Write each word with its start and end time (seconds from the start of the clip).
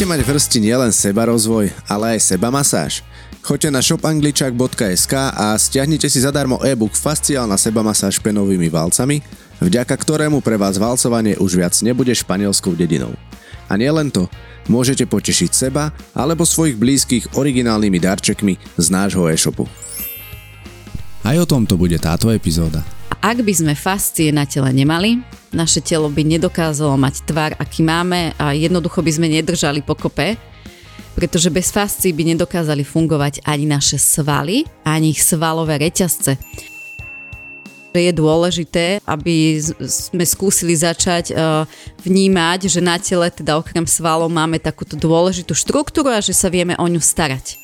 Chcete 0.00 0.16
mať 0.16 0.24
v 0.24 0.32
hrsti 0.32 0.58
nielen 0.64 0.92
seba 0.96 1.28
rozvoj, 1.28 1.68
ale 1.84 2.16
aj 2.16 2.32
seba 2.32 2.48
masáž? 2.48 3.04
Choďte 3.44 3.68
na 3.68 3.84
shopangličak.sk 3.84 5.12
a 5.12 5.52
stiahnite 5.60 6.08
si 6.08 6.24
zadarmo 6.24 6.56
e-book 6.64 6.96
Fasciálna 6.96 7.60
sebamasáž 7.60 8.16
penovými 8.24 8.72
valcami, 8.72 9.20
vďaka 9.60 9.92
ktorému 9.92 10.40
pre 10.40 10.56
vás 10.56 10.80
valcovanie 10.80 11.36
už 11.36 11.60
viac 11.60 11.76
nebude 11.84 12.16
španielskou 12.16 12.72
dedinou. 12.72 13.12
A 13.68 13.76
nielen 13.76 14.08
to, 14.08 14.24
môžete 14.72 15.04
potešiť 15.04 15.68
seba 15.68 15.92
alebo 16.16 16.48
svojich 16.48 16.80
blízkych 16.80 17.36
originálnymi 17.36 18.00
darčekmi 18.00 18.56
z 18.80 18.86
nášho 18.88 19.28
e-shopu. 19.28 19.68
Aj 21.28 21.36
o 21.36 21.44
tomto 21.44 21.76
bude 21.76 22.00
táto 22.00 22.32
epizóda. 22.32 22.80
Ak 23.20 23.36
by 23.44 23.52
sme 23.52 23.76
fascie 23.76 24.32
na 24.32 24.48
tele 24.48 24.72
nemali, 24.72 25.20
naše 25.52 25.84
telo 25.84 26.08
by 26.08 26.24
nedokázalo 26.24 26.96
mať 26.96 27.28
tvar, 27.28 27.52
aký 27.60 27.84
máme 27.84 28.32
a 28.40 28.56
jednoducho 28.56 29.04
by 29.04 29.12
sme 29.12 29.28
nedržali 29.28 29.84
pokope, 29.84 30.40
pretože 31.12 31.52
bez 31.52 31.68
fascií 31.68 32.16
by 32.16 32.32
nedokázali 32.32 32.80
fungovať 32.80 33.44
ani 33.44 33.68
naše 33.68 34.00
svaly, 34.00 34.64
ani 34.88 35.12
ich 35.12 35.20
svalové 35.20 35.76
reťazce. 35.76 36.40
Je 37.92 38.12
dôležité, 38.14 39.04
aby 39.04 39.60
sme 39.84 40.24
skúsili 40.24 40.72
začať 40.72 41.36
vnímať, 42.00 42.72
že 42.72 42.80
na 42.80 42.96
tele, 42.96 43.28
teda 43.28 43.60
okrem 43.60 43.84
svalov, 43.84 44.32
máme 44.32 44.56
takúto 44.56 44.96
dôležitú 44.96 45.52
štruktúru 45.52 46.08
a 46.08 46.24
že 46.24 46.32
sa 46.32 46.48
vieme 46.48 46.72
o 46.80 46.86
ňu 46.88 47.02
starať 47.02 47.60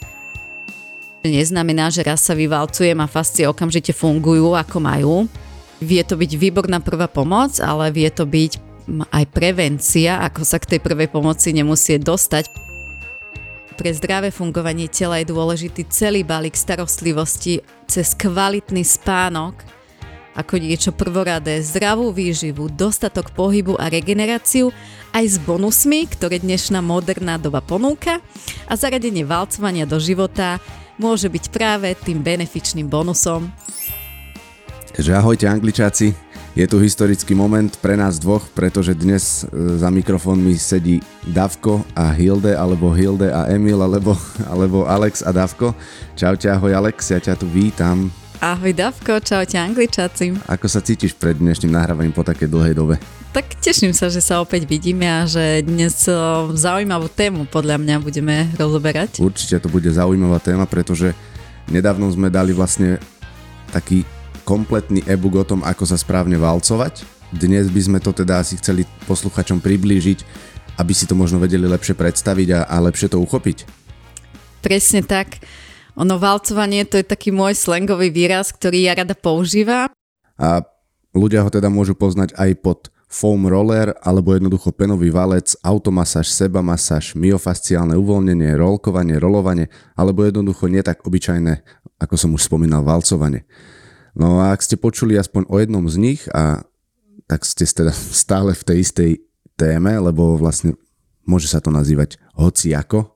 neznamená, 1.27 1.91
že 1.91 2.07
raz 2.07 2.23
sa 2.23 2.39
vyvalcujem 2.39 2.95
a 3.03 3.11
fascie 3.11 3.51
okamžite 3.51 3.91
fungujú 3.91 4.55
ako 4.55 4.79
majú. 4.79 5.15
Vie 5.81 6.01
to 6.05 6.17
byť 6.17 6.33
výborná 6.41 6.81
prvá 6.81 7.05
pomoc, 7.05 7.61
ale 7.61 7.93
vie 7.93 8.09
to 8.09 8.25
byť 8.25 8.53
aj 9.13 9.25
prevencia, 9.35 10.23
ako 10.23 10.47
sa 10.47 10.57
k 10.63 10.77
tej 10.77 10.81
prvej 10.81 11.11
pomoci 11.11 11.53
nemusí 11.53 11.99
dostať. 11.99 12.49
Pre 13.77 13.91
zdravé 13.93 14.33
fungovanie 14.33 14.89
tela 14.89 15.21
je 15.21 15.29
dôležitý 15.29 15.85
celý 15.93 16.25
balík 16.25 16.57
starostlivosti 16.57 17.61
cez 17.85 18.17
kvalitný 18.17 18.81
spánok, 18.81 19.53
ako 20.33 20.61
niečo 20.61 20.97
prvoradé, 20.97 21.61
zdravú 21.61 22.13
výživu, 22.13 22.73
dostatok 22.73 23.33
pohybu 23.37 23.77
a 23.77 23.93
regeneráciu, 23.93 24.73
aj 25.13 25.25
s 25.25 25.37
bonusmi, 25.41 26.09
ktoré 26.09 26.41
dnešná 26.41 26.81
moderná 26.85 27.37
doba 27.37 27.65
ponúka 27.65 28.21
a 28.69 28.73
zaradenie 28.77 29.25
valcovania 29.25 29.89
do 29.89 29.97
života 29.97 30.61
môže 30.97 31.29
byť 31.29 31.45
práve 31.53 31.93
tým 32.01 32.21
benefičným 32.21 32.89
bonusom, 32.89 33.49
Takže 34.97 35.13
ahojte 35.13 35.45
angličáci, 35.45 36.17
je 36.57 36.65
tu 36.65 36.81
historický 36.81 37.37
moment 37.37 37.69
pre 37.85 38.01
nás 38.01 38.17
dvoch, 38.17 38.49
pretože 38.57 38.97
dnes 38.97 39.45
e, 39.45 39.77
za 39.77 39.93
mikrofónmi 39.93 40.57
sedí 40.57 41.05
Davko 41.21 41.85
a 41.93 42.09
Hilde, 42.17 42.57
alebo 42.57 42.89
Hilde 42.97 43.29
a 43.29 43.45
Emil, 43.53 43.77
alebo, 43.77 44.17
alebo 44.49 44.89
Alex 44.89 45.21
a 45.21 45.37
Davko. 45.37 45.77
Čaute, 46.17 46.49
ahoj 46.49 46.73
Alex, 46.73 47.13
ja 47.13 47.21
ťa 47.21 47.37
tu 47.37 47.45
vítam. 47.45 48.09
Ahoj 48.41 48.73
Davko, 48.73 49.21
čaute 49.21 49.61
angličáci. 49.61 50.33
Ako 50.49 50.65
sa 50.65 50.81
cítiš 50.81 51.13
pred 51.13 51.37
dnešným 51.37 51.77
nahrávaním 51.77 52.17
po 52.17 52.25
takej 52.25 52.49
dlhej 52.49 52.73
dobe? 52.73 52.97
Tak 53.37 53.53
teším 53.61 53.93
sa, 53.93 54.09
že 54.09 54.25
sa 54.25 54.41
opäť 54.41 54.65
vidíme 54.65 55.05
a 55.05 55.29
že 55.29 55.61
dnes 55.61 56.09
e, 56.09 56.17
zaujímavú 56.57 57.13
tému 57.13 57.45
podľa 57.53 57.77
mňa 57.85 57.97
budeme 58.01 58.49
rozoberať. 58.57 59.21
Určite 59.21 59.61
to 59.61 59.69
bude 59.69 59.93
zaujímavá 59.93 60.41
téma, 60.41 60.65
pretože 60.65 61.13
nedávno 61.69 62.09
sme 62.09 62.33
dali 62.33 62.57
vlastne 62.57 62.97
taký 63.77 64.09
kompletný 64.47 65.03
e-book 65.11 65.43
o 65.43 65.45
tom, 65.45 65.67
ako 65.67 65.83
sa 65.91 65.99
správne 65.99 66.39
valcovať. 66.39 67.03
Dnes 67.35 67.67
by 67.67 67.81
sme 67.83 67.99
to 67.99 68.15
teda 68.15 68.39
asi 68.39 68.55
chceli 68.63 68.87
posluchačom 69.11 69.59
priblížiť, 69.59 70.23
aby 70.79 70.93
si 70.95 71.11
to 71.11 71.19
možno 71.19 71.43
vedeli 71.43 71.67
lepšie 71.67 71.99
predstaviť 71.99 72.49
a, 72.55 72.61
a 72.71 72.77
lepšie 72.87 73.11
to 73.11 73.19
uchopiť. 73.19 73.67
Presne 74.63 75.03
tak. 75.03 75.43
Ono 75.99 76.15
valcovanie 76.23 76.87
to 76.87 77.03
je 77.03 77.07
taký 77.09 77.35
môj 77.35 77.59
slangový 77.59 78.15
výraz, 78.15 78.55
ktorý 78.55 78.87
ja 78.87 78.95
rada 78.95 79.19
používam. 79.19 79.91
A 80.39 80.63
ľudia 81.11 81.43
ho 81.43 81.51
teda 81.51 81.67
môžu 81.67 81.99
poznať 81.99 82.37
aj 82.39 82.51
pod 82.63 82.79
foam 83.11 83.49
roller 83.49 83.97
alebo 84.05 84.37
jednoducho 84.37 84.71
penový 84.71 85.11
valec, 85.11 85.57
automasáž, 85.65 86.31
sebamasáž, 86.31 87.17
myofasciálne 87.17 87.97
uvoľnenie, 87.97 88.55
rolkovanie, 88.55 89.17
rolovanie 89.17 89.67
alebo 89.97 90.23
jednoducho 90.23 90.69
nie 90.71 90.85
tak 90.85 91.03
obyčajné, 91.03 91.65
ako 91.99 92.15
som 92.15 92.31
už 92.37 92.47
spomínal, 92.47 92.85
valcovanie. 92.85 93.49
No 94.17 94.41
a 94.41 94.57
ak 94.57 94.65
ste 94.65 94.81
počuli 94.81 95.21
aspoň 95.21 95.45
o 95.53 95.61
jednom 95.61 95.85
z 95.85 95.97
nich 96.01 96.25
a 96.33 96.65
tak 97.29 97.45
ste 97.45 97.69
teda 97.69 97.93
stále 98.25 98.57
v 98.57 98.63
tej 98.65 98.79
istej 98.81 99.11
téme, 99.61 99.93
lebo 100.01 100.41
vlastne 100.41 100.75
môže 101.29 101.53
sa 101.53 101.61
to 101.61 101.69
nazývať 101.69 102.17
hociako. 102.33 103.13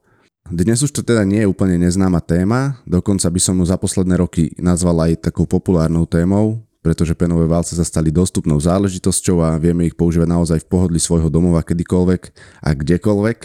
Dnes 0.50 0.82
už 0.82 0.90
to 0.90 1.02
teda 1.06 1.22
nie 1.22 1.46
je 1.46 1.50
úplne 1.50 1.78
neznáma 1.78 2.18
téma, 2.18 2.82
dokonca 2.82 3.30
by 3.30 3.40
som 3.40 3.54
ju 3.62 3.64
za 3.70 3.78
posledné 3.78 4.18
roky 4.18 4.50
nazval 4.58 5.06
aj 5.06 5.30
takou 5.30 5.46
populárnou 5.46 6.10
témou, 6.10 6.66
pretože 6.82 7.14
penové 7.14 7.46
válce 7.46 7.78
sa 7.78 7.86
stali 7.86 8.10
dostupnou 8.10 8.58
záležitosťou 8.58 9.46
a 9.46 9.60
vieme 9.62 9.86
ich 9.86 9.94
používať 9.94 10.26
naozaj 10.26 10.58
v 10.66 10.68
pohodli 10.68 10.98
svojho 10.98 11.30
domova 11.30 11.62
kedykoľvek 11.62 12.22
a 12.66 12.68
kdekoľvek. 12.74 13.38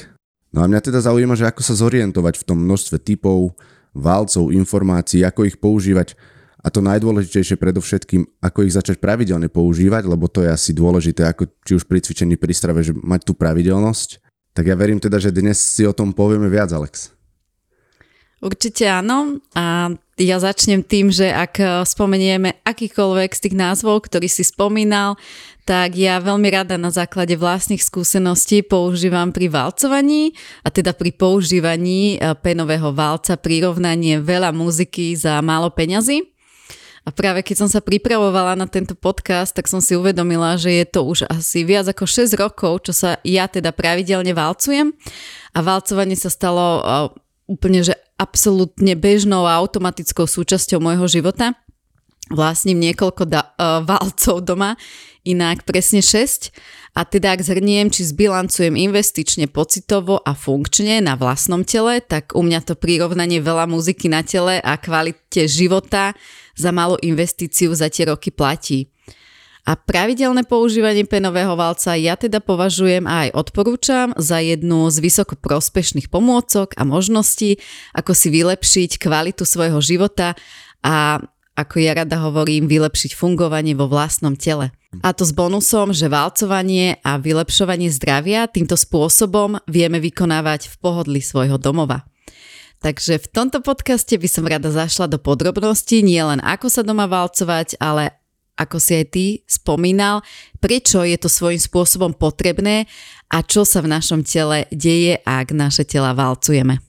No 0.55 0.63
a 0.63 0.71
mňa 0.71 0.81
teda 0.81 1.03
zaujíma, 1.03 1.37
že 1.37 1.45
ako 1.45 1.61
sa 1.61 1.77
zorientovať 1.77 2.41
v 2.41 2.47
tom 2.47 2.63
množstve 2.63 2.97
typov, 3.03 3.53
válcov, 3.93 4.49
informácií, 4.55 5.21
ako 5.21 5.45
ich 5.45 5.61
používať, 5.61 6.17
a 6.65 6.73
to 6.73 6.81
najdôležitejšie 6.81 7.61
predovšetkým, 7.61 8.41
ako 8.41 8.65
ich 8.65 8.73
začať 8.73 8.97
pravidelne 8.97 9.53
používať, 9.53 10.09
lebo 10.09 10.25
to 10.25 10.41
je 10.41 10.49
asi 10.49 10.73
dôležité, 10.73 11.29
ako 11.29 11.45
či 11.61 11.77
už 11.77 11.85
pri 11.85 12.01
cvičení 12.01 12.41
pri 12.41 12.57
strave, 12.57 12.81
že 12.81 12.97
mať 12.97 13.21
tú 13.29 13.37
pravidelnosť. 13.37 14.25
Tak 14.57 14.65
ja 14.65 14.73
verím 14.73 14.97
teda, 14.97 15.21
že 15.21 15.29
dnes 15.29 15.61
si 15.61 15.85
o 15.85 15.93
tom 15.93 16.09
povieme 16.09 16.49
viac, 16.49 16.73
Alex. 16.73 17.13
Určite 18.41 18.89
áno 18.89 19.39
a 19.53 19.93
ja 20.17 20.37
začnem 20.41 20.81
tým, 20.81 21.13
že 21.13 21.29
ak 21.29 21.85
spomenieme 21.85 22.57
akýkoľvek 22.65 23.31
z 23.31 23.41
tých 23.45 23.55
názvov, 23.57 24.05
ktorý 24.05 24.25
si 24.25 24.41
spomínal, 24.41 25.17
tak 25.65 25.97
ja 25.97 26.21
veľmi 26.21 26.49
rada 26.53 26.77
na 26.77 26.93
základe 26.93 27.33
vlastných 27.37 27.81
skúseností 27.81 28.61
používam 28.61 29.33
pri 29.33 29.49
valcovaní 29.49 30.37
a 30.61 30.69
teda 30.69 30.93
pri 30.93 31.13
používaní 31.13 32.21
penového 32.45 32.93
valca 32.93 33.33
prirovnanie 33.37 34.21
veľa 34.21 34.53
muziky 34.53 35.17
za 35.17 35.41
málo 35.41 35.73
peňazí. 35.73 36.34
A 37.05 37.13
práve 37.13 37.45
keď 37.45 37.65
som 37.65 37.69
sa 37.69 37.85
pripravovala 37.85 38.57
na 38.57 38.65
tento 38.65 38.97
podcast, 38.97 39.53
tak 39.53 39.69
som 39.69 39.77
si 39.77 39.93
uvedomila, 39.93 40.57
že 40.57 40.73
je 40.73 40.85
to 40.89 41.05
už 41.05 41.29
asi 41.29 41.61
viac 41.61 41.85
ako 41.85 42.09
6 42.09 42.33
rokov, 42.33 42.89
čo 42.89 42.97
sa 42.97 43.21
ja 43.21 43.45
teda 43.45 43.69
pravidelne 43.69 44.33
valcujem. 44.33 44.89
A 45.53 45.59
valcovanie 45.61 46.17
sa 46.17 46.33
stalo 46.33 46.81
úplne, 47.45 47.85
že 47.85 47.93
absolútne 48.17 48.97
bežnou 48.97 49.45
a 49.45 49.59
automatickou 49.61 50.25
súčasťou 50.25 50.81
môjho 50.81 51.05
života. 51.05 51.53
Vlastním 52.33 52.81
niekoľko 52.81 53.23
da- 53.29 53.53
uh, 53.53 53.85
valcov 53.85 54.41
doma, 54.41 54.73
inak 55.25 55.61
presne 55.65 56.01
6. 56.01 56.49
A 56.95 57.03
teda 57.03 57.35
ak 57.35 57.43
zhrniem, 57.43 57.91
či 57.91 58.07
zbilancujem 58.07 58.73
investične, 58.73 59.51
pocitovo 59.51 60.23
a 60.23 60.31
funkčne 60.31 61.03
na 61.03 61.19
vlastnom 61.19 61.67
tele, 61.67 61.99
tak 61.99 62.31
u 62.33 62.41
mňa 62.41 62.63
to 62.65 62.73
prirovnanie 62.79 63.43
veľa 63.43 63.67
muziky 63.67 64.07
na 64.07 64.23
tele 64.23 64.57
a 64.63 64.73
kvalite 64.79 65.45
života 65.45 66.15
za 66.55 66.71
malú 66.71 66.95
investíciu 67.03 67.75
za 67.75 67.91
tie 67.91 68.07
roky 68.07 68.31
platí. 68.31 68.89
A 69.65 69.73
pravidelné 69.73 70.45
používanie 70.45 71.09
penového 71.09 71.57
valca 71.57 71.97
ja 71.97 72.13
teda 72.13 72.37
považujem 72.37 73.09
a 73.09 73.27
aj 73.27 73.29
odporúčam 73.33 74.13
za 74.13 74.37
jednu 74.37 74.93
z 74.93 75.01
vysoko 75.01 75.33
prospešných 75.33 76.13
pomôcok 76.13 76.77
a 76.77 76.85
možností, 76.85 77.57
ako 77.97 78.13
si 78.13 78.29
vylepšiť 78.29 79.01
kvalitu 79.01 79.41
svojho 79.41 79.81
života 79.81 80.37
a 80.85 81.17
ako 81.55 81.79
ja 81.79 81.95
rada 81.95 82.19
hovorím, 82.19 82.67
vylepšiť 82.67 83.15
fungovanie 83.15 83.73
vo 83.73 83.87
vlastnom 83.87 84.35
tele. 84.35 84.75
A 85.03 85.11
to 85.11 85.27
s 85.27 85.35
bonusom, 85.35 85.91
že 85.91 86.11
valcovanie 86.11 86.99
a 87.03 87.19
vylepšovanie 87.19 87.91
zdravia 87.91 88.47
týmto 88.47 88.79
spôsobom 88.79 89.59
vieme 89.67 89.99
vykonávať 89.99 90.71
v 90.71 90.75
pohodli 90.79 91.19
svojho 91.19 91.59
domova. 91.59 92.07
Takže 92.83 93.17
v 93.17 93.27
tomto 93.31 93.65
podcaste 93.65 94.13
by 94.13 94.27
som 94.29 94.45
rada 94.45 94.69
zašla 94.69 95.09
do 95.09 95.17
podrobností, 95.17 96.05
nie 96.05 96.21
len 96.21 96.43
ako 96.43 96.69
sa 96.69 96.85
doma 96.85 97.09
valcovať, 97.09 97.81
ale 97.81 98.13
ako 98.55 98.77
si 98.79 98.91
aj 99.01 99.05
ty 99.11 99.25
spomínal, 99.49 100.23
prečo 100.63 101.03
je 101.03 101.17
to 101.19 101.27
svojím 101.27 101.59
spôsobom 101.59 102.11
potrebné 102.15 102.87
a 103.27 103.43
čo 103.43 103.67
sa 103.67 103.83
v 103.83 103.91
našom 103.91 104.23
tele 104.23 104.69
deje, 104.71 105.19
ak 105.23 105.51
naše 105.51 105.83
tela 105.83 106.15
valcujeme. 106.15 106.84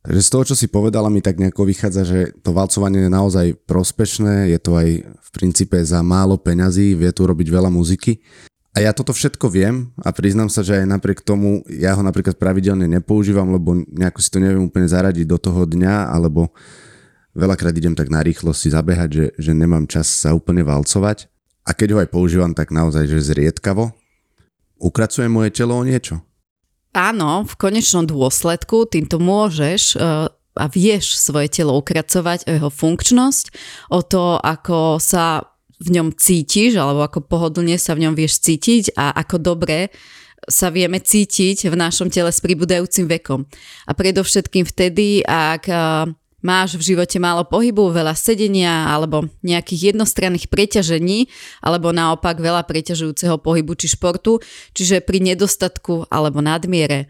Takže 0.00 0.20
z 0.24 0.32
toho, 0.32 0.44
čo 0.48 0.54
si 0.56 0.64
povedala, 0.72 1.12
mi 1.12 1.20
tak 1.20 1.36
nejako 1.36 1.68
vychádza, 1.68 2.02
že 2.08 2.20
to 2.40 2.56
valcovanie 2.56 3.04
je 3.04 3.12
naozaj 3.12 3.46
prospešné, 3.68 4.48
je 4.48 4.58
to 4.58 4.72
aj 4.80 4.88
v 5.04 5.28
princípe 5.36 5.76
za 5.84 6.00
málo 6.00 6.40
peňazí, 6.40 6.96
vie 6.96 7.12
tu 7.12 7.28
robiť 7.28 7.52
veľa 7.52 7.68
muziky. 7.68 8.24
A 8.72 8.86
ja 8.86 8.96
toto 8.96 9.12
všetko 9.12 9.50
viem 9.52 9.92
a 10.00 10.08
priznám 10.14 10.48
sa, 10.48 10.64
že 10.64 10.80
aj 10.80 10.86
napriek 10.88 11.20
tomu 11.20 11.66
ja 11.68 11.92
ho 11.98 12.02
napríklad 12.06 12.38
pravidelne 12.40 12.88
nepoužívam, 12.88 13.50
lebo 13.52 13.76
nejako 13.92 14.22
si 14.22 14.30
to 14.32 14.38
neviem 14.40 14.70
úplne 14.70 14.88
zaradiť 14.88 15.26
do 15.26 15.36
toho 15.36 15.68
dňa, 15.68 16.08
alebo 16.08 16.54
veľakrát 17.36 17.74
idem 17.76 17.92
tak 17.92 18.08
na 18.08 18.24
rýchlo 18.24 18.56
si 18.56 18.72
zabehať, 18.72 19.10
že, 19.10 19.26
že 19.36 19.52
nemám 19.52 19.84
čas 19.84 20.08
sa 20.08 20.32
úplne 20.32 20.64
valcovať. 20.64 21.28
A 21.68 21.76
keď 21.76 21.88
ho 21.92 21.98
aj 22.00 22.08
používam, 22.08 22.56
tak 22.56 22.72
naozaj, 22.72 23.04
že 23.04 23.20
zriedkavo. 23.20 23.92
Ukracuje 24.80 25.28
moje 25.28 25.52
telo 25.52 25.76
o 25.76 25.84
niečo? 25.84 26.24
Áno, 26.94 27.46
v 27.46 27.54
konečnom 27.56 28.04
dôsledku 28.06 28.88
týmto 28.90 29.22
môžeš 29.22 29.96
uh, 29.96 30.28
a 30.58 30.64
vieš 30.66 31.16
svoje 31.16 31.48
telo 31.48 31.78
ukracovať 31.78 32.44
o 32.46 32.50
jeho 32.50 32.70
funkčnosť, 32.70 33.44
o 33.94 34.00
to, 34.02 34.36
ako 34.42 34.98
sa 34.98 35.46
v 35.80 35.88
ňom 35.96 36.12
cítiš, 36.12 36.76
alebo 36.76 37.06
ako 37.06 37.24
pohodlne 37.24 37.80
sa 37.80 37.96
v 37.96 38.04
ňom 38.04 38.14
vieš 38.18 38.44
cítiť 38.44 38.98
a 39.00 39.16
ako 39.16 39.40
dobre 39.40 39.88
sa 40.44 40.68
vieme 40.68 41.00
cítiť 41.00 41.68
v 41.68 41.76
našom 41.76 42.12
tele 42.12 42.28
s 42.32 42.40
pribúdajúcim 42.44 43.08
vekom. 43.08 43.48
A 43.88 43.92
predovšetkým 43.96 44.68
vtedy, 44.68 45.24
ak 45.24 45.68
máš 46.40 46.76
v 46.76 46.92
živote 46.92 47.16
málo 47.20 47.46
pohybu, 47.48 47.92
veľa 47.92 48.16
sedenia 48.16 48.88
alebo 48.92 49.28
nejakých 49.44 49.94
jednostranných 49.94 50.48
preťažení, 50.48 51.28
alebo 51.64 51.92
naopak 51.92 52.40
veľa 52.40 52.64
preťažujúceho 52.64 53.40
pohybu 53.40 53.72
či 53.76 53.92
športu, 53.92 54.40
čiže 54.76 55.04
pri 55.04 55.20
nedostatku 55.22 56.08
alebo 56.08 56.40
nadmiere. 56.44 57.08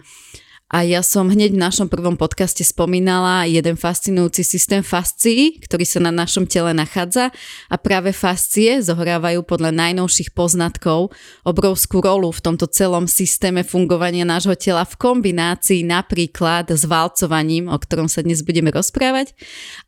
A 0.70 0.86
ja 0.86 1.02
som 1.02 1.26
hneď 1.26 1.50
v 1.50 1.66
našom 1.66 1.90
prvom 1.90 2.14
podcaste 2.14 2.62
spomínala 2.62 3.42
jeden 3.42 3.74
fascinujúci 3.74 4.46
systém 4.46 4.86
fascií, 4.86 5.58
ktorý 5.58 5.82
sa 5.82 5.98
na 5.98 6.14
našom 6.14 6.46
tele 6.46 6.70
nachádza 6.70 7.34
a 7.66 7.74
práve 7.74 8.14
fascie 8.14 8.78
zohrávajú 8.78 9.42
podľa 9.42 9.74
najnovších 9.74 10.30
poznatkov 10.30 11.10
obrovskú 11.42 11.98
rolu 11.98 12.30
v 12.30 12.38
tomto 12.46 12.70
celom 12.70 13.10
systéme 13.10 13.66
fungovania 13.66 14.22
nášho 14.22 14.54
tela 14.54 14.86
v 14.86 14.94
kombinácii 14.94 15.82
napríklad 15.82 16.70
s 16.70 16.86
valcovaním, 16.86 17.66
o 17.66 17.74
ktorom 17.74 18.06
sa 18.06 18.22
dnes 18.22 18.46
budeme 18.46 18.70
rozprávať 18.70 19.34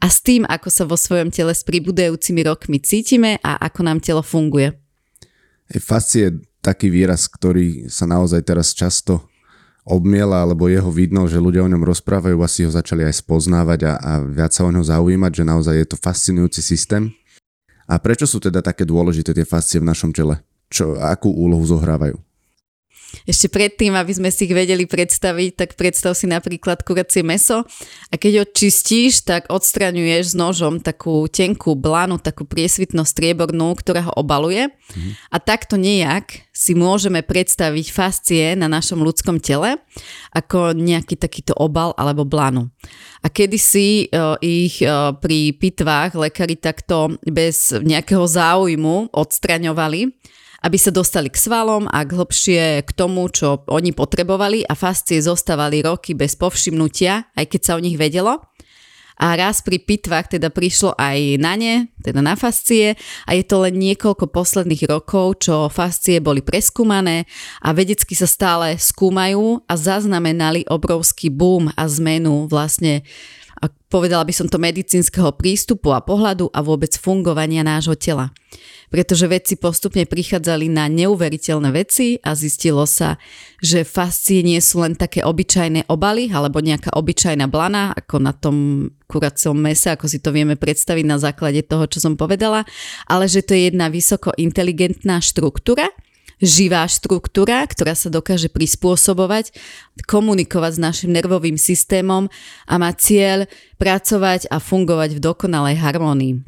a 0.03 0.11
s 0.11 0.19
tým, 0.19 0.43
ako 0.51 0.67
sa 0.67 0.83
vo 0.83 0.99
svojom 0.99 1.31
tele 1.31 1.55
s 1.55 1.63
pribudajúcimi 1.63 2.43
rokmi 2.43 2.83
cítime 2.83 3.39
a 3.47 3.55
ako 3.71 3.87
nám 3.87 4.03
telo 4.03 4.27
funguje. 4.27 4.75
Fascie 5.79 6.27
je 6.27 6.43
taký 6.59 6.91
výraz, 6.91 7.31
ktorý 7.31 7.87
sa 7.87 8.11
naozaj 8.11 8.43
teraz 8.43 8.75
často 8.75 9.31
obmiela, 9.83 10.47
alebo 10.47 10.71
jeho 10.71 10.89
vidno, 10.91 11.27
že 11.27 11.43
ľudia 11.43 11.67
o 11.67 11.71
ňom 11.71 11.83
rozprávajú, 11.83 12.39
asi 12.43 12.67
ho 12.67 12.71
začali 12.71 13.03
aj 13.03 13.23
spoznávať 13.23 13.81
a, 13.87 13.93
a 13.99 14.13
viac 14.23 14.55
sa 14.55 14.67
o 14.67 14.71
ňo 14.71 14.83
zaujímať, 14.83 15.43
že 15.43 15.45
naozaj 15.47 15.75
je 15.75 15.87
to 15.91 15.97
fascinujúci 15.99 16.63
systém. 16.63 17.11
A 17.91 17.99
prečo 17.99 18.25
sú 18.25 18.39
teda 18.39 18.63
také 18.63 18.87
dôležité 18.87 19.35
tie 19.35 19.47
fascie 19.47 19.83
v 19.83 19.89
našom 19.91 20.15
tele? 20.15 20.39
Čo, 20.71 20.97
akú 20.97 21.29
úlohu 21.29 21.67
zohrávajú? 21.67 22.17
Ešte 23.29 23.47
predtým, 23.53 23.93
aby 23.95 24.13
sme 24.13 24.31
si 24.33 24.49
ich 24.49 24.55
vedeli 24.55 24.89
predstaviť, 24.89 25.51
tak 25.55 25.71
predstav 25.79 26.17
si 26.17 26.27
napríklad 26.27 26.83
kuracie 26.83 27.23
meso 27.23 27.63
a 28.11 28.15
keď 28.17 28.33
ho 28.43 28.45
čistíš, 28.49 29.25
tak 29.25 29.53
odstraňuješ 29.53 30.33
s 30.33 30.39
nožom 30.39 30.81
takú 30.83 31.29
tenkú 31.29 31.77
blanu, 31.79 32.19
takú 32.19 32.49
priesvitno 32.49 33.07
striebornú, 33.07 33.77
ktorá 33.79 34.11
ho 34.11 34.13
obaluje. 34.17 34.69
Mhm. 34.69 35.11
A 35.31 35.37
takto 35.39 35.77
nejak 35.79 36.53
si 36.53 36.77
môžeme 36.77 37.25
predstaviť 37.25 37.87
fascie 37.89 38.45
na 38.53 38.69
našom 38.69 39.01
ľudskom 39.01 39.41
tele 39.41 39.81
ako 40.37 40.77
nejaký 40.77 41.17
takýto 41.17 41.57
obal 41.57 41.97
alebo 41.97 42.29
blanu. 42.29 42.69
A 43.25 43.31
kedysi 43.33 44.11
uh, 44.11 44.37
ich 44.43 44.83
uh, 44.85 45.17
pri 45.17 45.57
pitvách 45.57 46.19
lekári 46.19 46.59
takto 46.61 47.17
bez 47.23 47.73
nejakého 47.73 48.25
záujmu 48.27 49.15
odstraňovali 49.15 50.13
aby 50.63 50.79
sa 50.79 50.95
dostali 50.95 51.29
k 51.29 51.39
svalom 51.39 51.91
a 51.91 52.07
k 52.07 52.15
hlbšie 52.15 52.87
k 52.87 52.91
tomu, 52.95 53.27
čo 53.29 53.67
oni 53.67 53.91
potrebovali 53.91 54.63
a 54.63 54.79
fascie 54.79 55.19
zostávali 55.19 55.83
roky 55.83 56.15
bez 56.15 56.39
povšimnutia, 56.39 57.35
aj 57.35 57.47
keď 57.51 57.61
sa 57.61 57.73
o 57.75 57.83
nich 57.83 57.99
vedelo. 57.99 58.39
A 59.23 59.39
raz 59.39 59.63
pri 59.63 59.79
pitvách 59.79 60.35
teda 60.35 60.51
prišlo 60.51 60.99
aj 60.99 61.39
na 61.39 61.55
ne, 61.55 61.93
teda 62.03 62.25
na 62.25 62.35
fascie 62.35 62.99
a 63.29 63.31
je 63.37 63.45
to 63.47 63.63
len 63.63 63.79
niekoľko 63.79 64.27
posledných 64.27 64.89
rokov, 64.89 65.47
čo 65.47 65.71
fascie 65.71 66.19
boli 66.19 66.43
preskúmané 66.43 67.29
a 67.63 67.71
vedecky 67.71 68.19
sa 68.19 68.27
stále 68.27 68.75
skúmajú 68.81 69.63
a 69.69 69.75
zaznamenali 69.79 70.67
obrovský 70.67 71.31
boom 71.31 71.71
a 71.71 71.83
zmenu 71.87 72.51
vlastne 72.51 73.07
a 73.63 73.71
povedala 73.71 74.27
by 74.27 74.35
som 74.35 74.51
to 74.51 74.59
medicínskeho 74.59 75.39
prístupu 75.39 75.95
a 75.95 76.03
pohľadu 76.03 76.51
a 76.51 76.67
vôbec 76.67 76.91
fungovania 76.99 77.63
nášho 77.63 77.95
tela. 77.95 78.35
Pretože 78.91 79.31
vedci 79.31 79.55
postupne 79.57 80.03
prichádzali 80.05 80.67
na 80.69 80.91
neuveriteľné 80.91 81.71
veci 81.71 82.19
a 82.21 82.35
zistilo 82.35 82.85
sa, 82.85 83.17
že 83.63 83.87
fascie 83.87 84.43
nie 84.43 84.59
sú 84.59 84.83
len 84.83 84.99
také 84.99 85.23
obyčajné 85.23 85.87
obaly 85.89 86.29
alebo 86.29 86.59
nejaká 86.61 86.93
obyčajná 86.93 87.47
blana, 87.47 87.95
ako 87.95 88.17
na 88.19 88.35
tom 88.35 88.57
kuracom 89.07 89.57
mese, 89.57 89.95
ako 89.95 90.11
si 90.11 90.19
to 90.19 90.35
vieme 90.35 90.59
predstaviť 90.59 91.05
na 91.07 91.17
základe 91.23 91.63
toho, 91.65 91.87
čo 91.87 92.03
som 92.03 92.19
povedala, 92.19 92.67
ale 93.07 93.31
že 93.31 93.47
to 93.47 93.55
je 93.55 93.71
jedna 93.71 93.89
vysoko 93.89 94.35
inteligentná 94.37 95.23
štruktúra, 95.23 95.89
živá 96.43 96.83
štruktúra, 96.91 97.63
ktorá 97.71 97.95
sa 97.95 98.11
dokáže 98.11 98.51
prispôsobovať, 98.51 99.55
komunikovať 100.11 100.73
s 100.77 100.83
našim 100.83 101.11
nervovým 101.15 101.55
systémom 101.55 102.27
a 102.67 102.75
má 102.83 102.91
cieľ 102.99 103.47
pracovať 103.79 104.51
a 104.51 104.59
fungovať 104.59 105.17
v 105.17 105.23
dokonalej 105.23 105.79
harmonii. 105.79 106.43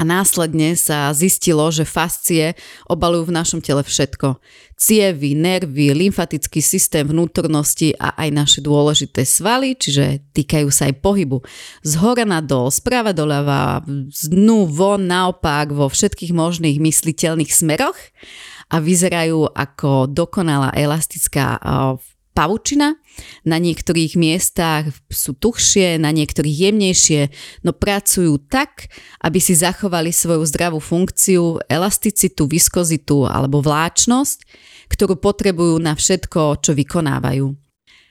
A 0.00 0.02
následne 0.08 0.72
sa 0.80 1.12
zistilo, 1.12 1.68
že 1.68 1.84
fascie 1.84 2.56
obalujú 2.88 3.28
v 3.28 3.36
našom 3.36 3.60
tele 3.60 3.84
všetko. 3.84 4.40
Cievy, 4.72 5.36
nervy, 5.36 5.92
lymfatický 5.92 6.64
systém 6.64 7.04
vnútornosti 7.04 7.92
a 8.00 8.16
aj 8.16 8.28
naše 8.32 8.60
dôležité 8.64 9.28
svaly, 9.28 9.76
čiže 9.76 10.24
týkajú 10.32 10.72
sa 10.72 10.88
aj 10.88 11.04
pohybu. 11.04 11.44
Z 11.84 12.00
hora 12.00 12.24
na 12.24 12.40
dol, 12.40 12.72
sprava 12.72 13.12
doľava, 13.12 13.84
z 14.08 14.32
dnu 14.32 14.72
von, 14.72 15.04
naopak, 15.04 15.68
vo 15.68 15.92
všetkých 15.92 16.32
možných 16.32 16.80
mysliteľných 16.80 17.52
smeroch 17.52 18.00
a 18.70 18.76
vyzerajú 18.78 19.50
ako 19.50 20.06
dokonalá 20.08 20.70
elastická 20.72 21.58
pavučina. 22.32 22.96
Na 23.44 23.60
niektorých 23.60 24.16
miestach 24.16 24.88
sú 25.12 25.36
tuchšie, 25.36 26.00
na 26.00 26.08
niektorých 26.14 26.70
jemnejšie, 26.70 27.28
no 27.66 27.76
pracujú 27.76 28.40
tak, 28.48 28.88
aby 29.20 29.36
si 29.42 29.52
zachovali 29.52 30.14
svoju 30.14 30.46
zdravú 30.48 30.80
funkciu, 30.80 31.60
elasticitu, 31.68 32.48
viskozitu 32.48 33.28
alebo 33.28 33.60
vláčnosť, 33.60 34.38
ktorú 34.88 35.20
potrebujú 35.20 35.76
na 35.82 35.92
všetko, 35.92 36.64
čo 36.64 36.72
vykonávajú. 36.72 37.59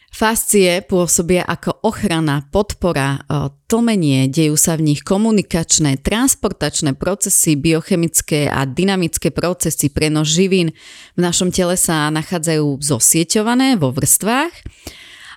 Fascie 0.09 0.81
pôsobia 0.89 1.45
ako 1.45 1.85
ochrana, 1.85 2.41
podpora, 2.49 3.21
e, 3.21 3.53
tlmenie, 3.69 4.25
dejú 4.25 4.57
sa 4.57 4.73
v 4.73 4.91
nich 4.91 5.05
komunikačné, 5.05 6.01
transportačné 6.01 6.97
procesy, 6.97 7.53
biochemické 7.53 8.49
a 8.49 8.65
dynamické 8.65 9.29
procesy, 9.29 9.93
prenos 9.93 10.33
živín. 10.33 10.73
V 11.13 11.19
našom 11.21 11.53
tele 11.53 11.77
sa 11.77 12.09
nachádzajú 12.09 12.81
zosieťované 12.81 13.77
vo 13.77 13.93
vrstvách 13.93 14.53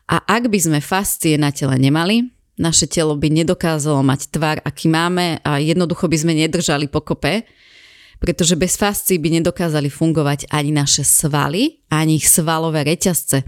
a 0.08 0.16
ak 0.24 0.48
by 0.48 0.58
sme 0.58 0.78
fascie 0.80 1.36
na 1.36 1.52
tele 1.52 1.76
nemali, 1.76 2.32
naše 2.56 2.88
telo 2.88 3.16
by 3.16 3.28
nedokázalo 3.28 4.00
mať 4.00 4.32
tvar, 4.32 4.56
aký 4.64 4.88
máme 4.88 5.40
a 5.44 5.60
jednoducho 5.60 6.08
by 6.08 6.16
sme 6.16 6.32
nedržali 6.32 6.88
pokope, 6.88 7.44
pretože 8.20 8.54
bez 8.54 8.78
fascií 8.78 9.18
by 9.18 9.42
nedokázali 9.42 9.90
fungovať 9.90 10.48
ani 10.48 10.70
naše 10.70 11.02
svaly, 11.04 11.82
ani 11.90 12.22
ich 12.22 12.28
svalové 12.30 12.86
reťazce. 12.86 13.44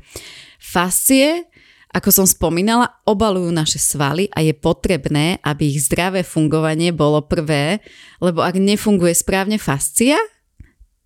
Fascie, 0.65 1.45
ako 1.93 2.09
som 2.09 2.27
spomínala, 2.27 2.89
obalujú 3.05 3.53
naše 3.53 3.77
svaly 3.77 4.33
a 4.33 4.41
je 4.41 4.57
potrebné, 4.57 5.39
aby 5.45 5.77
ich 5.77 5.85
zdravé 5.85 6.25
fungovanie 6.25 6.91
bolo 6.91 7.21
prvé, 7.23 7.85
lebo 8.19 8.41
ak 8.41 8.57
nefunguje 8.57 9.13
správne 9.13 9.61
fascia, 9.61 10.17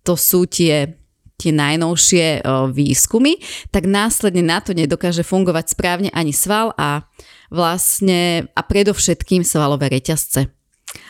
to 0.07 0.15
sú 0.15 0.47
tie 0.47 0.95
tie 1.39 1.55
najnovšie 1.55 2.43
výskumy, 2.75 3.39
tak 3.71 3.87
následne 3.87 4.43
na 4.43 4.59
to 4.59 4.75
nedokáže 4.75 5.23
fungovať 5.23 5.71
správne 5.71 6.11
ani 6.11 6.35
sval 6.35 6.75
a 6.75 7.07
vlastne 7.47 8.51
a 8.51 8.59
predovšetkým 8.59 9.47
svalové 9.47 9.87
reťazce. 9.87 10.51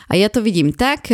A 0.06 0.12
ja 0.14 0.30
to 0.30 0.38
vidím 0.38 0.70
tak, 0.70 1.10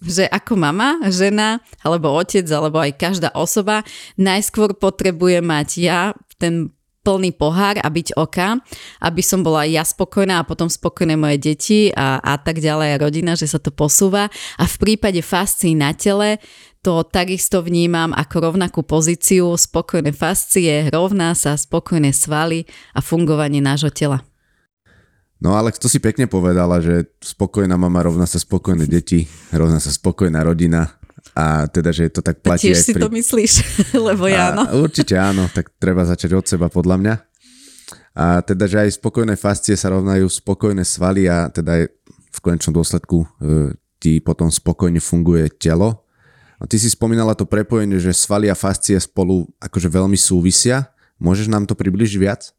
že 0.00 0.24
ako 0.24 0.56
mama, 0.56 0.96
žena 1.12 1.60
alebo 1.84 2.08
otec 2.16 2.48
alebo 2.48 2.80
aj 2.80 2.96
každá 2.96 3.36
osoba 3.36 3.84
najskôr 4.16 4.72
potrebuje 4.72 5.44
mať 5.44 5.68
ja 5.84 6.16
ten 6.44 6.68
plný 7.04 7.36
pohár 7.36 7.76
a 7.84 7.88
byť 7.92 8.16
oka, 8.16 8.60
aby 9.04 9.20
som 9.20 9.44
bola 9.44 9.68
ja 9.68 9.84
spokojná 9.84 10.40
a 10.40 10.48
potom 10.48 10.72
spokojné 10.72 11.20
moje 11.20 11.36
deti 11.36 11.80
a, 11.92 12.16
a 12.20 12.40
tak 12.40 12.64
ďalej 12.64 12.88
a 12.96 13.00
rodina, 13.04 13.32
že 13.36 13.44
sa 13.44 13.60
to 13.60 13.68
posúva. 13.68 14.32
A 14.56 14.64
v 14.64 14.76
prípade 14.80 15.20
fascií 15.20 15.76
na 15.76 15.92
tele 15.92 16.40
to 16.80 17.04
takisto 17.04 17.60
vnímam 17.60 18.12
ako 18.12 18.52
rovnakú 18.52 18.80
pozíciu, 18.84 19.52
spokojné 19.56 20.12
fascie, 20.16 20.88
rovná 20.92 21.36
sa 21.36 21.56
spokojné 21.56 22.12
svaly 22.12 22.68
a 22.96 23.00
fungovanie 23.04 23.60
nášho 23.60 23.92
tela. 23.92 24.24
No 25.44 25.52
ale 25.60 25.76
to 25.76 25.92
si 25.92 26.00
pekne 26.00 26.24
povedala, 26.24 26.80
že 26.80 27.04
spokojná 27.20 27.76
mama 27.76 28.00
rovná 28.00 28.24
sa 28.24 28.40
spokojné 28.40 28.88
deti, 28.88 29.28
rovná 29.52 29.76
sa 29.76 29.92
spokojná 29.92 30.40
rodina 30.40 30.96
a 31.34 31.66
teda, 31.66 31.90
že 31.90 32.14
to 32.14 32.22
tak 32.22 32.38
platí 32.38 32.70
Tiež 32.70 32.78
aj 32.78 32.84
si 32.86 32.92
pri... 32.94 33.02
to 33.02 33.10
myslíš, 33.10 33.52
lebo 34.08 34.30
ja 34.30 34.54
áno. 34.54 34.86
Určite 34.86 35.18
áno, 35.18 35.50
tak 35.50 35.74
treba 35.82 36.06
začať 36.06 36.30
od 36.38 36.46
seba 36.46 36.70
podľa 36.70 36.96
mňa. 37.02 37.14
A 38.14 38.38
teda, 38.46 38.70
že 38.70 38.86
aj 38.86 39.02
spokojné 39.02 39.34
fascie 39.34 39.74
sa 39.74 39.90
rovnajú 39.90 40.30
spokojné 40.30 40.86
svaly 40.86 41.26
a 41.26 41.50
teda 41.50 41.82
aj 41.82 41.84
v 42.06 42.38
konečnom 42.38 42.70
dôsledku 42.70 43.26
e, 43.26 43.26
ti 43.98 44.22
potom 44.22 44.46
spokojne 44.46 45.02
funguje 45.02 45.50
telo. 45.58 46.06
A 46.62 46.70
ty 46.70 46.78
si 46.78 46.86
spomínala 46.86 47.34
to 47.34 47.42
prepojenie, 47.42 47.98
že 47.98 48.14
svaly 48.14 48.46
a 48.46 48.54
fascie 48.54 48.94
spolu 49.02 49.50
akože 49.58 49.90
veľmi 49.90 50.14
súvisia. 50.14 50.94
Môžeš 51.18 51.50
nám 51.50 51.66
to 51.66 51.74
približiť 51.74 52.18
viac? 52.22 52.54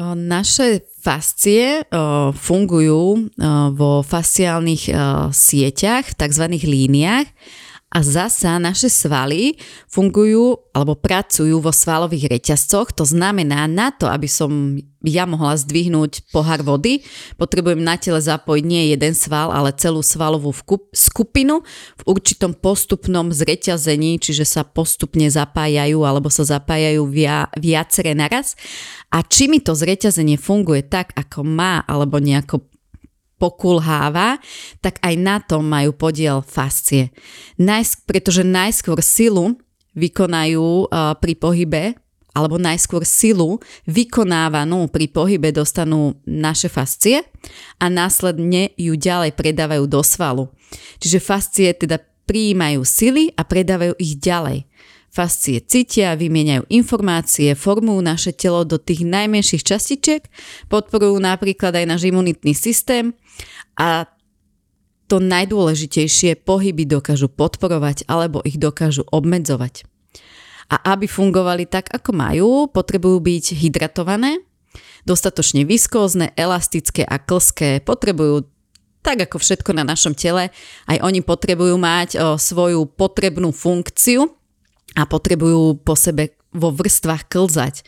Naše 0.00 0.80
fascie 1.04 1.84
fungujú 2.32 3.28
vo 3.76 3.92
fasciálnych 4.00 4.88
sieťach, 5.28 6.04
v 6.08 6.16
tzv. 6.16 6.44
líniách 6.56 7.28
a 7.90 8.06
zasa 8.06 8.54
naše 8.62 8.86
svaly 8.86 9.58
fungujú 9.90 10.56
alebo 10.70 10.94
pracujú 10.94 11.58
vo 11.58 11.74
svalových 11.74 12.38
reťazcoch. 12.38 12.94
To 12.94 13.02
znamená, 13.02 13.66
na 13.66 13.90
to, 13.90 14.06
aby 14.06 14.30
som 14.30 14.78
ja 15.02 15.26
mohla 15.26 15.58
zdvihnúť 15.58 16.30
pohár 16.30 16.62
vody, 16.62 17.02
potrebujem 17.34 17.82
na 17.82 17.98
tele 17.98 18.22
zapojiť 18.22 18.62
nie 18.62 18.94
jeden 18.94 19.10
sval, 19.10 19.50
ale 19.50 19.74
celú 19.74 20.06
svalovú 20.06 20.54
skupinu 20.94 21.66
v 21.98 22.02
určitom 22.06 22.54
postupnom 22.54 23.34
zreťazení, 23.34 24.22
čiže 24.22 24.46
sa 24.46 24.62
postupne 24.62 25.26
zapájajú 25.26 26.06
alebo 26.06 26.30
sa 26.30 26.46
zapájajú 26.46 27.02
via, 27.10 27.50
viacere 27.58 28.14
naraz. 28.14 28.54
A 29.10 29.26
či 29.26 29.50
mi 29.50 29.58
to 29.58 29.74
zreťazenie 29.74 30.38
funguje 30.38 30.86
tak, 30.86 31.10
ako 31.18 31.42
má, 31.42 31.82
alebo 31.82 32.22
nejako 32.22 32.70
pokulháva, 33.40 34.36
tak 34.84 35.00
aj 35.00 35.14
na 35.16 35.40
tom 35.40 35.64
majú 35.64 35.96
podiel 35.96 36.44
fascie. 36.44 37.10
Najsk- 37.56 38.04
pretože 38.04 38.44
najskôr 38.44 39.00
silu 39.00 39.56
vykonajú 39.96 40.86
uh, 40.86 41.16
pri 41.18 41.34
pohybe 41.34 41.84
alebo 42.30 42.62
najskôr 42.62 43.02
silu 43.02 43.58
vykonávanú 43.90 44.86
pri 44.86 45.10
pohybe 45.10 45.50
dostanú 45.50 46.14
naše 46.22 46.70
fascie 46.70 47.26
a 47.82 47.90
následne 47.90 48.70
ju 48.78 48.94
ďalej 48.94 49.34
predávajú 49.34 49.84
do 49.90 49.98
svalu. 50.06 50.46
Čiže 51.02 51.18
fascie 51.18 51.74
teda 51.74 51.98
prijímajú 52.30 52.86
sily 52.86 53.34
a 53.34 53.42
predávajú 53.42 53.98
ich 53.98 54.14
ďalej. 54.22 54.69
Fascie 55.10 55.58
cítia, 55.58 56.14
vymieňajú 56.14 56.70
informácie, 56.70 57.58
formujú 57.58 57.98
naše 57.98 58.30
telo 58.30 58.62
do 58.62 58.78
tých 58.78 59.02
najmenších 59.02 59.66
častičiek, 59.66 60.22
podporujú 60.70 61.18
napríklad 61.18 61.74
aj 61.74 61.86
náš 61.90 62.02
imunitný 62.06 62.54
systém 62.54 63.10
a 63.74 64.06
to 65.10 65.18
najdôležitejšie, 65.18 66.46
pohyby 66.46 66.86
dokážu 66.86 67.26
podporovať 67.26 68.06
alebo 68.06 68.38
ich 68.46 68.54
dokážu 68.54 69.02
obmedzovať. 69.10 69.82
A 70.70 70.94
aby 70.94 71.10
fungovali 71.10 71.66
tak, 71.66 71.90
ako 71.90 72.14
majú, 72.14 72.70
potrebujú 72.70 73.18
byť 73.18 73.58
hydratované, 73.58 74.38
dostatočne 75.02 75.66
viskózne, 75.66 76.30
elastické 76.38 77.02
a 77.02 77.18
klské, 77.18 77.82
potrebujú 77.82 78.46
tak 79.02 79.26
ako 79.26 79.42
všetko 79.42 79.74
na 79.74 79.82
našom 79.82 80.14
tele, 80.14 80.54
aj 80.86 80.98
oni 81.02 81.24
potrebujú 81.24 81.74
mať 81.74 82.08
o, 82.14 82.38
svoju 82.38 82.86
potrebnú 82.94 83.50
funkciu 83.50 84.39
a 84.96 85.06
potrebujú 85.06 85.78
po 85.82 85.94
sebe 85.94 86.34
vo 86.50 86.74
vrstvách 86.74 87.30
klzať. 87.30 87.86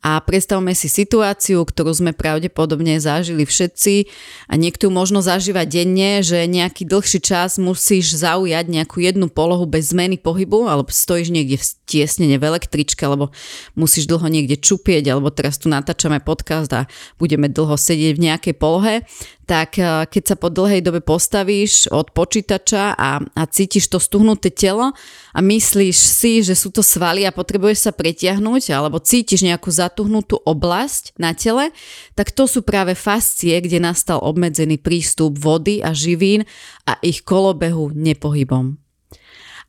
A 0.00 0.16
predstavme 0.24 0.72
si 0.72 0.88
situáciu, 0.88 1.60
ktorú 1.60 1.92
sme 1.92 2.16
pravdepodobne 2.16 2.96
zažili 2.96 3.44
všetci 3.44 4.08
a 4.48 4.56
niekto 4.56 4.88
možno 4.88 5.20
zažíva 5.20 5.68
denne, 5.68 6.24
že 6.24 6.48
nejaký 6.48 6.88
dlhší 6.88 7.20
čas 7.20 7.60
musíš 7.60 8.16
zaujať 8.16 8.64
nejakú 8.64 9.04
jednu 9.04 9.28
polohu 9.28 9.68
bez 9.68 9.92
zmeny 9.92 10.16
pohybu, 10.16 10.72
alebo 10.72 10.88
stojíš 10.88 11.28
niekde 11.36 11.60
v 11.60 11.64
tiesnene 11.84 12.40
v 12.40 12.48
električke, 12.48 13.04
alebo 13.04 13.28
musíš 13.76 14.08
dlho 14.08 14.24
niekde 14.24 14.56
čupieť, 14.56 15.12
alebo 15.12 15.28
teraz 15.28 15.60
tu 15.60 15.68
natáčame 15.68 16.16
podcast 16.24 16.72
a 16.72 16.88
budeme 17.20 17.52
dlho 17.52 17.76
sedieť 17.76 18.16
v 18.16 18.24
nejakej 18.24 18.54
polohe, 18.56 19.04
tak 19.50 19.82
eh, 19.82 20.06
keď 20.06 20.22
sa 20.22 20.36
po 20.38 20.46
dlhej 20.46 20.86
dobe 20.86 21.02
postavíš 21.02 21.90
od 21.90 22.14
počítača 22.14 22.94
a, 22.94 23.18
a 23.18 23.42
cítiš 23.50 23.90
to 23.90 23.98
stuhnuté 23.98 24.54
telo 24.54 24.94
a 25.34 25.38
myslíš 25.42 25.96
si, 25.98 26.46
že 26.46 26.54
sú 26.54 26.70
to 26.70 26.86
svaly 26.86 27.26
a 27.26 27.34
potrebuješ 27.34 27.90
sa 27.90 27.92
pretiahnuť 27.92 28.70
alebo 28.70 29.02
cítiš 29.02 29.42
nejakú 29.42 29.74
zatuhnutú 29.74 30.38
oblasť 30.46 31.18
na 31.18 31.34
tele, 31.34 31.74
tak 32.14 32.30
to 32.30 32.46
sú 32.46 32.62
práve 32.62 32.94
fascie, 32.94 33.58
kde 33.58 33.82
nastal 33.82 34.22
obmedzený 34.22 34.78
prístup 34.78 35.34
vody 35.34 35.82
a 35.82 35.90
živín 35.90 36.46
a 36.86 36.94
ich 37.02 37.26
kolobehu 37.26 37.90
nepohybom. 37.90 38.78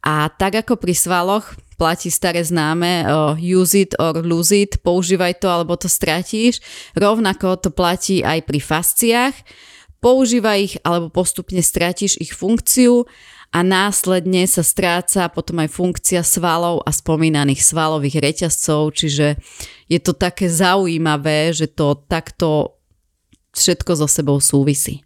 A 0.01 0.29
tak 0.33 0.65
ako 0.65 0.77
pri 0.77 0.93
svaloch 0.97 1.57
platí 1.77 2.13
staré 2.13 2.45
známe 2.45 3.05
uh, 3.05 3.33
use 3.37 3.73
it 3.73 3.97
or 3.97 4.21
lose 4.21 4.53
it, 4.53 4.81
používaj 4.85 5.41
to 5.41 5.49
alebo 5.49 5.73
to 5.73 5.89
stratíš. 5.89 6.61
Rovnako 6.93 7.57
to 7.57 7.69
platí 7.73 8.21
aj 8.21 8.45
pri 8.45 8.59
fasciách. 8.61 9.35
Používaj 10.01 10.57
ich 10.65 10.75
alebo 10.81 11.13
postupne 11.13 11.61
stratíš 11.61 12.17
ich 12.17 12.33
funkciu 12.33 13.05
a 13.53 13.61
následne 13.61 14.49
sa 14.49 14.65
stráca 14.65 15.29
potom 15.29 15.61
aj 15.61 15.69
funkcia 15.69 16.25
svalov 16.25 16.81
a 16.81 16.89
spomínaných 16.89 17.61
svalových 17.61 18.17
reťazcov, 18.17 18.97
čiže 18.97 19.37
je 19.85 19.99
to 20.01 20.17
také 20.17 20.49
zaujímavé, 20.49 21.53
že 21.53 21.69
to 21.69 21.93
takto 22.09 22.81
všetko 23.53 23.91
so 23.93 24.07
sebou 24.09 24.41
súvisí. 24.41 25.05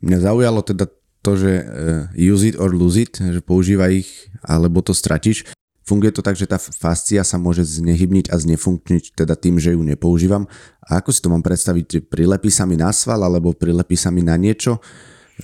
Mňa 0.00 0.18
zaujalo 0.24 0.64
teda 0.64 0.88
to, 1.22 1.32
že 1.36 1.52
eh, 1.62 2.32
use 2.32 2.48
it 2.48 2.56
or 2.56 2.72
lose 2.72 2.96
it, 2.96 3.20
že 3.20 3.44
používaj 3.44 3.92
ich 3.92 4.10
alebo 4.40 4.80
to 4.80 4.96
stratíš. 4.96 5.46
Funguje 5.92 6.08
to 6.08 6.24
tak, 6.24 6.40
že 6.40 6.48
tá 6.48 6.56
fascia 6.56 7.20
sa 7.20 7.36
môže 7.36 7.68
znehybniť 7.68 8.32
a 8.32 8.40
znefunkčniť 8.40 9.12
teda 9.12 9.36
tým, 9.36 9.60
že 9.60 9.76
ju 9.76 9.80
nepoužívam. 9.84 10.48
A 10.88 11.04
ako 11.04 11.12
si 11.12 11.20
to 11.20 11.28
mám 11.28 11.44
predstaviť? 11.44 12.08
Prilepí 12.08 12.48
sa 12.48 12.64
mi 12.64 12.80
na 12.80 12.88
sval 12.96 13.20
alebo 13.20 13.52
prilepí 13.52 13.92
sa 13.92 14.08
mi 14.08 14.24
na 14.24 14.40
niečo? 14.40 14.80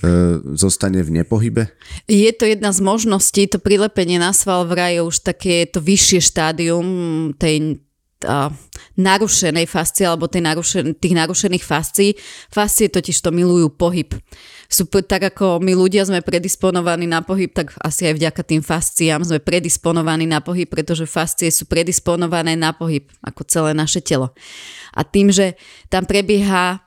E, 0.01 0.41
zostane 0.57 1.05
v 1.05 1.21
nepohybe? 1.21 1.69
Je 2.09 2.33
to 2.33 2.49
jedna 2.49 2.73
z 2.73 2.81
možností, 2.81 3.45
to 3.45 3.61
prilepenie 3.61 4.17
na 4.17 4.33
sval 4.33 4.65
vraj 4.65 4.97
je 4.97 5.05
už 5.05 5.21
také 5.21 5.69
to 5.69 5.85
vyššie 5.85 6.17
štádium 6.33 6.87
tej 7.37 7.85
a, 8.25 8.49
narušenej 8.97 9.69
fascie 9.69 10.09
alebo 10.09 10.25
tej 10.25 10.49
narušen, 10.49 10.97
tých 10.97 11.13
narušených 11.13 11.61
fascií. 11.61 12.17
Fascie 12.49 12.89
totiž 12.89 13.21
to 13.21 13.29
milujú 13.29 13.69
pohyb. 13.69 14.17
Sú, 14.69 14.85
tak 14.85 15.33
ako 15.33 15.57
my 15.65 15.73
ľudia 15.73 16.05
sme 16.05 16.21
predisponovaní 16.21 17.09
na 17.09 17.25
pohyb, 17.25 17.49
tak 17.49 17.73
asi 17.81 18.05
aj 18.05 18.21
vďaka 18.21 18.41
tým 18.45 18.61
fasciám 18.61 19.25
sme 19.25 19.41
predisponovaní 19.41 20.29
na 20.29 20.45
pohyb, 20.45 20.69
pretože 20.69 21.09
fascie 21.09 21.49
sú 21.49 21.65
predisponované 21.65 22.53
na 22.53 22.69
pohyb, 22.69 23.09
ako 23.25 23.41
celé 23.49 23.73
naše 23.73 23.97
telo. 23.97 24.37
A 24.93 25.01
tým, 25.01 25.33
že 25.33 25.57
tam 25.89 26.05
prebieha 26.05 26.85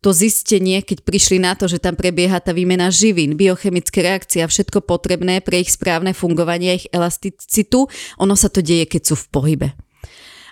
to 0.00 0.16
zistenie, 0.16 0.80
keď 0.80 1.04
prišli 1.04 1.38
na 1.38 1.52
to, 1.52 1.68
že 1.68 1.76
tam 1.76 1.92
prebieha 1.92 2.40
tá 2.40 2.56
výmena 2.56 2.88
živín, 2.88 3.36
biochemické 3.36 4.00
reakcie 4.00 4.40
a 4.40 4.48
všetko 4.48 4.82
potrebné 4.82 5.44
pre 5.44 5.60
ich 5.60 5.76
správne 5.76 6.16
fungovanie, 6.16 6.80
ich 6.80 6.86
elasticitu, 6.88 7.86
ono 8.16 8.34
sa 8.34 8.48
to 8.48 8.64
deje, 8.64 8.88
keď 8.88 9.12
sú 9.12 9.14
v 9.14 9.26
pohybe. 9.28 9.68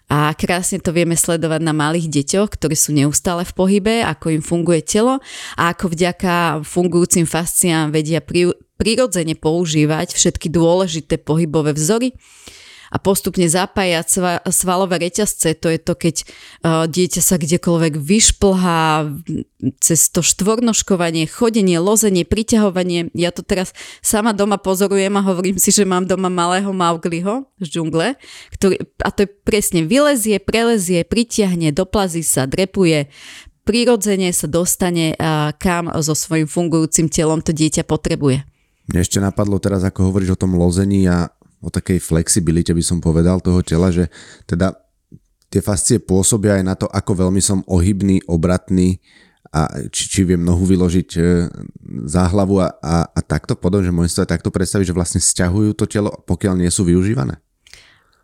A 0.09 0.33
krásne 0.33 0.81
to 0.81 0.89
vieme 0.97 1.13
sledovať 1.13 1.61
na 1.61 1.77
malých 1.77 2.09
deťoch, 2.09 2.57
ktorí 2.57 2.73
sú 2.73 2.97
neustále 2.97 3.45
v 3.45 3.53
pohybe, 3.53 3.95
ako 4.01 4.33
im 4.33 4.43
funguje 4.43 4.81
telo 4.81 5.21
a 5.61 5.63
ako 5.77 5.93
vďaka 5.93 6.65
fungujúcim 6.65 7.29
fasciám 7.29 7.93
vedia 7.93 8.25
prirodzene 8.81 9.37
používať 9.37 10.17
všetky 10.17 10.49
dôležité 10.49 11.21
pohybové 11.21 11.77
vzory 11.77 12.17
a 12.89 12.97
postupne 12.97 13.45
zapájať 13.45 14.07
svalové 14.49 15.09
reťazce. 15.09 15.55
To 15.61 15.69
je 15.69 15.79
to, 15.81 15.93
keď 15.97 16.17
uh, 16.25 16.85
dieťa 16.89 17.21
sa 17.21 17.37
kdekoľvek 17.37 17.95
vyšplhá 18.01 19.09
cez 19.83 20.01
to 20.09 20.25
štvornoškovanie, 20.25 21.29
chodenie, 21.29 21.77
lozenie, 21.83 22.23
priťahovanie. 22.25 23.13
Ja 23.13 23.35
to 23.35 23.43
teraz 23.43 23.75
sama 24.01 24.33
doma 24.33 24.57
pozorujem 24.57 25.13
a 25.19 25.27
hovorím 25.27 25.59
si, 25.59 25.75
že 25.75 25.85
mám 25.85 26.07
doma 26.07 26.31
malého 26.31 26.71
Maugliho 26.71 27.49
z 27.59 27.67
džungle, 27.67 28.17
ktorý, 28.55 28.81
a 29.03 29.09
to 29.11 29.27
je 29.27 29.29
presne 29.45 29.85
vylezie, 29.85 30.39
prelezie, 30.39 31.03
pritiahne, 31.03 31.75
doplazí 31.75 32.23
sa, 32.23 32.47
drepuje, 32.47 33.11
prirodzene 33.69 34.33
sa 34.33 34.49
dostane 34.49 35.13
kam 35.61 35.93
so 36.01 36.17
svojím 36.17 36.49
fungujúcim 36.49 37.13
telom 37.13 37.45
to 37.45 37.53
dieťa 37.53 37.85
potrebuje. 37.85 38.41
Mne 38.89 39.05
ešte 39.05 39.21
napadlo 39.21 39.61
teraz, 39.61 39.85
ako 39.85 40.09
hovoríš 40.09 40.33
o 40.33 40.41
tom 40.41 40.57
lození 40.57 41.05
a 41.05 41.29
o 41.63 41.69
takej 41.69 41.99
flexibilite 41.99 42.71
by 42.71 42.83
som 42.85 42.99
povedal 43.03 43.43
toho 43.43 43.63
tela, 43.63 43.91
že 43.91 44.07
teda 44.47 44.75
tie 45.49 45.65
fascie 45.65 45.99
pôsobia 45.99 46.61
aj 46.61 46.65
na 46.65 46.75
to, 46.77 46.87
ako 46.89 47.29
veľmi 47.29 47.41
som 47.41 47.65
ohybný, 47.67 48.23
obratný 48.29 49.01
a 49.49 49.89
či, 49.89 50.05
či 50.13 50.21
viem 50.29 50.45
nohu 50.45 50.61
vyložiť 50.69 51.09
e, 51.17 51.21
za 52.05 52.29
hlavu 52.29 52.61
a, 52.61 52.69
a, 52.85 52.97
a 53.09 53.21
takto 53.25 53.57
podobne, 53.57 53.89
že 53.89 53.97
môžem 53.97 54.29
aj 54.29 54.37
takto 54.37 54.53
predstaviť, 54.53 54.93
že 54.93 54.97
vlastne 54.97 55.21
sťahujú 55.25 55.73
to 55.73 55.89
telo, 55.89 56.13
pokiaľ 56.29 56.61
nie 56.61 56.69
sú 56.69 56.85
využívané. 56.85 57.41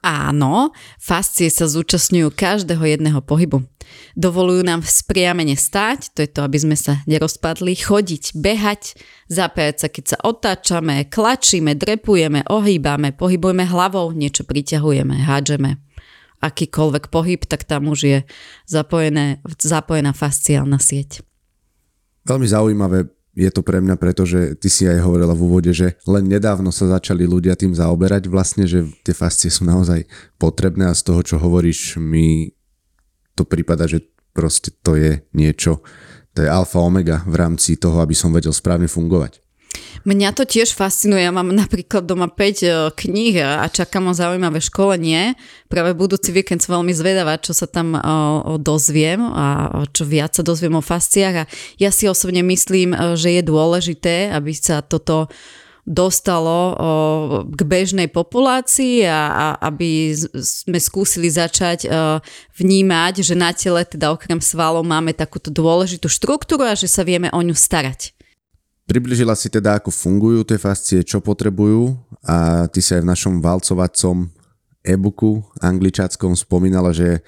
Áno, 0.05 0.77
fascie 1.01 1.49
sa 1.49 1.65
zúčastňujú 1.65 2.29
každého 2.37 2.85
jedného 2.85 3.25
pohybu. 3.25 3.65
Dovolujú 4.13 4.61
nám 4.61 4.85
spriamene 4.85 5.57
stáť, 5.57 6.13
to 6.13 6.21
je 6.21 6.29
to, 6.29 6.45
aby 6.45 6.61
sme 6.61 6.77
sa 6.77 7.01
nerozpadli, 7.09 7.73
chodiť, 7.73 8.37
behať, 8.37 9.01
zapájať 9.33 9.77
sa, 9.81 9.89
keď 9.89 10.05
sa 10.05 10.19
otáčame, 10.21 11.09
klačíme, 11.09 11.73
drepujeme, 11.73 12.45
ohýbame, 12.53 13.17
pohybujeme 13.17 13.65
hlavou, 13.65 14.13
niečo 14.13 14.45
priťahujeme, 14.45 15.25
hádžeme. 15.25 15.81
Akýkoľvek 16.45 17.09
pohyb, 17.09 17.41
tak 17.49 17.65
tam 17.65 17.89
už 17.89 18.01
je 18.05 18.19
zapojené, 18.69 19.41
zapojená 19.57 20.13
fasciálna 20.13 20.77
sieť. 20.77 21.25
Veľmi 22.29 22.45
zaujímavé 22.45 23.09
je 23.35 23.51
to 23.51 23.67
pre 23.67 23.83
mňa, 23.83 23.99
pretože 23.99 24.55
ty 24.57 24.71
si 24.71 24.87
aj 24.87 25.03
hovorila 25.03 25.35
v 25.35 25.45
úvode, 25.45 25.71
že 25.75 25.99
len 26.07 26.31
nedávno 26.31 26.71
sa 26.71 26.87
začali 26.87 27.27
ľudia 27.27 27.59
tým 27.59 27.75
zaoberať 27.75 28.31
vlastne, 28.31 28.65
že 28.65 28.87
tie 29.03 29.13
fascie 29.13 29.51
sú 29.51 29.67
naozaj 29.67 30.07
potrebné 30.39 30.89
a 30.89 30.95
z 30.95 31.03
toho, 31.03 31.21
čo 31.21 31.37
hovoríš, 31.43 31.99
mi 31.99 32.55
to 33.35 33.43
prípada, 33.43 33.91
že 33.91 34.07
proste 34.31 34.71
to 34.83 34.95
je 34.95 35.21
niečo, 35.35 35.83
to 36.35 36.47
je 36.47 36.49
alfa 36.51 36.79
omega 36.79 37.23
v 37.27 37.35
rámci 37.39 37.79
toho, 37.79 38.03
aby 38.03 38.15
som 38.15 38.35
vedel 38.35 38.55
správne 38.55 38.87
fungovať. 38.87 39.44
Mňa 40.05 40.37
to 40.37 40.45
tiež 40.45 40.77
fascinuje. 40.77 41.25
Ja 41.25 41.33
mám 41.33 41.49
napríklad 41.49 42.05
doma 42.05 42.29
5 42.29 42.37
e, 42.37 42.69
kníh 42.93 43.41
a 43.41 43.65
čakám 43.73 44.13
o 44.13 44.13
zaujímavé 44.13 44.61
školenie. 44.61 45.33
Práve 45.73 45.97
budúci 45.97 46.29
víkend 46.29 46.61
som 46.61 46.77
veľmi 46.77 46.93
zvedavá, 46.93 47.41
čo 47.41 47.57
sa 47.57 47.65
tam 47.65 47.97
e, 47.97 48.01
o 48.45 48.61
dozviem 48.61 49.25
a 49.25 49.47
čo 49.97 50.05
viac 50.05 50.37
sa 50.37 50.45
dozviem 50.45 50.77
o 50.77 50.85
fasciách. 50.85 51.37
A 51.41 51.49
ja 51.81 51.89
si 51.89 52.05
osobne 52.05 52.45
myslím, 52.45 52.93
e, 52.93 53.17
že 53.17 53.33
je 53.33 53.43
dôležité, 53.49 54.29
aby 54.29 54.53
sa 54.53 54.85
toto 54.85 55.33
dostalo 55.85 56.73
k 57.45 57.61
bežnej 57.61 58.09
populácii 58.09 59.05
a, 59.05 59.21
a 59.29 59.47
aby 59.69 60.17
sme 60.41 60.81
skúsili 60.81 61.29
začať 61.29 61.85
vnímať, 62.57 63.21
že 63.21 63.37
na 63.37 63.53
tele, 63.53 63.85
teda 63.85 64.09
okrem 64.09 64.41
svalov, 64.41 64.81
máme 64.81 65.13
takúto 65.13 65.53
dôležitú 65.53 66.09
štruktúru 66.09 66.65
a 66.65 66.73
že 66.73 66.89
sa 66.89 67.05
vieme 67.05 67.29
o 67.37 67.41
ňu 67.45 67.53
starať. 67.53 68.17
Približila 68.85 69.33
si 69.33 69.49
teda, 69.49 69.81
ako 69.81 69.89
fungujú 69.89 70.45
tie 70.45 70.61
fascie, 70.61 71.01
čo 71.01 71.25
potrebujú 71.25 71.97
a 72.21 72.69
ty 72.69 72.85
si 72.85 72.93
aj 72.93 73.01
v 73.01 73.11
našom 73.11 73.35
valcovacom 73.41 74.29
e-booku 74.85 75.41
angličáckom 75.65 76.37
spomínala, 76.37 76.93
že 76.93 77.25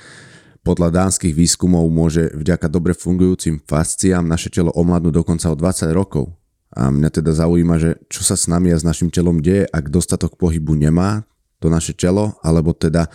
podľa 0.60 0.92
dánskych 0.92 1.32
výskumov 1.32 1.88
môže 1.88 2.28
vďaka 2.36 2.68
dobre 2.68 2.92
fungujúcim 2.92 3.62
fasciám 3.64 4.26
naše 4.26 4.52
telo 4.52 4.68
omladnúť 4.76 5.22
dokonca 5.22 5.48
o 5.48 5.56
20 5.56 5.94
rokov. 5.96 6.28
A 6.76 6.92
mňa 6.92 7.08
teda 7.08 7.32
zaujíma, 7.32 7.80
že 7.80 7.96
čo 8.12 8.20
sa 8.20 8.36
s 8.36 8.50
nami 8.50 8.74
a 8.74 8.76
s 8.76 8.84
našim 8.84 9.08
telom 9.08 9.40
deje, 9.40 9.64
ak 9.70 9.88
dostatok 9.88 10.36
pohybu 10.36 10.76
nemá 10.76 11.24
to 11.62 11.72
naše 11.72 11.96
telo, 11.96 12.36
alebo 12.44 12.76
teda 12.76 13.08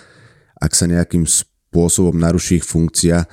ak 0.57 0.71
sa 0.73 0.89
nejakým 0.89 1.29
spôsobom 1.29 2.17
naruší 2.17 2.63
ich 2.63 2.65
funkcia, 2.65 3.29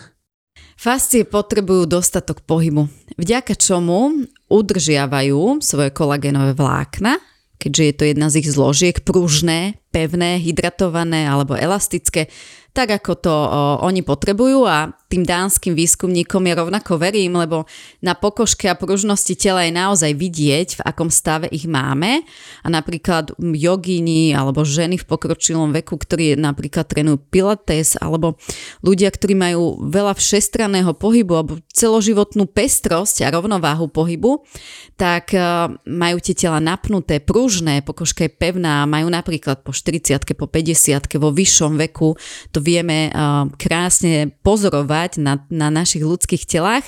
Fascie 0.79 1.27
potrebujú 1.27 1.91
dostatok 1.91 2.47
pohybu, 2.47 2.87
vďaka 3.19 3.59
čomu 3.59 4.31
udržiavajú 4.47 5.59
svoje 5.59 5.91
kolagénové 5.91 6.55
vlákna, 6.55 7.19
keďže 7.59 7.83
je 7.83 7.95
to 7.99 8.05
jedna 8.07 8.31
z 8.31 8.47
ich 8.47 8.49
zložiek, 8.55 8.95
pružné, 9.03 9.83
pevné, 9.91 10.39
hydratované 10.39 11.27
alebo 11.27 11.59
elastické, 11.59 12.31
tak 12.71 12.95
ako 12.95 13.13
to 13.19 13.35
o, 13.35 13.47
oni 13.91 14.07
potrebujú 14.07 14.71
a 14.71 14.95
tým 15.09 15.25
dánskym 15.25 15.73
výskumníkom 15.73 16.45
ja 16.45 16.55
rovnako 16.61 17.01
verím, 17.01 17.41
lebo 17.41 17.65
na 18.05 18.13
pokožke 18.13 18.69
a 18.69 18.77
pružnosti 18.77 19.33
tela 19.41 19.65
je 19.65 19.73
naozaj 19.73 20.13
vidieť, 20.13 20.69
v 20.79 20.85
akom 20.85 21.09
stave 21.09 21.49
ich 21.49 21.65
máme. 21.65 22.21
A 22.61 22.69
napríklad 22.69 23.33
jogíni 23.41 24.37
alebo 24.37 24.69
ženy 24.69 25.01
v 25.01 25.09
pokročilom 25.09 25.73
veku, 25.73 25.97
ktorí 25.97 26.37
napríklad 26.37 26.85
trénujú 26.85 27.25
pilates 27.33 27.97
alebo 27.97 28.37
ľudia, 28.85 29.09
ktorí 29.09 29.33
majú 29.33 29.81
veľa 29.89 30.13
všestranného 30.13 30.93
pohybu 30.93 31.33
alebo 31.33 31.57
celoživotnú 31.73 32.45
pestrosť 32.45 33.25
a 33.25 33.33
rovnováhu 33.33 33.89
pohybu, 33.89 34.45
tak 35.01 35.33
e, 35.33 35.41
majú 35.89 36.17
tie 36.21 36.37
tela 36.37 36.61
napnuté, 36.61 37.25
pružné, 37.25 37.81
pokožka 37.81 38.29
je 38.29 38.33
pevná, 38.37 38.85
majú 38.85 39.09
napríklad 39.09 39.65
po 39.65 39.73
40 39.73 40.21
po 40.37 40.45
50 40.45 41.17
vo 41.17 41.33
vyššom 41.33 41.81
veku, 41.89 42.15
to 42.53 42.59
vieme 42.61 43.11
uh, 43.11 43.49
krásne 43.57 44.31
pozorovať 44.45 44.98
na, 45.23 45.47
na 45.49 45.71
našich 45.71 46.03
ľudských 46.03 46.45
telách 46.51 46.85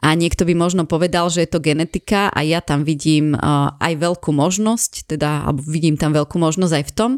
a 0.00 0.16
niekto 0.16 0.48
by 0.48 0.56
možno 0.56 0.88
povedal, 0.88 1.28
že 1.28 1.44
je 1.44 1.50
to 1.52 1.60
genetika 1.60 2.32
a 2.32 2.40
ja 2.40 2.64
tam 2.64 2.82
vidím 2.88 3.36
uh, 3.36 3.76
aj 3.76 3.92
veľkú 4.00 4.32
možnosť, 4.32 5.12
teda, 5.12 5.44
alebo 5.44 5.60
vidím 5.68 6.00
tam 6.00 6.16
veľkú 6.16 6.40
možnosť 6.40 6.72
aj 6.72 6.84
v 6.88 6.94
tom, 6.96 7.10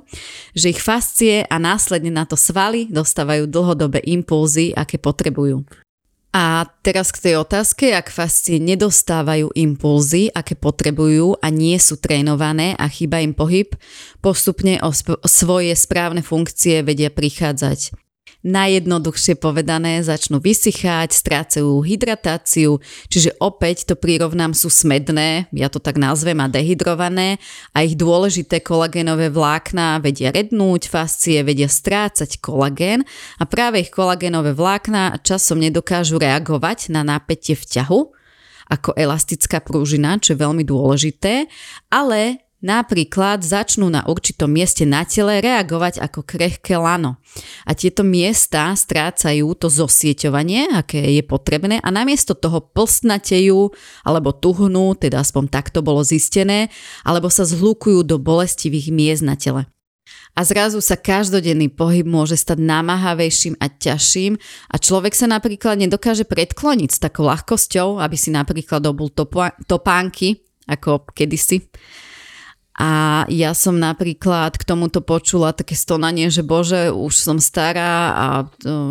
že 0.58 0.74
ich 0.74 0.82
fascie 0.82 1.46
a 1.46 1.56
následne 1.62 2.10
na 2.10 2.26
to 2.26 2.34
svaly 2.34 2.90
dostávajú 2.90 3.46
dlhodobé 3.46 4.02
impulzy, 4.02 4.74
aké 4.74 4.98
potrebujú. 4.98 5.62
A 6.36 6.68
teraz 6.84 7.16
k 7.16 7.32
tej 7.32 7.34
otázke, 7.40 7.96
ak 7.96 8.12
fascie 8.12 8.60
nedostávajú 8.60 9.56
impulzy, 9.56 10.28
aké 10.28 10.52
potrebujú 10.52 11.40
a 11.40 11.48
nie 11.48 11.80
sú 11.80 11.96
trénované 11.96 12.76
a 12.76 12.92
chýba 12.92 13.24
im 13.24 13.32
pohyb, 13.32 13.72
postupne 14.20 14.76
o 14.84 14.92
sp- 14.92 15.16
svoje 15.24 15.72
správne 15.72 16.20
funkcie 16.20 16.84
vedia 16.84 17.08
prichádzať 17.08 18.05
najjednoduchšie 18.46 19.34
povedané 19.42 20.06
začnú 20.06 20.38
vysychať, 20.38 21.10
strácajú 21.10 21.82
hydratáciu, 21.82 22.78
čiže 23.10 23.34
opäť 23.42 23.90
to 23.90 23.98
prirovnám 23.98 24.54
sú 24.54 24.70
smedné, 24.70 25.50
ja 25.50 25.66
to 25.66 25.82
tak 25.82 25.98
nazvem, 25.98 26.38
a 26.38 26.46
dehydrované 26.46 27.42
a 27.74 27.82
ich 27.82 27.98
dôležité 27.98 28.62
kolagénové 28.62 29.34
vlákna 29.34 29.98
vedia 29.98 30.30
rednúť, 30.30 30.86
fascie 30.86 31.42
vedia 31.42 31.66
strácať 31.66 32.38
kolagén 32.38 33.02
a 33.42 33.44
práve 33.50 33.82
ich 33.82 33.90
kolagénové 33.90 34.54
vlákna 34.54 35.18
časom 35.26 35.58
nedokážu 35.58 36.22
reagovať 36.22 36.94
na 36.94 37.02
napätie 37.02 37.58
v 37.58 37.66
ťahu, 37.66 38.00
ako 38.66 38.94
elastická 38.94 39.62
prúžina, 39.62 40.18
čo 40.22 40.34
je 40.34 40.42
veľmi 40.42 40.62
dôležité, 40.62 41.50
ale 41.90 42.45
Napríklad 42.64 43.44
začnú 43.44 43.92
na 43.92 44.00
určitom 44.08 44.48
mieste 44.48 44.88
na 44.88 45.04
tele 45.04 45.44
reagovať 45.44 46.00
ako 46.00 46.24
krehké 46.24 46.80
lano. 46.80 47.20
A 47.68 47.76
tieto 47.76 48.00
miesta 48.00 48.72
strácajú 48.72 49.52
to 49.60 49.68
zosieťovanie, 49.68 50.72
aké 50.72 51.04
je 51.04 51.20
potrebné 51.20 51.84
a 51.84 51.88
namiesto 51.92 52.32
toho 52.32 52.64
plstnatejú 52.64 53.76
alebo 54.08 54.32
tuhnú, 54.32 54.96
teda 54.96 55.20
aspoň 55.20 55.52
takto 55.52 55.84
bolo 55.84 56.00
zistené, 56.00 56.72
alebo 57.04 57.28
sa 57.28 57.44
zhlúkujú 57.44 58.08
do 58.08 58.16
bolestivých 58.16 58.88
miest 58.88 59.20
na 59.20 59.36
tele. 59.36 59.68
A 60.32 60.40
zrazu 60.44 60.80
sa 60.80 60.96
každodenný 60.96 61.68
pohyb 61.68 62.08
môže 62.08 62.40
stať 62.40 62.60
námahavejším 62.60 63.60
a 63.60 63.68
ťažším 63.68 64.36
a 64.72 64.76
človek 64.80 65.12
sa 65.12 65.28
napríklad 65.28 65.76
nedokáže 65.76 66.24
predkloniť 66.24 66.88
s 66.92 67.02
takou 67.04 67.28
ľahkosťou, 67.28 68.00
aby 68.00 68.16
si 68.16 68.32
napríklad 68.32 68.80
obul 68.88 69.12
topánky, 69.68 70.40
ako 70.68 71.04
kedysi 71.12 71.68
a 72.76 73.24
ja 73.32 73.56
som 73.56 73.80
napríklad 73.80 74.60
k 74.60 74.68
tomuto 74.68 75.00
počula 75.00 75.56
také 75.56 75.72
stonanie, 75.72 76.28
že 76.28 76.44
bože, 76.44 76.92
už 76.92 77.16
som 77.16 77.40
stará 77.40 78.12
a 78.12 78.26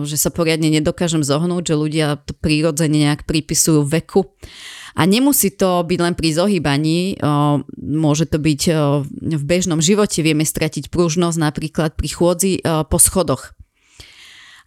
že 0.01 0.17
sa 0.17 0.33
poriadne 0.33 0.73
nedokážem 0.73 1.21
zohnúť, 1.21 1.69
že 1.69 1.75
ľudia 1.77 2.07
to 2.25 2.33
prírodzene 2.33 3.05
nejak 3.05 3.29
pripisujú 3.29 3.85
veku. 3.85 4.25
A 4.97 5.05
nemusí 5.05 5.53
to 5.53 5.85
byť 5.85 5.99
len 6.01 6.15
pri 6.17 6.29
zohýbaní, 6.33 7.21
môže 7.77 8.25
to 8.25 8.41
byť 8.41 8.61
v 9.13 9.43
bežnom 9.45 9.77
živote, 9.83 10.25
vieme 10.25 10.47
stratiť 10.47 10.89
pružnosť 10.89 11.37
napríklad 11.37 11.93
pri 11.93 12.09
chôdzi 12.09 12.51
po 12.89 12.97
schodoch. 12.97 13.53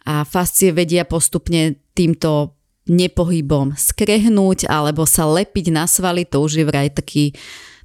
A 0.07 0.23
fascie 0.23 0.71
vedia 0.71 1.03
postupne 1.03 1.75
týmto 1.91 2.55
nepohybom 2.87 3.75
skrehnúť 3.75 4.65
alebo 4.65 5.03
sa 5.03 5.27
lepiť 5.27 5.75
na 5.75 5.85
svaly, 5.85 6.23
to 6.23 6.39
už 6.39 6.61
je 6.61 6.65
vraj 6.65 6.87
taký 6.87 7.35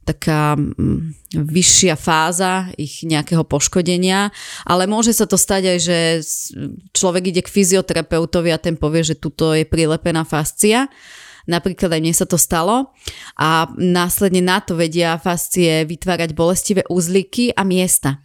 taká 0.05 0.55
mm, 0.55 1.33
vyššia 1.33 1.97
fáza 1.97 2.69
ich 2.77 3.03
nejakého 3.03 3.43
poškodenia, 3.43 4.29
ale 4.69 4.85
môže 4.85 5.17
sa 5.17 5.25
to 5.25 5.41
stať 5.41 5.63
aj, 5.75 5.79
že 5.81 5.99
človek 6.93 7.33
ide 7.33 7.43
k 7.43 7.49
fyzioterapeutovi 7.49 8.53
a 8.53 8.61
ten 8.61 8.77
povie, 8.77 9.03
že 9.03 9.17
tuto 9.17 9.57
je 9.57 9.65
prilepená 9.65 10.29
fascia. 10.29 10.93
Napríklad 11.45 11.93
aj 11.93 12.01
mne 12.01 12.15
sa 12.17 12.25
to 12.25 12.41
stalo 12.41 12.97
a 13.37 13.69
následne 13.77 14.41
na 14.41 14.65
to 14.65 14.81
vedia 14.81 15.21
fascie 15.21 15.85
vytvárať 15.85 16.33
bolestivé 16.33 16.83
úzliky 16.89 17.53
a 17.53 17.65
miesta. 17.69 18.25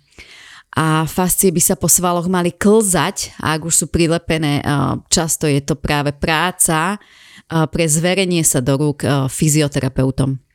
A 0.78 1.04
fascie 1.04 1.52
by 1.52 1.60
sa 1.60 1.76
po 1.76 1.92
svaloch 1.92 2.32
mali 2.32 2.56
klzať 2.56 3.36
a 3.44 3.58
ak 3.58 3.68
už 3.68 3.74
sú 3.74 3.86
prilepené, 3.92 4.64
často 5.12 5.50
je 5.50 5.60
to 5.66 5.76
práve 5.76 6.16
práca 6.16 7.02
pre 7.50 7.86
zverenie 7.90 8.46
sa 8.46 8.62
do 8.62 8.78
rúk 8.78 9.04
fyzioterapeutom. 9.28 10.49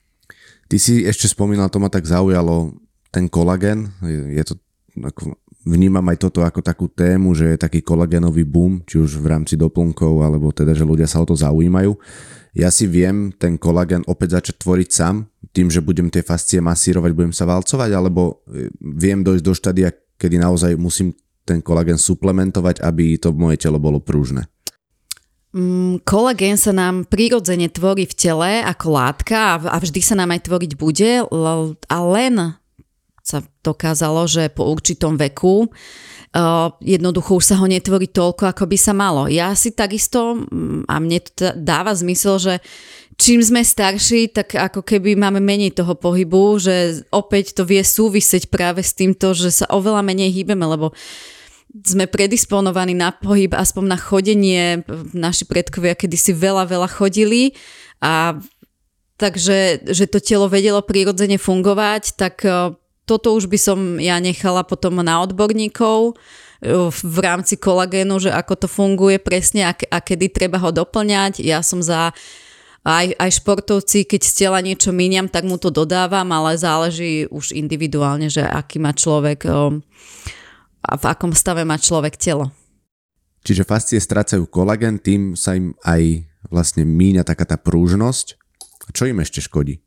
Ty 0.75 0.83
si 0.83 1.07
ešte 1.07 1.31
spomínal, 1.31 1.71
to 1.71 1.79
ma 1.79 1.87
tak 1.87 2.03
zaujalo, 2.03 2.75
ten 3.15 3.31
kolagen, 3.31 3.95
je, 4.03 4.43
to, 4.43 4.59
vnímam 5.63 6.03
aj 6.11 6.19
toto 6.19 6.43
ako 6.43 6.67
takú 6.67 6.91
tému, 6.91 7.31
že 7.31 7.55
je 7.55 7.63
taký 7.63 7.79
kolagénový 7.79 8.43
boom, 8.43 8.83
či 8.83 8.99
už 8.99 9.23
v 9.23 9.31
rámci 9.31 9.55
doplnkov, 9.55 10.27
alebo 10.27 10.51
teda, 10.51 10.75
že 10.75 10.83
ľudia 10.83 11.07
sa 11.07 11.23
o 11.23 11.27
to 11.31 11.39
zaujímajú. 11.39 11.95
Ja 12.59 12.75
si 12.75 12.91
viem 12.91 13.31
ten 13.31 13.55
kolagen 13.55 14.03
opäť 14.11 14.43
začať 14.43 14.67
tvoriť 14.67 14.89
sám, 14.91 15.31
tým, 15.55 15.71
že 15.71 15.79
budem 15.79 16.11
tie 16.11 16.27
fascie 16.27 16.59
masírovať, 16.59 17.11
budem 17.15 17.31
sa 17.31 17.47
valcovať, 17.47 17.91
alebo 17.95 18.43
e, 18.51 18.67
viem 18.83 19.23
dojsť 19.23 19.45
do 19.47 19.55
štádia, 19.55 19.95
kedy 20.19 20.43
naozaj 20.43 20.75
musím 20.75 21.15
ten 21.47 21.63
kolagen 21.63 22.03
suplementovať, 22.03 22.83
aby 22.83 23.15
to 23.23 23.31
moje 23.31 23.63
telo 23.63 23.79
bolo 23.79 24.03
pružné. 24.03 24.51
Mm, 25.55 26.03
kolagén 26.03 26.59
sa 26.59 26.75
nám 26.75 27.07
prirodzene 27.07 27.71
tvorí 27.71 28.11
v 28.11 28.15
tele 28.19 28.59
ako 28.67 28.87
látka 28.91 29.63
a 29.63 29.77
vždy 29.79 30.03
sa 30.03 30.19
nám 30.19 30.35
aj 30.35 30.51
tvoriť 30.51 30.73
bude 30.75 31.23
a 31.87 31.99
len 32.11 32.59
sa 33.23 33.39
dokázalo, 33.63 34.27
že 34.27 34.51
po 34.51 34.67
určitom 34.67 35.15
veku 35.15 35.65
uh, 35.65 36.75
jednoducho 36.83 37.39
už 37.39 37.55
sa 37.55 37.57
ho 37.63 37.71
netvorí 37.71 38.11
toľko, 38.11 38.51
ako 38.51 38.67
by 38.67 38.77
sa 38.77 38.93
malo. 38.93 39.31
Ja 39.31 39.55
si 39.55 39.71
takisto, 39.71 40.43
mm, 40.43 40.91
a 40.91 40.95
mne 40.99 41.23
to 41.23 41.55
dáva 41.55 41.95
zmysel, 41.95 42.43
že 42.43 42.55
čím 43.15 43.39
sme 43.39 43.63
starší, 43.63 44.35
tak 44.35 44.59
ako 44.59 44.83
keby 44.83 45.15
máme 45.15 45.39
menej 45.39 45.79
toho 45.79 45.95
pohybu, 45.95 46.59
že 46.59 47.07
opäť 47.15 47.55
to 47.55 47.63
vie 47.63 47.81
súvisieť 47.81 48.51
práve 48.51 48.83
s 48.83 48.91
týmto, 48.91 49.39
že 49.39 49.55
sa 49.55 49.71
oveľa 49.71 50.03
menej 50.03 50.35
hýbeme, 50.35 50.67
lebo 50.67 50.91
sme 51.83 52.07
predisponovaní 52.07 52.95
na 52.95 53.11
pohyb, 53.11 53.51
aspoň 53.51 53.85
na 53.91 53.99
chodenie. 53.99 54.87
Naši 55.11 55.43
predkovia 55.51 55.99
kedysi 55.99 56.31
veľa, 56.31 56.71
veľa 56.71 56.87
chodili 56.87 57.59
a 57.99 58.39
takže 59.19 59.83
že 59.91 60.07
to 60.07 60.23
telo 60.23 60.47
vedelo 60.47 60.83
prirodzene 60.83 61.39
fungovať, 61.39 62.15
tak 62.15 62.47
e, 62.47 62.79
toto 63.07 63.35
už 63.35 63.51
by 63.51 63.59
som 63.59 63.79
ja 63.99 64.19
nechala 64.23 64.63
potom 64.63 65.03
na 65.03 65.23
odborníkov 65.23 65.99
e, 66.11 66.13
v 66.91 67.17
rámci 67.23 67.59
kolagénu, 67.59 68.23
že 68.23 68.31
ako 68.31 68.67
to 68.67 68.69
funguje 68.71 69.19
presne 69.19 69.71
a, 69.71 69.73
a 69.75 69.99
kedy 69.99 70.31
treba 70.31 70.59
ho 70.63 70.71
doplňať. 70.71 71.43
Ja 71.43 71.63
som 71.63 71.83
za 71.83 72.15
aj, 72.85 73.17
aj 73.17 73.31
športovci, 73.41 74.05
keď 74.05 74.21
z 74.21 74.33
tela 74.45 74.59
niečo 74.61 74.93
míňam, 74.93 75.33
tak 75.33 75.49
mu 75.49 75.57
to 75.57 75.73
dodávam, 75.73 76.29
ale 76.29 76.61
záleží 76.61 77.25
už 77.33 77.57
individuálne, 77.57 78.29
že 78.29 78.45
aký 78.45 78.77
má 78.77 78.93
človek 78.93 79.47
e, 79.47 79.51
a 80.85 81.01
v 81.01 81.05
akom 81.09 81.33
stave 81.33 81.65
má 81.65 81.81
človek 81.81 82.21
telo. 82.21 82.53
Čiže 83.45 83.65
fascie 83.65 83.97
strácajú 83.97 84.45
kolagén, 84.49 85.01
tým 85.01 85.33
sa 85.33 85.57
im 85.57 85.73
aj 85.85 86.29
vlastne 86.53 86.85
míňa 86.85 87.25
taká 87.25 87.49
tá 87.49 87.57
prúžnosť 87.57 88.45
čo 88.93 89.09
im 89.09 89.23
ešte 89.23 89.41
škodí? 89.41 89.81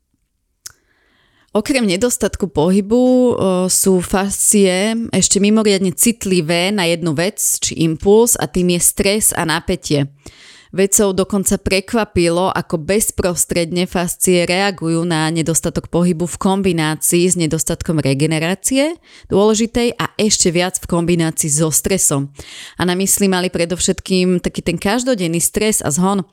Okrem 1.54 1.88
nedostatku 1.88 2.52
pohybu 2.52 3.34
sú 3.72 4.04
fascie 4.04 4.94
ešte 5.14 5.40
mimoriadne 5.40 5.96
citlivé 5.96 6.68
na 6.68 6.84
jednu 6.84 7.16
vec 7.16 7.40
či 7.40 7.88
impuls 7.88 8.36
a 8.36 8.44
tým 8.50 8.76
je 8.76 8.80
stres 8.82 9.32
a 9.32 9.48
napätie. 9.48 10.12
Vedcov 10.68 11.16
dokonca 11.16 11.56
prekvapilo, 11.56 12.52
ako 12.52 12.76
bezprostredne 12.76 13.88
fascie 13.88 14.44
reagujú 14.44 15.00
na 15.08 15.32
nedostatok 15.32 15.88
pohybu 15.88 16.28
v 16.28 16.36
kombinácii 16.36 17.24
s 17.24 17.40
nedostatkom 17.40 18.04
regenerácie 18.04 19.00
dôležitej 19.32 19.96
a 19.96 20.12
ešte 20.20 20.52
viac 20.52 20.76
v 20.76 20.86
kombinácii 20.92 21.48
so 21.48 21.72
stresom. 21.72 22.28
A 22.76 22.84
na 22.84 22.92
mysli 23.00 23.32
mali 23.32 23.48
predovšetkým 23.48 24.44
taký 24.44 24.60
ten 24.60 24.76
každodenný 24.76 25.40
stres 25.40 25.80
a 25.80 25.88
zhon. 25.88 26.28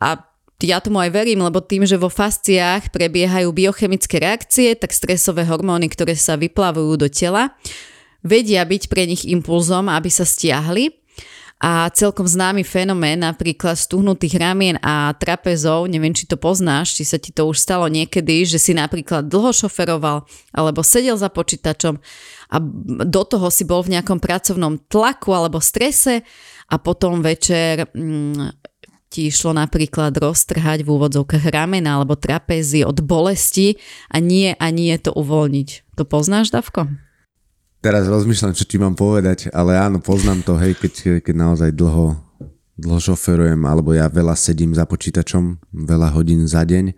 A 0.00 0.08
ja 0.62 0.78
tomu 0.78 1.02
aj 1.02 1.10
verím, 1.10 1.42
lebo 1.42 1.58
tým, 1.58 1.84
že 1.84 1.98
vo 1.98 2.08
fasciách 2.08 2.94
prebiehajú 2.94 3.50
biochemické 3.50 4.22
reakcie, 4.22 4.72
tak 4.78 4.94
stresové 4.94 5.42
hormóny, 5.44 5.90
ktoré 5.90 6.14
sa 6.14 6.38
vyplavujú 6.38 6.96
do 6.96 7.08
tela, 7.10 7.52
vedia 8.22 8.62
byť 8.62 8.82
pre 8.86 9.04
nich 9.10 9.26
impulzom, 9.26 9.90
aby 9.90 10.08
sa 10.08 10.22
stiahli 10.22 11.01
a 11.62 11.86
celkom 11.94 12.26
známy 12.26 12.66
fenomén 12.66 13.22
napríklad 13.22 13.78
stuhnutých 13.78 14.34
ramien 14.34 14.82
a 14.82 15.14
trapezov, 15.14 15.86
neviem 15.86 16.10
či 16.10 16.26
to 16.26 16.34
poznáš, 16.34 16.98
či 16.98 17.06
sa 17.06 17.22
ti 17.22 17.30
to 17.30 17.46
už 17.46 17.54
stalo 17.54 17.86
niekedy, 17.86 18.42
že 18.42 18.58
si 18.58 18.74
napríklad 18.74 19.30
dlho 19.30 19.54
šoferoval 19.54 20.26
alebo 20.50 20.82
sedel 20.82 21.14
za 21.14 21.30
počítačom 21.30 22.02
a 22.50 22.56
do 23.06 23.22
toho 23.22 23.46
si 23.54 23.62
bol 23.62 23.86
v 23.86 23.94
nejakom 23.94 24.18
pracovnom 24.18 24.82
tlaku 24.90 25.30
alebo 25.30 25.62
strese 25.62 26.26
a 26.66 26.74
potom 26.82 27.22
večer 27.22 27.86
mm, 27.94 28.58
ti 29.12 29.30
išlo 29.30 29.54
napríklad 29.54 30.18
roztrhať 30.18 30.82
v 30.82 30.88
úvodzovkách 30.88 31.46
ramena 31.46 32.00
alebo 32.00 32.18
trapézy 32.18 32.82
od 32.82 32.98
bolesti 33.04 33.78
a 34.10 34.18
nie 34.18 34.56
a 34.56 34.66
nie 34.72 34.96
to 34.98 35.14
uvoľniť. 35.14 35.94
To 36.00 36.02
poznáš, 36.08 36.50
Davko? 36.50 36.88
Teraz 37.82 38.06
rozmýšľam, 38.06 38.54
čo 38.54 38.62
ti 38.62 38.78
mám 38.78 38.94
povedať, 38.94 39.50
ale 39.50 39.74
áno, 39.74 39.98
poznám 39.98 40.46
to, 40.46 40.54
hej, 40.54 40.78
keď, 40.78 41.18
keď 41.18 41.34
naozaj 41.34 41.74
dlho, 41.74 42.14
dlho 42.78 43.00
šoferujem, 43.02 43.58
alebo 43.66 43.90
ja 43.90 44.06
veľa 44.06 44.38
sedím 44.38 44.70
za 44.70 44.86
počítačom, 44.86 45.58
veľa 45.74 46.14
hodín 46.14 46.46
za 46.46 46.62
deň, 46.62 46.94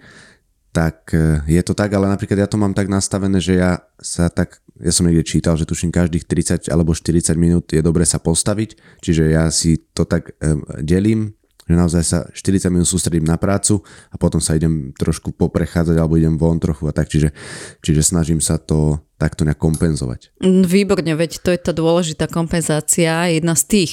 tak 0.76 1.08
e, 1.16 1.40
je 1.48 1.62
to 1.64 1.72
tak, 1.72 1.88
ale 1.88 2.04
napríklad 2.12 2.36
ja 2.36 2.48
to 2.50 2.60
mám 2.60 2.76
tak 2.76 2.92
nastavené, 2.92 3.40
že 3.40 3.56
ja 3.56 3.80
sa 3.96 4.28
tak, 4.28 4.60
ja 4.76 4.92
som 4.92 5.08
niekde 5.08 5.24
čítal, 5.24 5.56
že 5.56 5.64
tuším 5.64 5.88
každých 5.88 6.28
30 6.28 6.68
alebo 6.68 6.92
40 6.92 7.32
minút 7.40 7.72
je 7.72 7.80
dobre 7.80 8.04
sa 8.04 8.20
postaviť, 8.20 9.00
čiže 9.00 9.32
ja 9.32 9.48
si 9.48 9.80
to 9.96 10.04
tak 10.04 10.36
um, 10.44 10.68
delím, 10.84 11.32
že 11.64 11.74
naozaj 11.74 12.02
sa 12.04 12.18
40 12.28 12.68
minút 12.68 12.88
sústredím 12.88 13.24
na 13.24 13.40
prácu 13.40 13.80
a 14.12 14.16
potom 14.20 14.38
sa 14.38 14.56
idem 14.56 14.92
trošku 14.96 15.32
poprechádzať 15.32 15.96
alebo 15.96 16.20
idem 16.20 16.36
von 16.36 16.60
trochu 16.60 16.84
a 16.88 16.92
tak, 16.92 17.08
čiže, 17.08 17.32
čiže 17.80 18.04
snažím 18.04 18.38
sa 18.40 18.60
to 18.60 19.00
takto 19.16 19.48
nejak 19.48 19.60
kompenzovať. 19.60 20.36
Mm, 20.44 20.64
výborne, 20.68 21.12
veď 21.16 21.40
to 21.40 21.48
je 21.54 21.60
tá 21.60 21.72
dôležitá 21.72 22.28
kompenzácia, 22.28 23.32
jedna 23.32 23.56
z 23.56 23.64
tých 23.64 23.92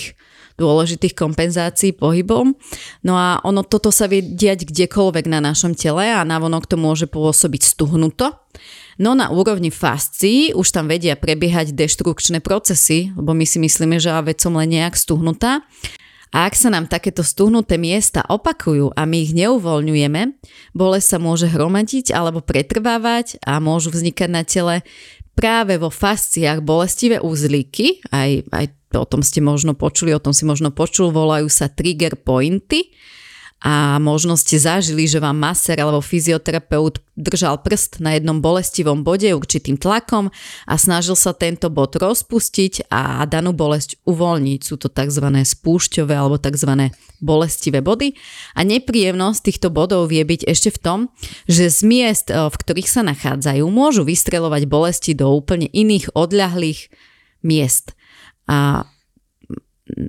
dôležitých 0.60 1.18
kompenzácií 1.18 1.92
pohybom. 1.96 2.54
No 3.02 3.14
a 3.18 3.42
ono 3.42 3.66
toto 3.66 3.90
sa 3.90 4.06
vie 4.06 4.22
diať 4.22 4.70
kdekoľvek 4.70 5.26
na 5.26 5.42
našom 5.42 5.74
tele 5.74 6.06
a 6.06 6.22
navonok 6.22 6.70
to 6.70 6.78
môže 6.78 7.10
pôsobiť 7.10 7.62
stuhnuto. 7.66 8.38
No 9.02 9.18
na 9.18 9.34
úrovni 9.34 9.74
fascií 9.74 10.54
už 10.54 10.70
tam 10.70 10.86
vedia 10.86 11.18
prebiehať 11.18 11.74
deštrukčné 11.74 12.44
procesy, 12.44 13.10
lebo 13.18 13.34
my 13.34 13.48
si 13.48 13.58
myslíme, 13.58 13.98
že 13.98 14.14
veď 14.14 14.38
som 14.38 14.54
len 14.54 14.70
nejak 14.70 14.94
stuhnutá. 14.94 15.66
A 16.32 16.48
ak 16.48 16.56
sa 16.56 16.72
nám 16.72 16.88
takéto 16.88 17.28
stuhnuté 17.28 17.76
miesta 17.76 18.24
opakujú 18.24 18.96
a 18.96 19.04
my 19.04 19.18
ich 19.20 19.36
neuvoľňujeme, 19.36 20.22
bolesť 20.72 21.08
sa 21.08 21.18
môže 21.20 21.52
hromadiť 21.52 22.16
alebo 22.16 22.40
pretrvávať 22.40 23.44
a 23.44 23.60
môžu 23.60 23.92
vznikať 23.92 24.30
na 24.32 24.48
tele 24.48 24.76
práve 25.36 25.76
vo 25.76 25.92
fasciách 25.92 26.64
bolestivé 26.64 27.20
úzlíky, 27.20 28.00
aj, 28.16 28.48
aj 28.48 28.66
o 28.96 29.06
tom 29.08 29.24
ste 29.24 29.44
možno 29.44 29.76
počuli, 29.76 30.16
o 30.16 30.24
tom 30.24 30.32
si 30.32 30.48
možno 30.48 30.72
počul, 30.72 31.12
volajú 31.12 31.52
sa 31.52 31.68
trigger 31.68 32.16
pointy 32.16 32.96
a 33.62 34.02
možno 34.02 34.34
ste 34.34 34.58
zažili, 34.58 35.06
že 35.06 35.22
vám 35.22 35.38
maser 35.38 35.78
alebo 35.78 36.02
fyzioterapeut 36.02 36.98
držal 37.14 37.62
prst 37.62 38.02
na 38.02 38.18
jednom 38.18 38.42
bolestivom 38.42 39.06
bode 39.06 39.30
určitým 39.30 39.78
tlakom 39.78 40.34
a 40.66 40.74
snažil 40.82 41.14
sa 41.14 41.38
tento 41.38 41.70
bod 41.70 41.94
rozpustiť 41.94 42.90
a 42.90 43.22
danú 43.30 43.54
bolesť 43.54 44.02
uvoľniť. 44.10 44.60
Sú 44.66 44.82
to 44.82 44.90
tzv. 44.90 45.30
spúšťové 45.30 46.14
alebo 46.18 46.42
tzv. 46.42 46.90
bolestivé 47.22 47.86
body. 47.86 48.18
A 48.58 48.66
nepríjemnosť 48.66 49.40
týchto 49.46 49.70
bodov 49.70 50.10
vie 50.10 50.26
byť 50.26 50.42
ešte 50.50 50.74
v 50.74 50.82
tom, 50.82 51.00
že 51.46 51.70
z 51.70 51.86
miest, 51.86 52.28
v 52.34 52.56
ktorých 52.58 52.90
sa 52.90 53.06
nachádzajú, 53.06 53.62
môžu 53.70 54.02
vystrelovať 54.02 54.66
bolesti 54.66 55.14
do 55.14 55.30
úplne 55.30 55.70
iných 55.70 56.18
odľahlých 56.18 56.90
miest. 57.46 57.94
A 58.50 58.90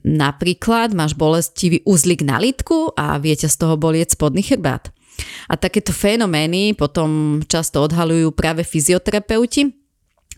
Napríklad 0.02 0.94
máš 0.94 1.16
bolestivý 1.16 1.82
uzlik 1.86 2.22
na 2.22 2.38
litku 2.38 2.92
a 2.94 3.18
viete 3.18 3.46
z 3.48 3.56
toho 3.56 3.74
bolieť 3.78 4.14
spodný 4.14 4.42
chrbát. 4.42 4.90
A 5.46 5.60
takéto 5.60 5.92
fenomény 5.92 6.72
potom 6.72 7.40
často 7.44 7.84
odhalujú 7.84 8.32
práve 8.32 8.64
fyzioterapeuti, 8.64 9.82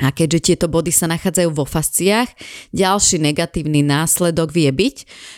a 0.02 0.10
keďže 0.10 0.50
tieto 0.50 0.66
body 0.66 0.90
sa 0.90 1.06
nachádzajú 1.06 1.54
vo 1.54 1.62
fasciách, 1.62 2.26
ďalší 2.74 3.22
negatívny 3.22 3.86
následok 3.86 4.50
vie 4.50 4.66
byť, 4.74 4.96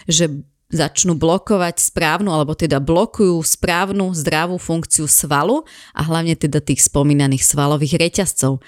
že 0.08 0.32
začnú 0.72 1.14
blokovať 1.14 1.78
správnu, 1.78 2.32
alebo 2.32 2.56
teda 2.56 2.82
blokujú 2.82 3.38
správnu 3.38 4.10
zdravú 4.16 4.58
funkciu 4.58 5.06
svalu 5.06 5.62
a 5.94 6.00
hlavne 6.02 6.34
teda 6.34 6.58
tých 6.58 6.82
spomínaných 6.88 7.44
svalových 7.44 8.00
reťazcov 8.00 8.58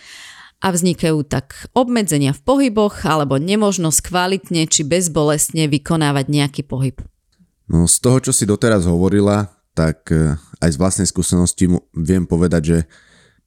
a 0.58 0.74
vznikajú 0.74 1.22
tak 1.22 1.70
obmedzenia 1.70 2.34
v 2.34 2.42
pohyboch 2.42 3.06
alebo 3.06 3.38
nemožnosť 3.38 3.98
kvalitne 4.02 4.66
či 4.66 4.82
bezbolestne 4.82 5.70
vykonávať 5.70 6.26
nejaký 6.26 6.62
pohyb. 6.66 6.98
No 7.70 7.86
z 7.86 7.96
toho, 8.02 8.18
čo 8.18 8.32
si 8.34 8.48
doteraz 8.48 8.88
hovorila, 8.88 9.54
tak 9.76 10.10
e, 10.10 10.34
aj 10.58 10.70
z 10.74 10.80
vlastnej 10.80 11.06
skúsenosti 11.06 11.70
viem 11.94 12.26
povedať, 12.26 12.62
že 12.64 12.78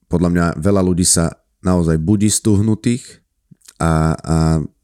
podľa 0.07 0.29
mňa 0.31 0.45
veľa 0.61 0.81
ľudí 0.87 1.03
sa 1.03 1.41
naozaj 1.65 1.99
budí 1.99 2.31
stuhnutých 2.31 3.19
a, 3.81 4.15
a 4.15 4.35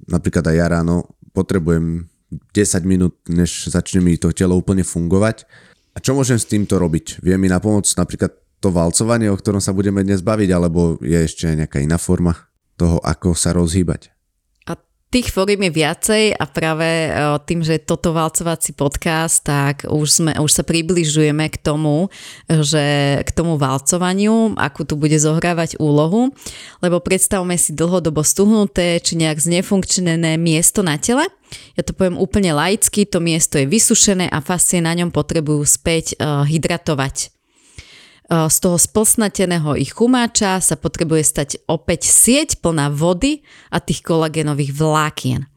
napríklad 0.10 0.44
aj 0.52 0.56
ja 0.56 0.68
ráno 0.68 1.16
potrebujem 1.32 2.10
10 2.52 2.84
minút, 2.84 3.16
než 3.32 3.72
začne 3.72 4.04
mi 4.04 4.20
to 4.20 4.36
telo 4.36 4.60
úplne 4.60 4.84
fungovať. 4.84 5.48
A 5.96 6.04
čo 6.04 6.12
môžem 6.12 6.36
s 6.36 6.50
týmto 6.50 6.76
robiť? 6.76 7.24
Vie 7.24 7.40
mi 7.40 7.48
na 7.48 7.64
pomoc 7.64 7.88
napríklad 7.96 8.36
to 8.60 8.74
valcovanie, 8.74 9.30
o 9.30 9.38
ktorom 9.38 9.62
sa 9.62 9.76
budeme 9.76 10.02
dnes 10.02 10.26
baviť, 10.26 10.50
alebo 10.50 10.98
je 11.04 11.18
ešte 11.18 11.48
nejaká 11.54 11.82
iná 11.82 12.02
forma 12.02 12.34
toho, 12.78 12.98
ako 13.02 13.38
sa 13.38 13.54
rozhýbať? 13.54 14.18
Tých 15.08 15.32
fóriem 15.32 15.72
je 15.72 15.72
viacej 15.72 16.24
a 16.36 16.44
práve 16.52 16.84
e, 16.84 17.10
tým, 17.48 17.64
že 17.64 17.80
je 17.80 17.88
toto 17.88 18.12
valcovací 18.12 18.76
podcast, 18.76 19.40
tak 19.40 19.88
už, 19.88 20.08
sme, 20.12 20.32
už 20.36 20.52
sa 20.52 20.68
približujeme 20.68 21.48
k 21.48 21.56
tomu, 21.64 22.12
že 22.52 23.16
k 23.24 23.30
tomu 23.32 23.56
valcovaniu, 23.56 24.60
akú 24.60 24.84
tu 24.84 25.00
bude 25.00 25.16
zohrávať 25.16 25.80
úlohu, 25.80 26.36
lebo 26.84 27.00
predstavme 27.00 27.56
si 27.56 27.72
dlhodobo 27.72 28.20
stuhnuté 28.20 29.00
či 29.00 29.16
nejak 29.16 29.40
znefunkčnené 29.40 30.36
miesto 30.36 30.84
na 30.84 31.00
tele, 31.00 31.32
ja 31.80 31.88
to 31.88 31.96
poviem 31.96 32.20
úplne 32.20 32.52
laicky, 32.52 33.08
to 33.08 33.24
miesto 33.24 33.56
je 33.56 33.64
vysušené 33.64 34.28
a 34.28 34.44
fascie 34.44 34.84
na 34.84 34.92
ňom 34.92 35.16
potrebujú 35.16 35.64
späť 35.64 36.20
uh, 36.20 36.44
hydratovať. 36.44 37.37
Z 38.28 38.58
toho 38.60 38.76
splsnateného 38.76 39.80
ich 39.80 39.96
chumáča 39.96 40.60
sa 40.60 40.76
potrebuje 40.76 41.24
stať 41.24 41.50
opäť 41.72 42.12
sieť 42.12 42.60
plná 42.60 42.92
vody 42.92 43.44
a 43.72 43.80
tých 43.80 44.04
kolagénových 44.04 44.76
vlákien. 44.76 45.48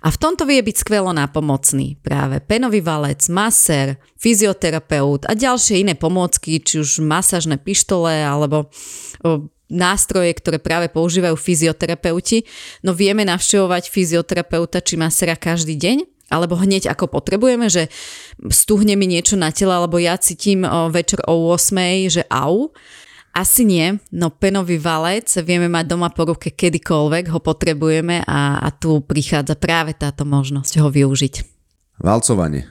A 0.00 0.08
v 0.08 0.20
tomto 0.22 0.46
vie 0.46 0.62
byť 0.62 0.76
skvelo 0.86 1.10
nápomocný 1.10 1.98
práve 2.00 2.38
penový 2.40 2.78
valec, 2.80 3.26
maser, 3.26 3.98
fyzioterapeut 4.16 5.26
a 5.26 5.34
ďalšie 5.34 5.82
iné 5.82 5.94
pomôcky, 5.98 6.62
či 6.62 6.78
už 6.78 7.02
masážne 7.02 7.58
pištole 7.58 8.22
alebo 8.22 8.70
nástroje, 9.66 10.30
ktoré 10.38 10.62
práve 10.62 10.86
používajú 10.92 11.34
fyzioterapeuti. 11.34 12.46
No 12.86 12.94
vieme 12.94 13.26
navštevovať 13.26 13.90
fyzioterapeuta 13.90 14.78
či 14.78 14.94
masera 14.94 15.34
každý 15.34 15.74
deň, 15.74 16.13
alebo 16.34 16.58
hneď 16.58 16.90
ako 16.90 17.06
potrebujeme, 17.06 17.70
že 17.70 17.86
stuhne 18.50 18.98
mi 18.98 19.06
niečo 19.06 19.38
na 19.38 19.54
tele, 19.54 19.70
alebo 19.70 20.02
ja 20.02 20.18
cítim 20.18 20.66
večer 20.90 21.22
o 21.30 21.54
8, 21.54 22.10
že 22.10 22.22
au. 22.26 22.74
Asi 23.34 23.66
nie, 23.66 23.98
no 24.14 24.30
penový 24.30 24.78
valec 24.78 25.26
vieme 25.42 25.66
mať 25.66 25.90
doma 25.90 26.06
po 26.06 26.22
ruke 26.22 26.54
kedykoľvek 26.54 27.34
ho 27.34 27.42
potrebujeme 27.42 28.22
a, 28.22 28.62
a 28.62 28.68
tu 28.70 29.02
prichádza 29.02 29.58
práve 29.58 29.90
táto 29.90 30.22
možnosť 30.22 30.78
ho 30.78 30.86
využiť. 30.86 31.34
Valcovanie. 31.98 32.70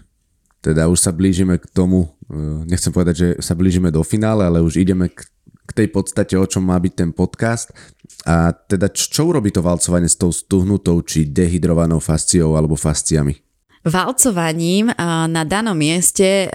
Teda 0.64 0.88
už 0.88 1.04
sa 1.04 1.12
blížime 1.12 1.60
k 1.60 1.68
tomu, 1.68 2.16
e, 2.32 2.64
nechcem 2.64 2.96
povedať, 2.96 3.16
že 3.20 3.28
sa 3.44 3.60
blížime 3.60 3.92
do 3.92 4.00
finále, 4.08 4.48
ale 4.48 4.64
už 4.64 4.80
ideme 4.80 5.12
k, 5.12 5.28
k 5.68 5.72
tej 5.84 5.92
podstate, 5.92 6.40
o 6.40 6.48
čom 6.48 6.64
má 6.64 6.80
byť 6.80 6.94
ten 6.96 7.12
podcast. 7.12 7.76
A 8.24 8.56
teda 8.56 8.88
čo 8.88 9.28
urobí 9.28 9.52
to 9.52 9.60
valcovanie 9.60 10.08
s 10.08 10.16
tou 10.16 10.32
stuhnutou 10.32 11.04
či 11.04 11.28
dehydrovanou 11.28 12.00
fasciou 12.00 12.56
alebo 12.56 12.80
fasciami? 12.80 13.36
Valcovaním 13.84 14.96
na 15.28 15.44
danom 15.44 15.76
mieste 15.76 16.48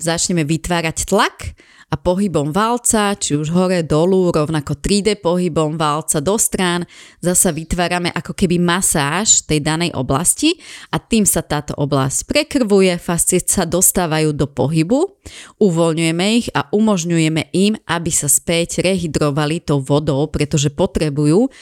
začneme 0.00 0.40
vytvárať 0.48 1.04
tlak 1.04 1.52
a 1.92 2.00
pohybom 2.00 2.48
valca, 2.48 3.12
či 3.12 3.36
už 3.36 3.52
hore, 3.52 3.84
dolu, 3.84 4.32
rovnako 4.32 4.80
3D 4.80 5.20
pohybom 5.20 5.76
valca 5.76 6.24
do 6.24 6.40
strán, 6.40 6.88
zasa 7.20 7.52
vytvárame 7.52 8.08
ako 8.08 8.32
keby 8.32 8.56
masáž 8.56 9.44
tej 9.44 9.60
danej 9.60 9.92
oblasti 9.92 10.56
a 10.88 10.96
tým 10.96 11.28
sa 11.28 11.44
táto 11.44 11.76
oblasť 11.76 12.24
prekrvuje, 12.24 12.96
fascie 12.96 13.44
sa 13.44 13.68
dostávajú 13.68 14.32
do 14.32 14.48
pohybu, 14.48 15.20
uvoľňujeme 15.60 16.24
ich 16.40 16.48
a 16.56 16.72
umožňujeme 16.72 17.52
im, 17.52 17.76
aby 17.84 18.08
sa 18.08 18.32
späť 18.32 18.80
rehydrovali 18.80 19.60
tou 19.60 19.84
vodou, 19.84 20.24
pretože 20.32 20.72
potrebujú 20.72 21.52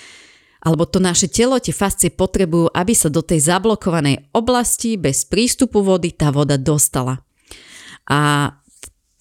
alebo 0.61 0.85
to 0.85 1.01
naše 1.01 1.33
telo, 1.33 1.57
tie 1.57 1.73
fascie 1.73 2.13
potrebujú, 2.13 2.69
aby 2.77 2.93
sa 2.93 3.09
do 3.09 3.25
tej 3.25 3.41
zablokovanej 3.49 4.29
oblasti 4.37 5.01
bez 5.01 5.25
prístupu 5.25 5.81
vody 5.81 6.13
tá 6.13 6.29
voda 6.29 6.61
dostala. 6.61 7.25
A 8.11 8.53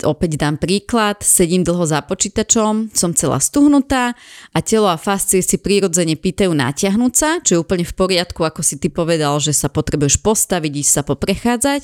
opäť 0.04 0.40
dám 0.40 0.56
príklad, 0.60 1.20
sedím 1.24 1.64
dlho 1.66 1.84
za 1.88 2.04
počítačom, 2.06 2.92
som 2.94 3.12
celá 3.12 3.40
stuhnutá 3.40 4.16
a 4.54 4.60
telo 4.60 4.88
a 4.88 5.00
fascie 5.00 5.44
si 5.44 5.60
prirodzene 5.60 6.20
pýtajú 6.20 6.52
natiahnuť 6.52 7.14
sa, 7.16 7.40
čo 7.40 7.52
je 7.56 7.64
úplne 7.64 7.88
v 7.88 7.94
poriadku, 7.96 8.46
ako 8.46 8.62
si 8.64 8.80
ty 8.80 8.88
povedal, 8.88 9.40
že 9.44 9.52
sa 9.56 9.68
potrebuješ 9.68 10.22
postaviť, 10.22 10.72
ísť 10.86 10.92
sa 10.92 11.02
poprechádzať. 11.04 11.82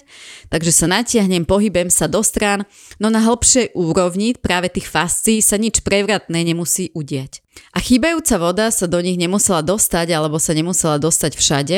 Takže 0.54 0.72
sa 0.72 0.86
natiahnem, 0.88 1.44
pohybem 1.44 1.88
sa 1.88 2.06
do 2.06 2.22
strán, 2.22 2.64
no 3.02 3.08
na 3.12 3.24
hĺbšej 3.24 3.74
úrovni 3.76 4.38
práve 4.38 4.72
tých 4.72 4.88
fascií 4.88 5.42
sa 5.42 5.56
nič 5.60 5.82
prevratné 5.82 6.46
nemusí 6.46 6.94
udiať. 6.96 7.44
A 7.72 7.80
chýbajúca 7.80 8.36
voda 8.38 8.68
sa 8.72 8.88
do 8.88 9.00
nich 9.00 9.16
nemusela 9.16 9.64
dostať 9.64 10.12
alebo 10.12 10.40
sa 10.40 10.52
nemusela 10.52 11.00
dostať 11.00 11.32
všade, 11.40 11.78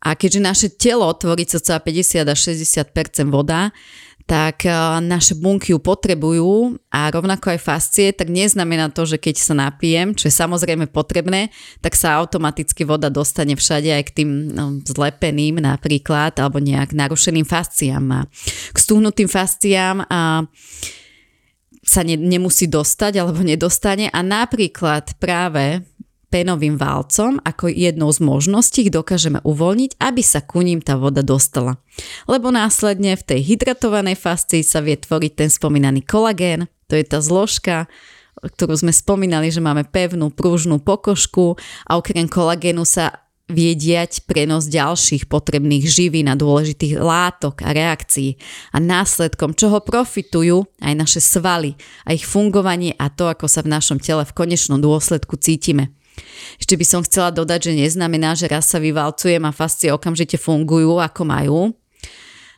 a 0.00 0.16
keďže 0.16 0.40
naše 0.40 0.68
telo 0.72 1.12
tvorí 1.12 1.44
cca 1.44 1.76
50 1.76 2.24
až 2.24 2.38
60% 2.56 3.28
voda, 3.28 3.68
tak 4.30 4.62
eh, 4.62 4.74
naše 5.02 5.34
bunky 5.34 5.74
ju 5.74 5.82
potrebujú 5.82 6.78
a 6.94 7.10
rovnako 7.10 7.50
aj 7.50 7.58
fascie, 7.58 8.14
tak 8.14 8.30
neznamená 8.30 8.94
to, 8.94 9.02
že 9.02 9.18
keď 9.18 9.34
sa 9.42 9.58
napijem, 9.58 10.14
čo 10.14 10.30
je 10.30 10.38
samozrejme 10.38 10.86
potrebné, 10.86 11.50
tak 11.82 11.98
sa 11.98 12.14
automaticky 12.22 12.86
voda 12.86 13.10
dostane 13.10 13.58
všade 13.58 13.90
aj 13.90 14.02
k 14.06 14.14
tým 14.22 14.30
no, 14.54 14.78
zlepeným 14.86 15.58
napríklad 15.58 16.38
alebo 16.38 16.62
nejak 16.62 16.94
narušeným 16.94 17.42
fasciám. 17.42 18.04
A 18.14 18.20
k 18.70 18.76
stuhnutým 18.78 19.26
fasciám 19.26 20.06
a 20.06 20.46
sa 21.82 22.06
ne, 22.06 22.14
nemusí 22.14 22.70
dostať 22.70 23.18
alebo 23.18 23.42
nedostane 23.42 24.14
a 24.14 24.20
napríklad 24.22 25.18
práve 25.18 25.82
penovým 26.30 26.78
válcom 26.78 27.42
ako 27.42 27.68
jednou 27.68 28.08
z 28.14 28.22
možností 28.22 28.86
ich 28.86 28.94
dokážeme 28.94 29.42
uvoľniť, 29.42 29.98
aby 29.98 30.22
sa 30.22 30.40
ku 30.40 30.62
ním 30.62 30.78
tá 30.78 30.94
voda 30.94 31.20
dostala. 31.20 31.82
Lebo 32.30 32.54
následne 32.54 33.18
v 33.18 33.26
tej 33.26 33.40
hydratovanej 33.54 34.16
fascii 34.16 34.62
sa 34.62 34.78
vie 34.80 34.94
tvoriť 34.94 35.32
ten 35.34 35.50
spomínaný 35.50 36.06
kolagén, 36.06 36.70
to 36.86 36.94
je 36.94 37.04
tá 37.04 37.18
zložka, 37.18 37.90
ktorú 38.40 38.72
sme 38.78 38.94
spomínali, 38.94 39.52
že 39.52 39.60
máme 39.60 39.84
pevnú, 39.84 40.32
pružnú 40.32 40.80
pokožku 40.80 41.60
a 41.84 42.00
okrem 42.00 42.24
kolagénu 42.24 42.88
sa 42.88 43.26
vie 43.50 43.74
diať 43.74 44.22
prenos 44.24 44.70
ďalších 44.70 45.26
potrebných 45.26 45.82
živín 45.82 46.30
a 46.30 46.38
dôležitých 46.38 47.02
látok 47.02 47.66
a 47.66 47.74
reakcií 47.74 48.38
a 48.70 48.78
následkom 48.78 49.58
čoho 49.58 49.82
profitujú 49.82 50.70
aj 50.78 50.94
naše 50.94 51.20
svaly 51.20 51.74
a 52.06 52.14
ich 52.14 52.22
fungovanie 52.22 52.94
a 52.94 53.10
to, 53.10 53.26
ako 53.26 53.50
sa 53.50 53.66
v 53.66 53.74
našom 53.74 53.98
tele 53.98 54.22
v 54.22 54.32
konečnom 54.32 54.78
dôsledku 54.78 55.34
cítime. 55.36 55.90
Ešte 56.60 56.74
by 56.76 56.84
som 56.86 57.00
chcela 57.02 57.34
dodať, 57.34 57.70
že 57.70 57.80
neznamená, 57.86 58.36
že 58.36 58.46
raz 58.50 58.68
sa 58.68 58.78
vyvalcujem 58.78 59.42
a 59.44 59.54
fascie 59.54 59.90
okamžite 59.90 60.36
fungujú 60.36 61.00
ako 61.00 61.22
majú. 61.26 61.60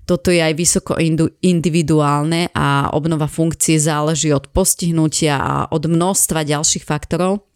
Toto 0.02 0.34
je 0.34 0.42
aj 0.42 0.58
vysoko 0.58 0.98
individuálne 1.40 2.50
a 2.50 2.90
obnova 2.90 3.30
funkcie 3.30 3.78
záleží 3.78 4.34
od 4.34 4.50
postihnutia 4.50 5.38
a 5.38 5.54
od 5.70 5.86
množstva 5.86 6.42
ďalších 6.42 6.82
faktorov. 6.82 7.46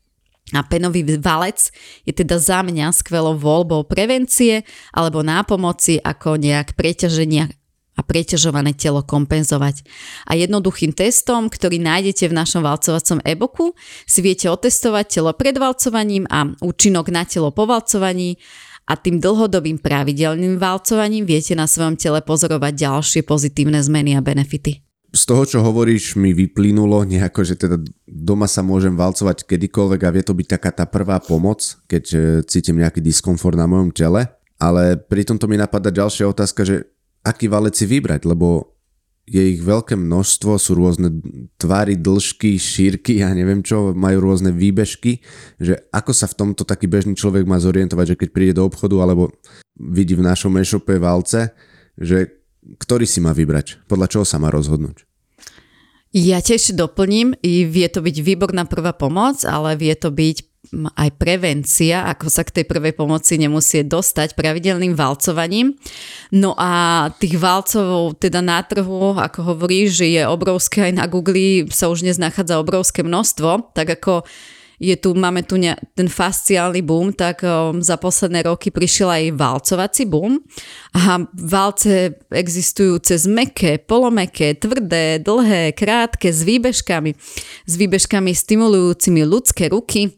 A 0.55 0.63
penový 0.63 1.03
valec 1.19 1.75
je 2.07 2.15
teda 2.15 2.39
za 2.39 2.63
mňa 2.63 2.95
skvelou 2.95 3.35
voľbou 3.35 3.83
prevencie 3.91 4.63
alebo 4.95 5.27
nápomoci 5.27 5.99
ako 5.99 6.39
nejak 6.39 6.79
preťaženia 6.79 7.51
a 7.97 8.01
preťažované 8.05 8.77
telo 8.77 9.01
kompenzovať. 9.01 9.83
A 10.29 10.37
jednoduchým 10.37 10.93
testom, 10.93 11.49
ktorý 11.49 11.81
nájdete 11.81 12.29
v 12.29 12.37
našom 12.37 12.61
valcovacom 12.61 13.25
e-booku, 13.25 13.73
si 14.05 14.21
viete 14.21 14.53
otestovať 14.53 15.21
telo 15.21 15.33
pred 15.33 15.57
valcovaním 15.57 16.29
a 16.29 16.53
účinok 16.61 17.09
na 17.09 17.25
telo 17.25 17.49
po 17.51 17.65
valcovaní 17.65 18.37
a 18.87 18.95
tým 18.95 19.19
dlhodobým 19.19 19.83
pravidelným 19.83 20.63
valcovaním 20.63 21.27
viete 21.27 21.59
na 21.59 21.67
svojom 21.67 21.99
tele 21.99 22.23
pozorovať 22.23 22.73
ďalšie 22.77 23.21
pozitívne 23.27 23.83
zmeny 23.83 24.15
a 24.15 24.23
benefity. 24.23 24.87
Z 25.17 25.23
toho, 25.33 25.49
čo 25.49 25.59
hovoríš, 25.65 26.15
mi 26.21 26.37
vyplynulo 26.37 27.09
nejako, 27.09 27.41
že 27.41 27.57
teda 27.57 27.81
doma 28.05 28.45
sa 28.45 28.61
môžem 28.61 28.93
valcovať 28.93 29.49
kedykoľvek 29.49 30.01
a 30.05 30.13
vie 30.13 30.23
to 30.23 30.37
byť 30.37 30.47
taká 30.61 30.71
tá 30.77 30.85
prvá 30.85 31.17
pomoc, 31.25 31.65
keď 31.89 32.05
e, 32.13 32.17
cítim 32.45 32.77
nejaký 32.77 33.01
diskomfort 33.01 33.57
na 33.57 33.65
mojom 33.65 33.97
tele. 33.97 34.29
Ale 34.61 35.01
pri 35.01 35.25
tomto 35.25 35.49
mi 35.49 35.57
napadá 35.57 35.89
ďalšia 35.89 36.29
otázka, 36.29 36.69
že 36.69 36.85
aký 37.27 37.51
valec 37.51 37.75
si 37.75 37.91
vybrať, 37.91 38.23
lebo 38.23 38.79
je 39.27 39.43
ich 39.43 39.59
veľké 39.59 39.99
množstvo, 39.99 40.55
sú 40.55 40.79
rôzne 40.79 41.11
tvary, 41.59 41.99
dĺžky, 41.99 42.55
šírky, 42.63 43.27
ja 43.27 43.35
neviem 43.35 43.59
čo, 43.59 43.91
majú 43.91 44.31
rôzne 44.31 44.55
výbežky, 44.55 45.19
že 45.59 45.83
ako 45.91 46.15
sa 46.15 46.31
v 46.31 46.39
tomto 46.47 46.63
taký 46.63 46.87
bežný 46.87 47.19
človek 47.19 47.43
má 47.43 47.59
zorientovať, 47.59 48.15
že 48.15 48.19
keď 48.23 48.29
príde 48.31 48.55
do 48.55 48.71
obchodu 48.71 48.95
alebo 49.03 49.35
vidí 49.75 50.15
v 50.15 50.23
našom 50.23 50.55
e-shope 50.63 51.03
valce, 51.03 51.51
že 51.99 52.39
ktorý 52.79 53.03
si 53.03 53.19
má 53.19 53.35
vybrať, 53.35 53.83
podľa 53.91 54.07
čoho 54.07 54.25
sa 54.25 54.39
má 54.39 54.47
rozhodnúť. 54.55 55.03
Ja 56.15 56.39
tiež 56.39 56.79
doplním, 56.79 57.35
vie 57.43 57.87
to 57.91 58.01
byť 58.01 58.17
výborná 58.23 58.65
prvá 58.65 58.95
pomoc, 58.95 59.43
ale 59.43 59.75
vie 59.75 59.93
to 59.99 60.15
byť 60.15 60.56
aj 60.75 61.11
prevencia, 61.17 62.07
ako 62.11 62.27
sa 62.31 62.43
k 62.43 62.61
tej 62.61 62.65
prvej 62.67 62.93
pomoci 62.95 63.39
nemusí 63.39 63.83
dostať 63.87 64.35
pravidelným 64.35 64.99
valcovaním. 64.99 65.79
No 66.35 66.53
a 66.59 67.07
tých 67.17 67.39
valcov 67.39 68.19
teda 68.19 68.43
na 68.43 68.63
trhu, 68.63 69.15
ako 69.17 69.55
hovoríš, 69.55 70.03
že 70.03 70.07
je 70.19 70.23
obrovské, 70.27 70.91
aj 70.91 70.95
na 70.99 71.07
Google 71.07 71.71
sa 71.71 71.91
už 71.91 72.03
dnes 72.03 72.19
nachádza 72.19 72.59
obrovské 72.59 73.07
množstvo, 73.07 73.73
tak 73.75 73.99
ako 74.01 74.27
je 74.77 74.97
tu, 74.97 75.17
máme 75.17 75.41
tu 75.43 75.57
ne, 75.57 75.73
ten 75.97 76.09
fasciálny 76.09 76.85
boom, 76.85 77.13
tak 77.13 77.41
um, 77.41 77.81
za 77.81 77.97
posledné 77.97 78.45
roky 78.45 78.69
prišiel 78.69 79.09
aj 79.09 79.37
valcovací 79.37 80.05
boom. 80.05 80.37
A 80.93 81.25
valce 81.33 82.21
existujú 82.29 83.01
cez 83.01 83.25
meké, 83.25 83.81
polomeké, 83.81 84.53
tvrdé, 84.61 85.17
dlhé, 85.21 85.73
krátke, 85.73 86.29
s 86.29 86.45
výbežkami, 86.45 87.17
s 87.65 87.73
výbežkami 87.73 88.31
stimulujúcimi 88.37 89.25
ľudské 89.25 89.73
ruky, 89.73 90.13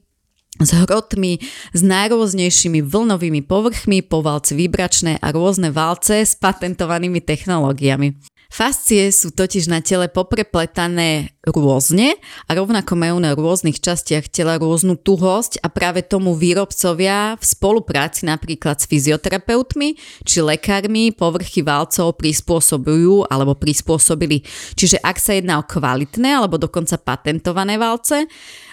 s 0.59 0.71
hrotmi, 0.75 1.39
s 1.73 1.81
najrôznejšími 1.81 2.83
vlnovými 2.83 3.43
povrchmi, 3.47 4.03
povalce 4.03 4.59
vibračné 4.59 5.23
a 5.23 5.31
rôzne 5.31 5.71
valce 5.71 6.27
s 6.27 6.35
patentovanými 6.35 7.23
technológiami. 7.23 8.39
Fascie 8.49 9.13
sú 9.13 9.29
totiž 9.29 9.69
na 9.69 9.85
tele 9.85 10.09
poprepletané 10.09 11.37
rôzne 11.45 12.17
a 12.49 12.57
rovnako 12.57 12.97
majú 12.97 13.21
na 13.21 13.37
rôznych 13.37 13.77
častiach 13.77 14.33
tela 14.33 14.57
rôznu 14.57 14.97
tuhosť 14.97 15.61
a 15.61 15.69
práve 15.69 16.01
tomu 16.01 16.33
výrobcovia 16.33 17.37
v 17.37 17.45
spolupráci 17.45 18.25
napríklad 18.25 18.81
s 18.81 18.89
fyzioterapeutmi 18.89 20.01
či 20.25 20.41
lekármi 20.41 21.13
povrchy 21.13 21.61
valcov 21.61 22.17
prispôsobujú 22.17 23.29
alebo 23.29 23.53
prispôsobili. 23.53 24.41
Čiže 24.81 24.97
ak 25.05 25.21
sa 25.21 25.37
jedná 25.37 25.61
o 25.61 25.69
kvalitné 25.69 26.41
alebo 26.41 26.57
dokonca 26.57 26.97
patentované 26.97 27.77
valce, 27.77 28.25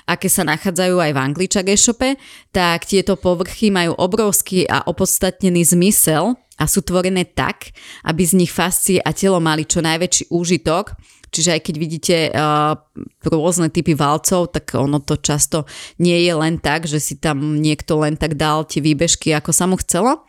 aké 0.05 0.29
sa 0.29 0.45
nachádzajú 0.45 1.01
aj 1.01 1.11
v 1.11 1.21
Angličak 1.21 1.65
e-shope, 1.69 2.17
tak 2.53 2.85
tieto 2.85 3.17
povrchy 3.17 3.73
majú 3.73 3.97
obrovský 3.97 4.69
a 4.69 4.85
opodstatnený 4.85 5.65
zmysel 5.65 6.37
a 6.55 6.63
sú 6.71 6.79
tvorené 6.85 7.27
tak, 7.27 7.75
aby 8.07 8.23
z 8.23 8.33
nich 8.39 8.51
fascie 8.53 9.03
a 9.03 9.11
telo 9.11 9.43
mali 9.43 9.67
čo 9.67 9.83
najväčší 9.83 10.31
úžitok. 10.31 10.95
Čiže 11.35 11.59
aj 11.59 11.61
keď 11.67 11.75
vidíte 11.75 12.15
uh, 12.31 12.79
rôzne 13.27 13.67
typy 13.67 13.91
valcov, 13.91 14.55
tak 14.55 14.71
ono 14.79 15.03
to 15.03 15.19
často 15.19 15.67
nie 15.99 16.23
je 16.23 16.31
len 16.31 16.55
tak, 16.63 16.87
že 16.87 17.03
si 17.03 17.19
tam 17.19 17.59
niekto 17.59 17.99
len 17.99 18.15
tak 18.15 18.39
dal 18.39 18.63
tie 18.63 18.79
výbežky, 18.79 19.35
ako 19.35 19.51
sa 19.51 19.67
mu 19.67 19.75
chcelo. 19.75 20.23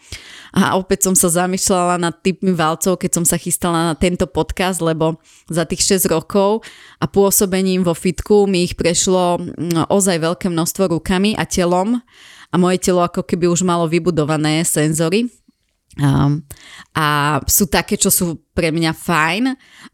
A 0.57 0.75
opäť 0.81 1.05
som 1.07 1.15
sa 1.15 1.29
zamýšľala 1.29 2.01
nad 2.01 2.17
typmi 2.25 2.57
valcov, 2.57 2.97
keď 2.97 3.11
som 3.21 3.25
sa 3.29 3.37
chystala 3.37 3.93
na 3.93 3.95
tento 3.95 4.25
podcast, 4.25 4.81
lebo 4.81 5.21
za 5.53 5.69
tých 5.69 6.01
6 6.03 6.09
rokov 6.11 6.65
a 6.97 7.05
pôsobením 7.05 7.85
vo 7.85 7.93
fitku 7.93 8.49
mi 8.49 8.65
ich 8.65 8.75
prešlo 8.75 9.37
mm, 9.37 9.93
ozaj 9.93 10.17
veľké 10.17 10.49
množstvo 10.49 10.97
rukami 10.97 11.37
a 11.37 11.45
telom 11.45 12.01
a 12.51 12.55
moje 12.57 12.81
telo 12.81 13.05
ako 13.05 13.21
keby 13.21 13.53
už 13.53 13.69
malo 13.69 13.85
vybudované 13.85 14.65
senzory 14.65 15.29
Um, 15.97 16.45
a 16.93 17.41
sú 17.49 17.73
také, 17.73 17.97
čo 17.97 18.13
sú 18.13 18.45
pre 18.53 18.69
mňa 18.69 18.93
fajn 18.93 19.45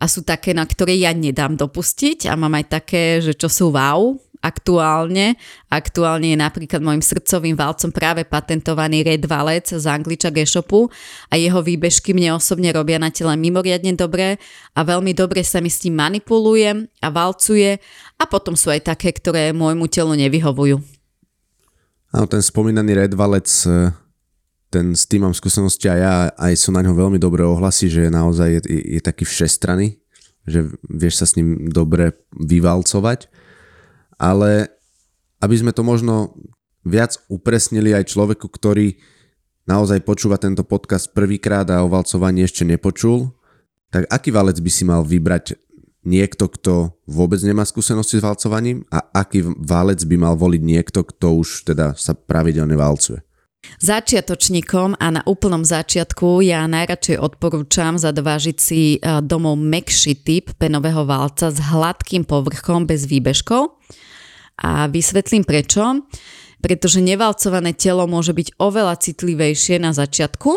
a 0.03 0.05
sú 0.11 0.27
také, 0.27 0.51
na 0.51 0.67
ktoré 0.67 0.99
ja 0.99 1.15
nedám 1.15 1.55
dopustiť 1.55 2.27
a 2.27 2.35
mám 2.35 2.59
aj 2.59 2.67
také, 2.83 3.23
že 3.23 3.39
čo 3.39 3.47
sú 3.47 3.71
wow 3.71 4.19
aktuálne. 4.43 5.39
Aktuálne 5.71 6.35
je 6.35 6.39
napríklad 6.43 6.83
môjim 6.83 7.01
srdcovým 7.01 7.55
valcom 7.55 7.95
práve 7.95 8.27
patentovaný 8.27 9.07
Red 9.07 9.31
Valec 9.31 9.71
z 9.71 9.87
Angliča 9.87 10.35
e-shopu 10.35 10.91
a 11.31 11.39
jeho 11.39 11.63
výbežky 11.63 12.11
mne 12.11 12.37
osobne 12.37 12.75
robia 12.75 12.99
na 12.99 13.15
tele 13.15 13.39
mimoriadne 13.39 13.95
dobre 13.95 14.43
a 14.75 14.81
veľmi 14.83 15.15
dobre 15.15 15.47
sa 15.47 15.63
mi 15.63 15.71
s 15.71 15.87
tým 15.87 15.95
manipuluje 15.95 16.91
a 16.99 17.09
valcuje 17.09 17.79
a 18.19 18.25
potom 18.27 18.59
sú 18.59 18.75
aj 18.75 18.91
také, 18.91 19.15
ktoré 19.15 19.55
môjmu 19.55 19.87
telu 19.87 20.13
nevyhovujú. 20.19 20.83
Áno, 22.13 22.27
ten 22.29 22.43
spomínaný 22.45 23.07
Red 23.07 23.15
Valec 23.17 23.49
ten 24.73 24.97
s 24.97 25.05
tým 25.05 25.29
mám 25.29 25.37
skúsenosti 25.37 25.93
a 25.93 25.97
ja 26.01 26.15
aj 26.33 26.57
sú 26.57 26.73
na 26.73 26.81
ňo 26.81 26.97
veľmi 26.97 27.21
dobré 27.21 27.45
ohlasy, 27.45 27.93
že 27.93 28.09
naozaj 28.09 28.49
je, 28.49 28.61
je, 28.65 28.81
je 28.97 29.01
taký 29.05 29.29
všestrany, 29.29 30.01
že 30.49 30.73
vieš 30.89 31.21
sa 31.21 31.29
s 31.29 31.37
ním 31.37 31.69
dobre 31.69 32.17
vyvalcovať, 32.33 33.29
ale 34.17 34.73
aby 35.45 35.55
sme 35.61 35.77
to 35.77 35.85
možno 35.85 36.33
viac 36.89 37.21
upresnili 37.29 37.93
aj 37.93 38.09
človeku, 38.09 38.49
ktorý 38.49 38.97
naozaj 39.69 40.01
počúva 40.03 40.41
tento 40.41 40.65
podcast 40.65 41.13
prvýkrát 41.13 41.69
a 41.69 41.85
o 41.85 41.93
valcovaní 41.93 42.43
ešte 42.43 42.65
nepočul, 42.65 43.31
tak 43.93 44.09
aký 44.09 44.33
valec 44.33 44.57
by 44.59 44.71
si 44.73 44.89
mal 44.89 45.05
vybrať 45.05 45.61
niekto, 46.03 46.51
kto 46.51 46.97
vôbec 47.07 47.39
nemá 47.45 47.63
skúsenosti 47.63 48.19
s 48.19 48.27
valcovaním 48.27 48.83
a 48.91 49.05
aký 49.15 49.45
valec 49.45 50.03
by 50.03 50.17
mal 50.19 50.35
voliť 50.35 50.63
niekto, 50.65 51.07
kto 51.07 51.39
už 51.45 51.69
teda 51.69 51.95
sa 51.95 52.17
pravidelne 52.17 52.75
valcuje? 52.75 53.23
Začiatočníkom 53.83 54.95
a 55.03 55.07
na 55.11 55.23
úplnom 55.27 55.67
začiatku 55.67 56.39
ja 56.47 56.63
najradšej 56.71 57.19
odporúčam 57.19 57.99
zadovážiť 57.99 58.57
si 58.63 58.81
e, 58.95 59.19
domov 59.27 59.59
mekší 59.59 60.23
typ 60.23 60.55
penového 60.55 61.03
válca 61.03 61.51
s 61.51 61.59
hladkým 61.59 62.23
povrchom 62.23 62.87
bez 62.87 63.11
výbežkov. 63.11 63.75
A 64.63 64.87
vysvetlím 64.87 65.43
prečo. 65.43 66.07
Pretože 66.63 67.03
nevalcované 67.03 67.75
telo 67.75 68.07
môže 68.07 68.31
byť 68.31 68.55
oveľa 68.63 68.95
citlivejšie 69.03 69.83
na 69.83 69.91
začiatku 69.91 70.51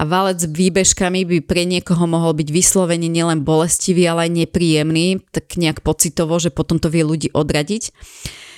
a 0.00 0.02
válec 0.08 0.40
s 0.40 0.48
výbežkami 0.48 1.28
by 1.28 1.38
pre 1.44 1.68
niekoho 1.68 2.08
mohol 2.08 2.32
byť 2.32 2.48
vyslovene 2.48 3.04
nielen 3.04 3.44
bolestivý, 3.44 4.08
ale 4.08 4.32
aj 4.32 4.48
nepríjemný, 4.48 5.20
tak 5.28 5.60
nejak 5.60 5.84
pocitovo, 5.84 6.40
že 6.40 6.48
potom 6.48 6.80
to 6.80 6.88
vie 6.88 7.04
ľudí 7.04 7.28
odradiť 7.36 7.92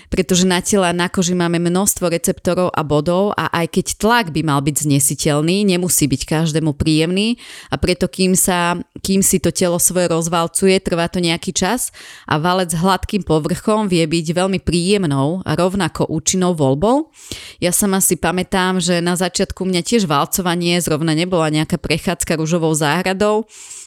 pretože 0.08 0.48
na 0.48 0.60
tele 0.60 0.88
a 0.88 0.94
na 0.96 1.08
koži 1.08 1.36
máme 1.36 1.60
množstvo 1.60 2.10
receptorov 2.10 2.72
a 2.72 2.80
bodov 2.84 3.32
a 3.36 3.48
aj 3.52 3.78
keď 3.80 3.86
tlak 3.98 4.26
by 4.30 4.40
mal 4.44 4.60
byť 4.60 4.86
znesiteľný, 4.88 5.64
nemusí 5.64 6.08
byť 6.08 6.22
každému 6.24 6.76
príjemný 6.76 7.36
a 7.70 7.78
preto 7.80 8.08
kým, 8.08 8.36
sa, 8.36 8.78
kým 9.00 9.20
si 9.20 9.40
to 9.40 9.52
telo 9.52 9.80
svoje 9.80 10.10
rozvalcuje, 10.10 10.76
trvá 10.80 11.08
to 11.08 11.22
nejaký 11.22 11.54
čas 11.54 11.92
a 12.28 12.36
valec 12.36 12.72
s 12.72 12.80
hladkým 12.80 13.24
povrchom 13.24 13.88
vie 13.88 14.04
byť 14.04 14.26
veľmi 14.34 14.60
príjemnou 14.60 15.44
a 15.44 15.50
rovnako 15.56 16.08
účinnou 16.08 16.56
voľbou. 16.56 17.12
Ja 17.60 17.72
sama 17.72 18.00
si 18.00 18.16
pamätám, 18.16 18.80
že 18.80 19.04
na 19.04 19.14
začiatku 19.14 19.64
mňa 19.64 19.82
tiež 19.84 20.04
valcovanie 20.08 20.80
zrovna 20.80 21.12
nebola 21.12 21.52
nejaká 21.52 21.80
prechádzka 21.80 22.36
rúžovou 22.38 22.72
záhradou. 22.76 23.46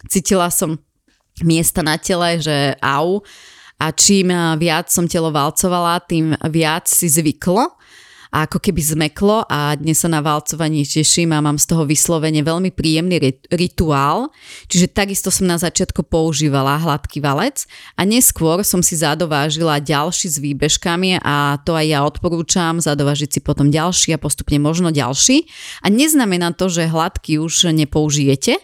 Cítila 0.10 0.50
som 0.54 0.78
miesta 1.42 1.86
na 1.86 1.98
tele, 2.02 2.42
že 2.42 2.74
au, 2.82 3.22
a 3.78 3.94
čím 3.94 4.34
viac 4.58 4.90
som 4.90 5.06
telo 5.06 5.30
valcovala, 5.30 6.02
tým 6.06 6.34
viac 6.50 6.90
si 6.90 7.06
zvyklo 7.06 7.78
a 8.32 8.44
ako 8.44 8.60
keby 8.60 8.82
zmeklo 8.84 9.48
a 9.48 9.72
dnes 9.80 10.04
sa 10.04 10.12
na 10.12 10.20
valcovanie 10.20 10.84
teším 10.84 11.32
a 11.32 11.40
mám 11.40 11.56
z 11.56 11.72
toho 11.72 11.88
vyslovene 11.88 12.44
veľmi 12.44 12.76
príjemný 12.76 13.40
rituál. 13.48 14.30
Čiže 14.68 14.92
takisto 14.92 15.32
som 15.32 15.48
na 15.48 15.56
začiatku 15.56 16.04
používala 16.04 16.76
hladký 16.76 17.24
valec 17.24 17.64
a 17.96 18.04
neskôr 18.04 18.68
som 18.68 18.84
si 18.84 19.00
zadovážila 19.00 19.80
ďalší 19.80 20.28
s 20.28 20.38
výbežkami 20.44 21.24
a 21.24 21.62
to 21.64 21.72
aj 21.78 21.86
ja 21.88 22.00
odporúčam 22.04 22.84
zadovážiť 22.84 23.30
si 23.32 23.40
potom 23.40 23.72
ďalší 23.72 24.14
a 24.16 24.22
postupne 24.22 24.60
možno 24.60 24.92
ďalší. 24.92 25.48
A 25.82 25.88
neznamená 25.88 26.52
to, 26.52 26.68
že 26.68 26.92
hladký 26.92 27.40
už 27.40 27.72
nepoužijete, 27.72 28.60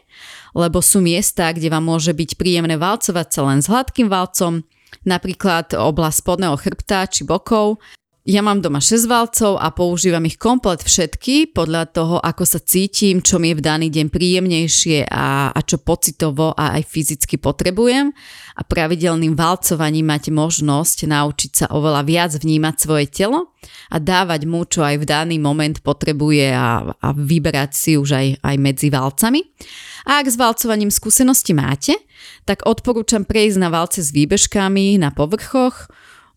lebo 0.54 0.84
sú 0.84 1.00
miesta, 1.00 1.50
kde 1.56 1.72
vám 1.72 1.88
môže 1.88 2.12
byť 2.12 2.36
príjemné 2.36 2.76
valcovať 2.76 3.28
sa 3.32 3.42
len 3.48 3.64
s 3.64 3.72
hladkým 3.72 4.12
valcom, 4.12 4.62
napríklad 5.02 5.74
oblasť 5.74 6.18
spodného 6.22 6.56
chrbta 6.58 7.10
či 7.10 7.26
bokov. 7.26 7.82
Ja 8.24 8.40
mám 8.40 8.64
doma 8.64 8.80
6 8.80 9.04
valcov 9.12 9.60
a 9.60 9.68
používam 9.76 10.24
ich 10.24 10.40
komplet 10.40 10.80
všetky 10.80 11.52
podľa 11.52 11.92
toho, 11.92 12.16
ako 12.24 12.48
sa 12.48 12.64
cítim, 12.64 13.20
čo 13.20 13.36
mi 13.36 13.52
je 13.52 13.60
v 13.60 13.66
daný 13.68 13.92
deň 13.92 14.08
príjemnejšie 14.08 15.12
a, 15.12 15.52
a 15.52 15.60
čo 15.60 15.84
pocitovo 15.84 16.56
a 16.56 16.80
aj 16.80 16.88
fyzicky 16.88 17.36
potrebujem. 17.36 18.16
A 18.56 18.62
pravidelným 18.64 19.36
valcovaním 19.36 20.08
máte 20.08 20.32
možnosť 20.32 21.04
naučiť 21.04 21.52
sa 21.52 21.66
oveľa 21.76 22.02
viac 22.08 22.32
vnímať 22.40 22.76
svoje 22.80 23.12
telo 23.12 23.52
a 23.92 24.00
dávať 24.00 24.48
mu, 24.48 24.64
čo 24.72 24.88
aj 24.88 25.04
v 25.04 25.06
daný 25.12 25.36
moment 25.44 25.84
potrebuje 25.84 26.48
a, 26.56 26.96
a 26.96 27.08
vyberať 27.12 27.76
si 27.76 28.00
už 28.00 28.10
aj, 28.16 28.28
aj 28.40 28.56
medzi 28.56 28.88
valcami. 28.88 29.44
A 30.08 30.24
ak 30.24 30.32
s 30.32 30.40
valcovaním 30.40 30.96
skúsenosti 30.96 31.52
máte, 31.52 32.00
tak 32.48 32.64
odporúčam 32.64 33.28
prejsť 33.28 33.60
na 33.60 33.68
valce 33.68 34.00
s 34.00 34.16
výbežkami 34.16 34.96
na 34.96 35.12
povrchoch, 35.12 35.92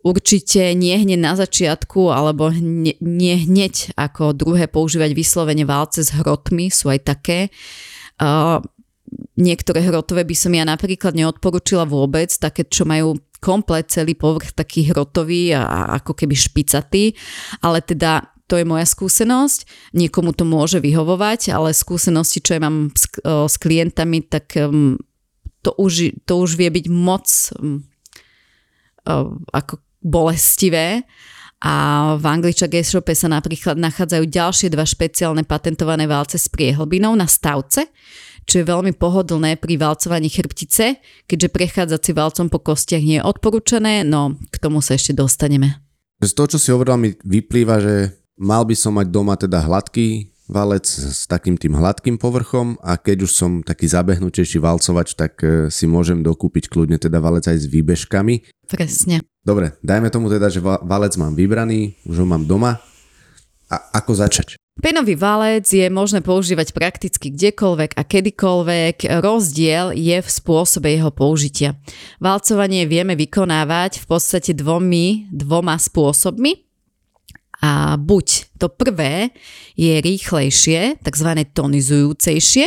určite 0.07 0.71
nie 0.79 0.95
hneď 0.95 1.19
na 1.19 1.35
začiatku, 1.35 2.14
alebo 2.14 2.55
nie, 2.55 2.95
nie 3.03 3.35
hneď 3.42 3.99
ako 3.99 4.31
druhé 4.31 4.71
používať 4.71 5.11
vyslovene 5.19 5.66
valce 5.66 6.07
s 6.07 6.14
hrotmi, 6.14 6.71
sú 6.71 6.95
aj 6.95 7.01
také. 7.03 7.51
Uh, 8.23 8.62
niektoré 9.37 9.83
hrotové 9.83 10.23
by 10.23 10.37
som 10.38 10.53
ja 10.55 10.62
napríklad 10.62 11.14
neodporúčila 11.14 11.85
vôbec, 11.85 12.31
také, 12.31 12.64
čo 12.66 12.87
majú 12.87 13.19
komplet 13.42 13.92
celý 13.92 14.16
povrch 14.16 14.57
taký 14.57 14.88
hrotový 14.88 15.53
a, 15.55 15.99
ako 16.01 16.16
keby 16.16 16.35
špicatý, 16.35 17.12
ale 17.61 17.85
teda 17.85 18.33
to 18.47 18.57
je 18.57 18.64
moja 18.64 18.87
skúsenosť. 18.87 19.90
Niekomu 19.92 20.31
to 20.31 20.47
môže 20.47 20.79
vyhovovať, 20.79 21.51
ale 21.51 21.75
skúsenosti, 21.75 22.38
čo 22.38 22.55
ja 22.57 22.62
mám 22.62 22.95
s, 22.95 23.11
o, 23.27 23.51
s 23.51 23.59
klientami, 23.59 24.23
tak 24.23 24.55
um, 24.55 24.95
to, 25.66 25.75
už, 25.75 26.14
to 26.23 26.38
už 26.38 26.55
vie 26.55 26.71
byť 26.71 26.87
moc 26.87 27.27
um, 27.59 27.83
ako 29.51 29.83
bolestivé. 30.07 31.03
A 31.66 32.14
v 32.14 32.25
Angličak 32.31 32.79
e-shope 32.79 33.16
sa 33.16 33.27
napríklad 33.27 33.81
nachádzajú 33.81 34.25
ďalšie 34.29 34.69
dva 34.71 34.87
špeciálne 34.87 35.42
patentované 35.42 36.07
válce 36.07 36.38
s 36.38 36.47
priehlbinou 36.47 37.16
na 37.19 37.27
stavce, 37.27 37.90
čo 38.47 38.62
je 38.62 38.69
veľmi 38.69 38.95
pohodlné 38.95 39.59
pri 39.59 39.75
valcovaní 39.81 40.31
chrbtice, 40.31 41.01
keďže 41.27 41.49
prechádzať 41.51 42.01
si 42.01 42.12
valcom 42.14 42.47
po 42.53 42.61
kostiach 42.62 43.03
nie 43.03 43.19
je 43.19 43.27
odporúčané, 43.27 44.07
no 44.07 44.38
k 44.53 44.57
tomu 44.62 44.79
sa 44.85 44.95
ešte 44.95 45.16
dostaneme. 45.16 45.83
Z 46.21 46.37
toho, 46.37 46.55
čo 46.55 46.59
si 46.61 46.69
hovorila, 46.71 47.01
mi 47.01 47.16
vyplýva, 47.25 47.81
že 47.83 47.95
Mal 48.37 48.69
by 48.69 48.77
som 48.77 49.01
mať 49.01 49.09
doma 49.09 49.33
teda 49.33 49.64
hladký 49.64 50.29
valec 50.46 50.87
s 50.87 51.27
takým 51.27 51.59
tým 51.59 51.75
hladkým 51.75 52.21
povrchom 52.21 52.79
a 52.85 53.00
keď 53.00 53.27
už 53.27 53.33
som 53.35 53.50
taký 53.67 53.90
zabehnutejší 53.90 54.63
valcovač, 54.63 55.19
tak 55.19 55.42
e, 55.42 55.73
si 55.75 55.90
môžem 55.90 56.23
dokúpiť 56.23 56.71
kľudne 56.71 57.02
teda 57.02 57.19
valec 57.19 57.50
aj 57.50 57.65
s 57.65 57.67
výbežkami. 57.67 58.56
Presne. 58.67 59.23
Dobre, 59.46 59.79
dajme 59.81 60.10
tomu 60.10 60.27
teda, 60.27 60.50
že 60.50 60.58
valec 60.62 61.14
mám 61.14 61.38
vybraný, 61.38 61.94
už 62.02 62.23
ho 62.23 62.27
mám 62.27 62.42
doma. 62.42 62.83
A 63.67 63.77
ako 63.98 64.14
začať? 64.14 64.58
Penový 64.77 65.17
valec 65.17 65.64
je 65.64 65.88
možné 65.88 66.21
používať 66.21 66.77
prakticky 66.77 67.33
kdekoľvek 67.33 67.96
a 67.96 68.02
kedykoľvek. 68.04 69.08
Rozdiel 69.25 69.96
je 69.96 70.21
v 70.21 70.29
spôsobe 70.29 70.92
jeho 70.92 71.08
použitia. 71.08 71.81
Valcovanie 72.21 72.85
vieme 72.85 73.17
vykonávať 73.17 74.04
v 74.04 74.06
podstate 74.06 74.52
dvomi, 74.52 75.33
dvoma 75.33 75.81
spôsobmi. 75.81 76.65
A 77.65 77.96
buď 77.96 78.57
to 78.61 78.69
prvé 78.69 79.33
je 79.77 79.96
rýchlejšie, 80.00 81.00
tzv. 81.00 81.31
tonizujúcejšie, 81.57 82.67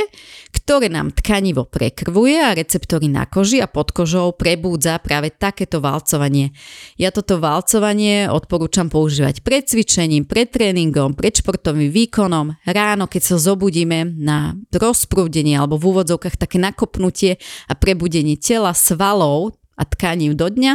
ktoré 0.49 0.89
nám 0.89 1.13
tkanivo 1.13 1.69
prekrvuje 1.69 2.41
a 2.41 2.57
receptory 2.57 3.05
na 3.05 3.29
koži 3.29 3.61
a 3.61 3.69
pod 3.69 3.93
kožou 3.93 4.33
prebúdza 4.33 4.97
práve 4.97 5.29
takéto 5.29 5.77
valcovanie. 5.77 6.53
Ja 6.97 7.13
toto 7.13 7.37
valcovanie 7.37 8.29
odporúčam 8.29 8.89
používať 8.89 9.45
pred 9.45 9.69
cvičením, 9.69 10.25
pred 10.25 10.49
tréningom, 10.49 11.13
pred 11.13 11.37
športovým 11.37 11.93
výkonom, 11.93 12.57
ráno, 12.65 13.05
keď 13.05 13.21
sa 13.33 13.35
zobudíme 13.37 14.17
na 14.17 14.57
rozprúdenie 14.73 15.53
alebo 15.53 15.77
v 15.77 15.93
úvodzovkách 15.93 16.37
také 16.37 16.57
nakopnutie 16.57 17.37
a 17.69 17.73
prebudenie 17.77 18.41
tela, 18.41 18.73
svalov 18.73 19.53
a 19.77 19.85
tkaní 19.85 20.33
do 20.33 20.49
dňa, 20.49 20.73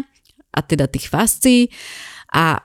a 0.55 0.59
teda 0.62 0.87
tých 0.87 1.11
fascií. 1.11 1.67
A 2.31 2.62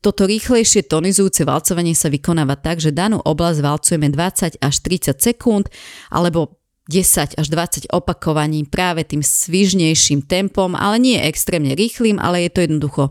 toto 0.00 0.24
rýchlejšie 0.24 0.88
tonizujúce 0.88 1.44
valcovanie 1.44 1.92
sa 1.92 2.08
vykonáva 2.08 2.56
tak, 2.56 2.80
že 2.80 2.92
danú 2.92 3.20
oblasť 3.20 3.60
valcujeme 3.60 4.08
20 4.08 4.60
až 4.60 4.74
30 4.80 5.20
sekúnd 5.20 5.68
alebo 6.08 6.60
10 6.88 7.38
až 7.38 7.46
20 7.46 7.92
opakovaní 7.92 8.66
práve 8.66 9.06
tým 9.06 9.20
svižnejším 9.20 10.26
tempom, 10.26 10.74
ale 10.74 10.98
nie 10.98 11.16
extrémne 11.20 11.76
rýchlým, 11.76 12.18
ale 12.18 12.48
je 12.48 12.50
to 12.50 12.60
jednoducho 12.66 13.04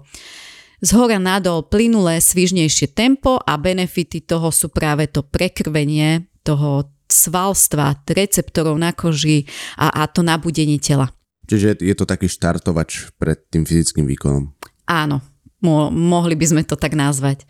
z 0.80 0.90
hora 0.96 1.20
nadol 1.20 1.68
plynulé, 1.68 2.24
svižnejšie 2.24 2.96
tempo 2.96 3.40
a 3.40 3.60
benefity 3.60 4.24
toho 4.24 4.50
sú 4.50 4.72
práve 4.72 5.12
to 5.12 5.24
prekrvenie 5.28 6.28
toho 6.44 6.88
svalstva, 7.10 8.00
receptorov 8.08 8.80
na 8.80 8.96
koži 8.96 9.44
a, 9.76 9.92
a 9.92 10.08
to 10.08 10.24
nabudenie 10.24 10.80
tela. 10.80 11.12
Čiže 11.50 11.82
je 11.82 11.96
to 11.98 12.06
taký 12.06 12.30
štartovač 12.30 13.10
pred 13.18 13.42
tým 13.50 13.66
fyzickým 13.66 14.06
výkonom. 14.06 14.54
Áno, 14.86 15.22
Mo- 15.60 15.92
mohli 15.92 16.40
by 16.40 16.46
sme 16.46 16.64
to 16.64 16.80
tak 16.80 16.96
nazvať. 16.96 17.44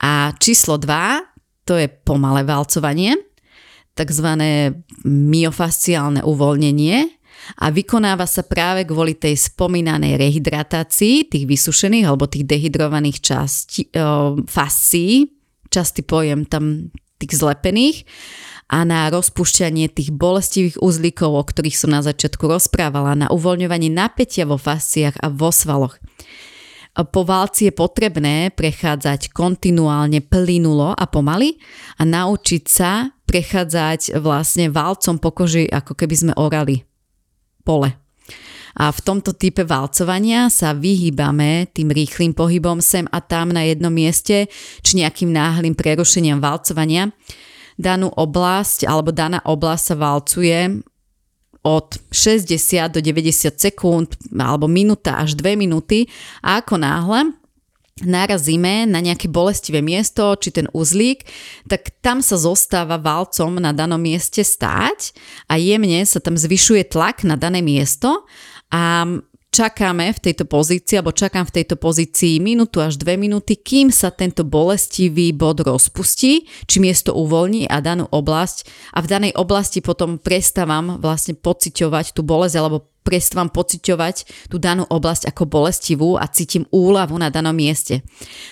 A 0.00 0.32
číslo 0.40 0.80
2, 0.80 1.66
to 1.68 1.76
je 1.76 1.86
pomalé 1.86 2.42
valcovanie, 2.42 3.14
takzvané 3.92 4.80
myofasciálne 5.04 6.24
uvoľnenie 6.24 7.20
a 7.60 7.72
vykonáva 7.72 8.28
sa 8.28 8.46
práve 8.46 8.86
kvôli 8.86 9.16
tej 9.16 9.36
spomínanej 9.36 10.16
rehydratácii 10.16 11.28
tých 11.28 11.44
vysušených 11.48 12.06
alebo 12.06 12.30
tých 12.30 12.46
dehydrovaných 12.46 13.18
časti, 13.20 13.82
fascií, 14.46 15.28
častý 15.68 16.00
pojem 16.04 16.46
tam 16.46 16.88
tých 17.20 17.36
zlepených 17.36 18.08
a 18.70 18.86
na 18.86 19.10
rozpúšťanie 19.10 19.90
tých 19.90 20.14
bolestivých 20.14 20.78
uzlíkov, 20.78 21.30
o 21.34 21.42
ktorých 21.42 21.76
som 21.76 21.90
na 21.90 22.00
začiatku 22.06 22.46
rozprávala, 22.46 23.18
na 23.18 23.26
uvoľňovanie 23.28 23.90
napätia 23.90 24.46
vo 24.46 24.56
fasciách 24.56 25.18
a 25.20 25.26
vo 25.28 25.50
svaloch. 25.50 25.98
Po 26.90 27.22
válci 27.22 27.70
je 27.70 27.72
potrebné 27.72 28.50
prechádzať 28.50 29.30
kontinuálne 29.30 30.26
plynulo 30.26 30.90
a 30.90 31.06
pomaly 31.06 31.54
a 31.96 32.02
naučiť 32.02 32.64
sa 32.66 33.14
prechádzať 33.30 34.18
vlastne 34.18 34.74
válcom 34.74 35.22
po 35.22 35.30
koži, 35.30 35.70
ako 35.70 35.94
keby 35.94 36.14
sme 36.18 36.32
orali 36.34 36.82
pole. 37.62 37.94
A 38.78 38.90
v 38.90 39.00
tomto 39.02 39.34
type 39.34 39.62
valcovania 39.66 40.50
sa 40.50 40.74
vyhýbame 40.74 41.70
tým 41.70 41.90
rýchlým 41.90 42.34
pohybom 42.34 42.78
sem 42.82 43.06
a 43.10 43.18
tam 43.22 43.50
na 43.50 43.66
jednom 43.66 43.90
mieste, 43.90 44.46
či 44.82 44.92
nejakým 44.98 45.30
náhlým 45.30 45.74
prerušeniam 45.74 46.38
valcovania. 46.38 47.10
Danú 47.78 48.10
oblasť 48.14 48.86
alebo 48.86 49.10
daná 49.10 49.42
oblasť 49.42 49.84
sa 49.84 49.96
valcuje 49.96 50.58
od 51.60 52.00
60 52.08 52.56
do 52.88 53.00
90 53.04 53.60
sekúnd 53.60 54.16
alebo 54.32 54.64
minúta 54.64 55.20
až 55.20 55.36
2 55.36 55.60
minúty. 55.60 56.08
A 56.40 56.64
ako 56.64 56.80
náhle 56.80 57.36
narazíme 58.00 58.88
na 58.88 59.04
nejaké 59.04 59.28
bolestivé 59.28 59.84
miesto, 59.84 60.32
či 60.40 60.48
ten 60.56 60.66
uzlík, 60.72 61.28
tak 61.68 61.92
tam 62.00 62.24
sa 62.24 62.40
zostáva 62.40 62.96
valcom 62.96 63.60
na 63.60 63.76
danom 63.76 64.00
mieste 64.00 64.40
stáť 64.40 65.12
a 65.52 65.60
jemne 65.60 66.00
sa 66.08 66.16
tam 66.16 66.40
zvyšuje 66.40 66.88
tlak 66.88 67.28
na 67.28 67.36
dané 67.36 67.60
miesto. 67.60 68.24
A 68.72 69.04
čakáme 69.50 70.10
v 70.14 70.22
tejto 70.30 70.46
pozícii, 70.46 70.98
alebo 70.98 71.14
čakám 71.14 71.46
v 71.46 71.54
tejto 71.62 71.74
pozícii 71.78 72.42
minútu 72.42 72.82
až 72.82 72.98
dve 72.98 73.18
minúty, 73.18 73.58
kým 73.58 73.90
sa 73.90 74.10
tento 74.10 74.46
bolestivý 74.46 75.34
bod 75.34 75.62
rozpustí, 75.62 76.46
či 76.66 76.76
miesto 76.78 77.14
uvoľní 77.14 77.66
a 77.66 77.82
danú 77.82 78.06
oblasť. 78.10 78.66
A 78.94 79.02
v 79.02 79.10
danej 79.10 79.32
oblasti 79.38 79.82
potom 79.82 80.18
prestávam 80.18 80.98
vlastne 80.98 81.38
pociťovať 81.38 82.14
tú 82.14 82.22
bolesť 82.26 82.56
alebo 82.58 82.89
prestávam 83.00 83.48
pociťovať 83.48 84.48
tú 84.52 84.56
danú 84.60 84.84
oblasť 84.86 85.32
ako 85.32 85.48
bolestivú 85.48 86.20
a 86.20 86.28
cítim 86.28 86.68
úľavu 86.68 87.16
na 87.16 87.32
danom 87.32 87.56
mieste. 87.56 88.04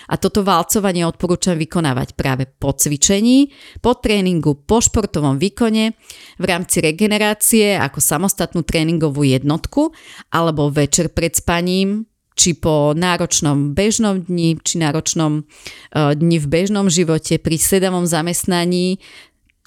A 0.09 0.17
toto 0.17 0.41
valcovanie 0.41 1.05
odporúčam 1.05 1.55
vykonávať 1.55 2.17
práve 2.17 2.49
po 2.49 2.73
cvičení, 2.73 3.53
po 3.79 3.97
tréningu, 3.97 4.57
po 4.65 4.81
športovom 4.81 5.37
výkone, 5.37 5.93
v 6.41 6.45
rámci 6.45 6.81
regenerácie 6.81 7.77
ako 7.77 8.01
samostatnú 8.01 8.65
tréningovú 8.65 9.23
jednotku 9.23 9.93
alebo 10.33 10.73
večer 10.73 11.13
pred 11.13 11.37
spaním, 11.37 12.09
či 12.39 12.55
po 12.55 12.95
náročnom 12.95 13.75
bežnom 13.75 14.23
dni, 14.23 14.55
či 14.63 14.79
náročnom 14.79 15.43
uh, 15.43 16.15
dni 16.15 16.39
v 16.39 16.47
bežnom 16.47 16.87
živote, 16.87 17.35
pri 17.35 17.59
sedavom 17.59 18.07
zamestnaní, 18.07 19.03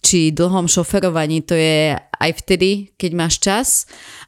či 0.03 0.35
dlhom 0.35 0.67
šoferovaní, 0.67 1.47
to 1.47 1.55
je 1.55 1.95
aj 1.95 2.31
vtedy, 2.43 2.91
keď 2.99 3.11
máš 3.15 3.39
čas 3.39 3.69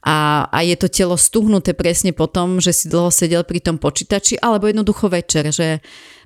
a, 0.06 0.46
a 0.46 0.58
je 0.62 0.78
to 0.78 0.86
telo 0.86 1.18
stuhnuté 1.18 1.74
presne 1.74 2.14
po 2.14 2.30
že 2.62 2.70
si 2.70 2.86
dlho 2.86 3.10
sedel 3.10 3.42
pri 3.42 3.58
tom 3.58 3.82
počítači, 3.82 4.38
alebo 4.38 4.70
jednoducho 4.70 5.10
večer, 5.10 5.50
že 5.50 5.82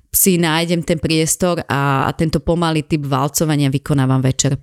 si 0.09 0.41
nájdem 0.41 0.81
ten 0.81 0.97
priestor 0.97 1.61
a, 1.69 2.09
a 2.09 2.09
tento 2.17 2.41
pomalý 2.41 2.81
typ 2.85 3.05
valcovania 3.05 3.69
vykonávam 3.69 4.21
večer. 4.25 4.57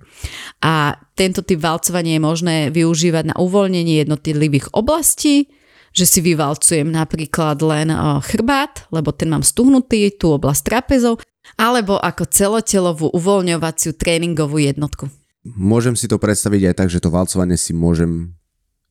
A 0.59 0.91
tento 1.15 1.39
typ 1.39 1.59
valcovania 1.63 2.19
je 2.19 2.23
možné 2.23 2.55
využívať 2.71 3.31
na 3.31 3.35
uvoľnenie 3.39 4.03
jednotlivých 4.03 4.75
oblastí, 4.75 5.47
že 5.95 6.05
si 6.05 6.19
vyvalcujem 6.21 6.87
napríklad 6.87 7.59
len 7.63 7.91
chrbát, 8.25 8.87
lebo 8.93 9.13
ten 9.15 9.31
mám 9.31 9.41
stuhnutý, 9.41 10.13
tú 10.15 10.35
oblasť 10.35 10.61
trapezov, 10.65 11.19
alebo 11.55 11.95
ako 11.97 12.27
celotelovú 12.27 13.07
uvoľňovaciu 13.15 13.95
tréningovú 13.95 14.59
jednotku. 14.59 15.07
Môžem 15.47 15.95
si 15.95 16.11
to 16.11 16.19
predstaviť 16.19 16.71
aj 16.71 16.75
tak, 16.75 16.89
že 16.91 16.99
to 16.99 17.07
valcovanie 17.07 17.55
si 17.55 17.71
môžem, 17.71 18.35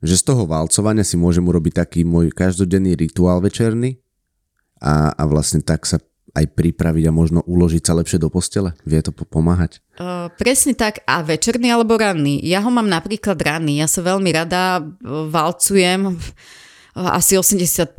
že 0.00 0.16
z 0.16 0.32
toho 0.32 0.48
valcovania 0.48 1.04
si 1.04 1.20
môžem 1.20 1.44
urobiť 1.44 1.84
taký 1.84 2.00
môj 2.08 2.32
každodenný 2.32 2.96
rituál 2.96 3.44
večerný 3.44 4.00
a, 4.80 5.12
a 5.12 5.22
vlastne 5.28 5.60
tak 5.60 5.84
sa 5.84 6.00
aj 6.36 6.52
pripraviť 6.52 7.04
a 7.08 7.16
možno 7.16 7.40
uložiť 7.48 7.80
sa 7.80 7.96
lepšie 7.96 8.20
do 8.20 8.28
postele? 8.28 8.76
Vie 8.84 9.00
to 9.00 9.08
pomáhať? 9.12 9.80
Uh, 9.96 10.28
presne 10.36 10.76
tak. 10.76 11.00
A 11.08 11.24
večerný 11.24 11.72
alebo 11.72 11.96
ranný? 11.96 12.44
Ja 12.44 12.60
ho 12.60 12.68
mám 12.68 12.92
napríklad 12.92 13.40
ranný. 13.40 13.80
Ja 13.80 13.88
sa 13.88 14.04
veľmi 14.04 14.36
rada 14.36 14.84
valcujem 15.32 16.20
asi 16.96 17.36
80% 17.36 17.92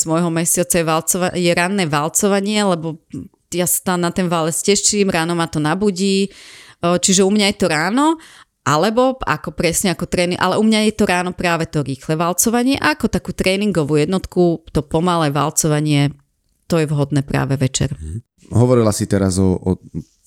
z 0.00 0.04
môjho 0.08 0.32
mesiaca 0.32 0.80
je, 0.80 0.84
valcova- 0.84 1.34
je 1.36 1.52
ranné 1.52 1.84
valcovanie, 1.84 2.64
lebo 2.64 3.04
ja 3.52 3.68
sa 3.68 4.00
na 4.00 4.08
ten 4.08 4.28
válec 4.28 4.56
teším, 4.56 5.12
ráno 5.12 5.36
ma 5.36 5.44
to 5.48 5.60
nabudí, 5.60 6.32
čiže 6.80 7.24
u 7.24 7.30
mňa 7.32 7.52
je 7.52 7.56
to 7.60 7.66
ráno, 7.68 8.16
alebo 8.64 9.16
ako 9.24 9.52
presne 9.52 9.92
ako 9.92 10.08
tréning, 10.08 10.40
ale 10.40 10.60
u 10.60 10.64
mňa 10.64 10.88
je 10.88 10.94
to 10.96 11.04
ráno 11.08 11.32
práve 11.32 11.68
to 11.68 11.80
rýchle 11.80 12.16
valcovanie 12.16 12.76
a 12.76 12.96
ako 12.96 13.08
takú 13.08 13.32
tréningovú 13.32 13.96
jednotku, 14.00 14.64
to 14.72 14.80
pomalé 14.84 15.32
valcovanie, 15.32 16.12
to 16.68 16.80
je 16.80 16.88
vhodné 16.88 17.24
práve 17.24 17.56
večer. 17.56 17.92
Mhm. 17.96 18.24
Hovorila 18.48 18.92
si 18.96 19.04
teraz 19.04 19.36
o, 19.36 19.60
o 19.60 19.76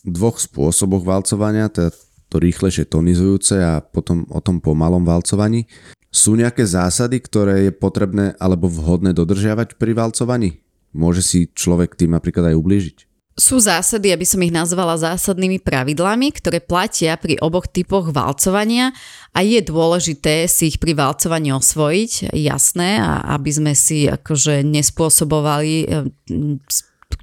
dvoch 0.06 0.38
spôsoboch 0.38 1.02
valcovania, 1.02 1.70
teda 1.74 1.90
to 2.32 2.40
rýchlejšie 2.40 2.88
tonizujúce 2.88 3.60
a 3.60 3.84
potom 3.84 4.24
o 4.32 4.40
tom 4.40 4.64
pomalom 4.64 5.04
valcovaní. 5.04 5.68
Sú 6.12 6.36
nejaké 6.36 6.68
zásady, 6.68 7.24
ktoré 7.24 7.68
je 7.68 7.72
potrebné 7.72 8.36
alebo 8.36 8.68
vhodné 8.68 9.16
dodržiavať 9.16 9.80
pri 9.80 9.96
valcovaní? 9.96 10.60
Môže 10.92 11.24
si 11.24 11.48
človek 11.48 11.96
tým 11.96 12.12
napríklad 12.12 12.52
aj 12.52 12.60
ublížiť? 12.60 12.98
Sú 13.40 13.64
zásady, 13.64 14.12
aby 14.12 14.28
som 14.28 14.44
ich 14.44 14.52
nazvala 14.52 15.00
zásadnými 15.00 15.64
pravidlami, 15.64 16.36
ktoré 16.36 16.60
platia 16.60 17.16
pri 17.16 17.40
oboch 17.40 17.64
typoch 17.64 18.12
valcovania 18.12 18.92
a 19.32 19.40
je 19.40 19.64
dôležité 19.64 20.52
si 20.52 20.76
ich 20.76 20.84
pri 20.84 21.00
valcovaní 21.00 21.56
osvojiť, 21.56 22.36
jasné, 22.36 23.00
a 23.00 23.40
aby 23.40 23.52
sme 23.56 23.72
si 23.72 24.12
akože 24.12 24.68
nespôsobovali 24.68 25.74
e, 25.80 25.86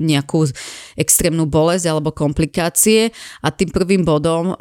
nejakú 0.01 0.49
extrémnu 0.97 1.45
bolesť 1.49 1.93
alebo 1.93 2.13
komplikácie. 2.13 3.13
A 3.45 3.49
tým 3.53 3.73
prvým 3.73 4.05
bodom, 4.05 4.53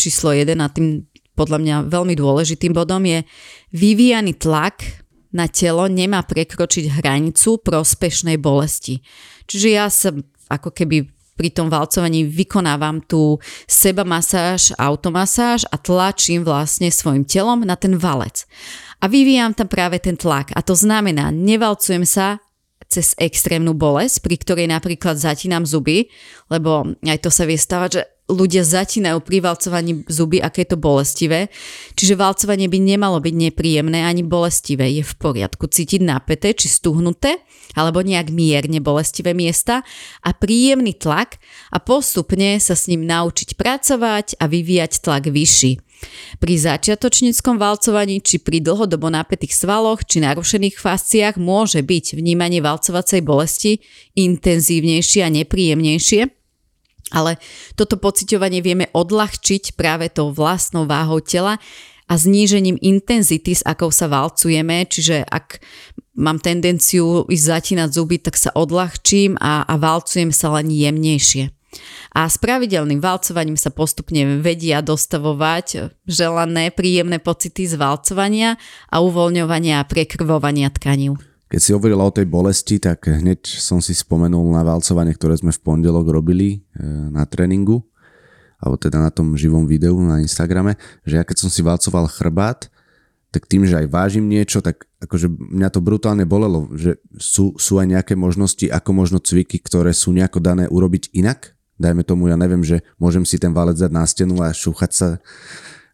číslo 0.00 0.32
1 0.32 0.56
a 0.56 0.68
tým 0.68 1.04
podľa 1.40 1.58
mňa 1.64 1.76
veľmi 1.88 2.12
dôležitým 2.12 2.76
bodom 2.76 3.00
je 3.08 3.24
vyvíjaný 3.72 4.36
tlak 4.36 5.00
na 5.32 5.48
telo 5.48 5.88
nemá 5.88 6.20
prekročiť 6.26 7.00
hranicu 7.00 7.62
prospešnej 7.64 8.36
bolesti. 8.36 9.00
Čiže 9.48 9.68
ja 9.72 9.86
sa 9.88 10.12
ako 10.50 10.74
keby 10.74 11.08
pri 11.38 11.48
tom 11.56 11.72
valcovaní 11.72 12.28
vykonávam 12.28 13.00
tú 13.00 13.40
seba 13.64 14.04
masáž, 14.04 14.76
automasáž 14.76 15.64
a 15.72 15.80
tlačím 15.80 16.44
vlastne 16.44 16.92
svojim 16.92 17.24
telom 17.24 17.64
na 17.64 17.80
ten 17.80 17.96
valec. 17.96 18.44
A 19.00 19.08
vyvíjam 19.08 19.56
tam 19.56 19.64
práve 19.64 19.96
ten 19.96 20.20
tlak. 20.20 20.52
A 20.52 20.60
to 20.60 20.76
znamená, 20.76 21.32
nevalcujem 21.32 22.04
sa 22.04 22.44
cez 22.90 23.16
extrémnu 23.16 23.72
bolesť, 23.72 24.20
pri 24.20 24.36
ktorej 24.36 24.66
napríklad 24.68 25.16
zatínam 25.16 25.64
zuby, 25.64 26.12
lebo 26.52 26.92
aj 27.06 27.18
to 27.22 27.30
sa 27.32 27.48
vie 27.48 27.56
stávať, 27.56 27.90
že 27.96 28.02
ľudia 28.30 28.62
zatínajú 28.62 29.18
pri 29.20 29.42
valcovaní 29.42 30.06
zuby, 30.06 30.38
aké 30.38 30.62
je 30.62 30.72
to 30.72 30.78
bolestivé. 30.78 31.50
Čiže 31.98 32.14
valcovanie 32.14 32.70
by 32.70 32.78
nemalo 32.78 33.18
byť 33.18 33.34
nepríjemné 33.34 34.06
ani 34.06 34.22
bolestivé. 34.22 34.88
Je 34.94 35.02
v 35.02 35.14
poriadku 35.18 35.66
cítiť 35.66 36.00
napäté 36.06 36.54
či 36.54 36.70
stuhnuté 36.70 37.42
alebo 37.74 38.02
nejak 38.02 38.30
mierne 38.30 38.78
bolestivé 38.82 39.34
miesta 39.34 39.82
a 40.22 40.30
príjemný 40.34 40.94
tlak 40.94 41.38
a 41.70 41.78
postupne 41.82 42.58
sa 42.58 42.74
s 42.74 42.90
ním 42.90 43.06
naučiť 43.06 43.54
pracovať 43.58 44.38
a 44.38 44.46
vyvíjať 44.50 45.02
tlak 45.02 45.30
vyšší. 45.30 45.90
Pri 46.40 46.54
začiatočníckom 46.56 47.60
valcovaní 47.60 48.24
či 48.24 48.40
pri 48.40 48.64
dlhodobo 48.64 49.12
napätých 49.12 49.52
svaloch 49.52 50.08
či 50.08 50.24
narušených 50.24 50.80
fasciách 50.80 51.36
môže 51.36 51.84
byť 51.84 52.16
vnímanie 52.16 52.64
valcovacej 52.64 53.20
bolesti 53.20 53.84
intenzívnejšie 54.16 55.20
a 55.20 55.28
nepríjemnejšie, 55.28 56.39
ale 57.10 57.36
toto 57.74 57.98
pociťovanie 57.98 58.62
vieme 58.62 58.86
odľahčiť 58.90 59.74
práve 59.74 60.10
tou 60.10 60.30
vlastnou 60.34 60.86
váhou 60.86 61.20
tela 61.20 61.58
a 62.10 62.18
znížením 62.18 62.74
intenzity, 62.82 63.54
s 63.54 63.62
akou 63.62 63.94
sa 63.94 64.10
valcujeme, 64.10 64.82
čiže 64.90 65.22
ak 65.22 65.62
mám 66.18 66.42
tendenciu 66.42 67.22
ísť 67.30 67.44
zatínať 67.46 67.88
zuby, 67.94 68.18
tak 68.18 68.34
sa 68.34 68.50
odľahčím 68.50 69.38
a, 69.38 69.62
a 69.62 69.74
valcujem 69.78 70.34
sa 70.34 70.50
len 70.58 70.74
jemnejšie. 70.74 71.54
A 72.10 72.26
s 72.26 72.34
pravidelným 72.42 72.98
valcovaním 72.98 73.54
sa 73.54 73.70
postupne 73.70 74.42
vedia 74.42 74.82
dostavovať 74.82 75.94
želané 76.02 76.74
príjemné 76.74 77.22
pocity 77.22 77.70
z 77.70 77.78
valcovania 77.78 78.58
a 78.90 78.98
uvoľňovania 78.98 79.78
a 79.78 79.86
prekrvovania 79.86 80.74
tkaní. 80.74 81.29
Keď 81.50 81.60
si 81.60 81.74
hovorila 81.74 82.06
o 82.06 82.14
tej 82.14 82.30
bolesti, 82.30 82.78
tak 82.78 83.10
hneď 83.10 83.42
som 83.42 83.82
si 83.82 83.90
spomenul 83.90 84.54
na 84.54 84.62
valcovanie, 84.62 85.10
ktoré 85.18 85.34
sme 85.34 85.50
v 85.50 85.58
pondelok 85.58 86.06
robili 86.06 86.62
e, 86.62 86.78
na 87.10 87.26
tréningu, 87.26 87.82
alebo 88.62 88.78
teda 88.78 89.02
na 89.02 89.10
tom 89.10 89.34
živom 89.34 89.66
videu 89.66 89.98
na 89.98 90.22
Instagrame, 90.22 90.78
že 91.02 91.18
ja 91.18 91.26
keď 91.26 91.36
som 91.42 91.50
si 91.50 91.66
valcoval 91.66 92.06
chrbát, 92.06 92.70
tak 93.34 93.50
tým, 93.50 93.66
že 93.66 93.78
aj 93.82 93.90
vážim 93.90 94.26
niečo, 94.30 94.62
tak 94.62 94.86
akože 95.02 95.30
mňa 95.30 95.68
to 95.74 95.82
brutálne 95.82 96.22
bolelo, 96.22 96.70
že 96.74 96.98
sú, 97.18 97.58
sú 97.58 97.82
aj 97.82 97.98
nejaké 97.98 98.14
možnosti, 98.14 98.66
ako 98.70 98.90
možno 98.94 99.18
cviky, 99.22 99.58
ktoré 99.62 99.90
sú 99.90 100.14
nejako 100.14 100.38
dané 100.38 100.70
urobiť 100.70 101.14
inak. 101.14 101.54
Dajme 101.82 102.06
tomu, 102.06 102.30
ja 102.30 102.38
neviem, 102.38 102.62
že 102.62 102.82
môžem 102.98 103.26
si 103.26 103.42
ten 103.42 103.54
valec 103.54 103.78
dať 103.78 103.90
na 103.90 104.06
stenu 104.06 104.38
a 104.42 104.54
šúchať 104.54 104.90
sa 104.90 105.08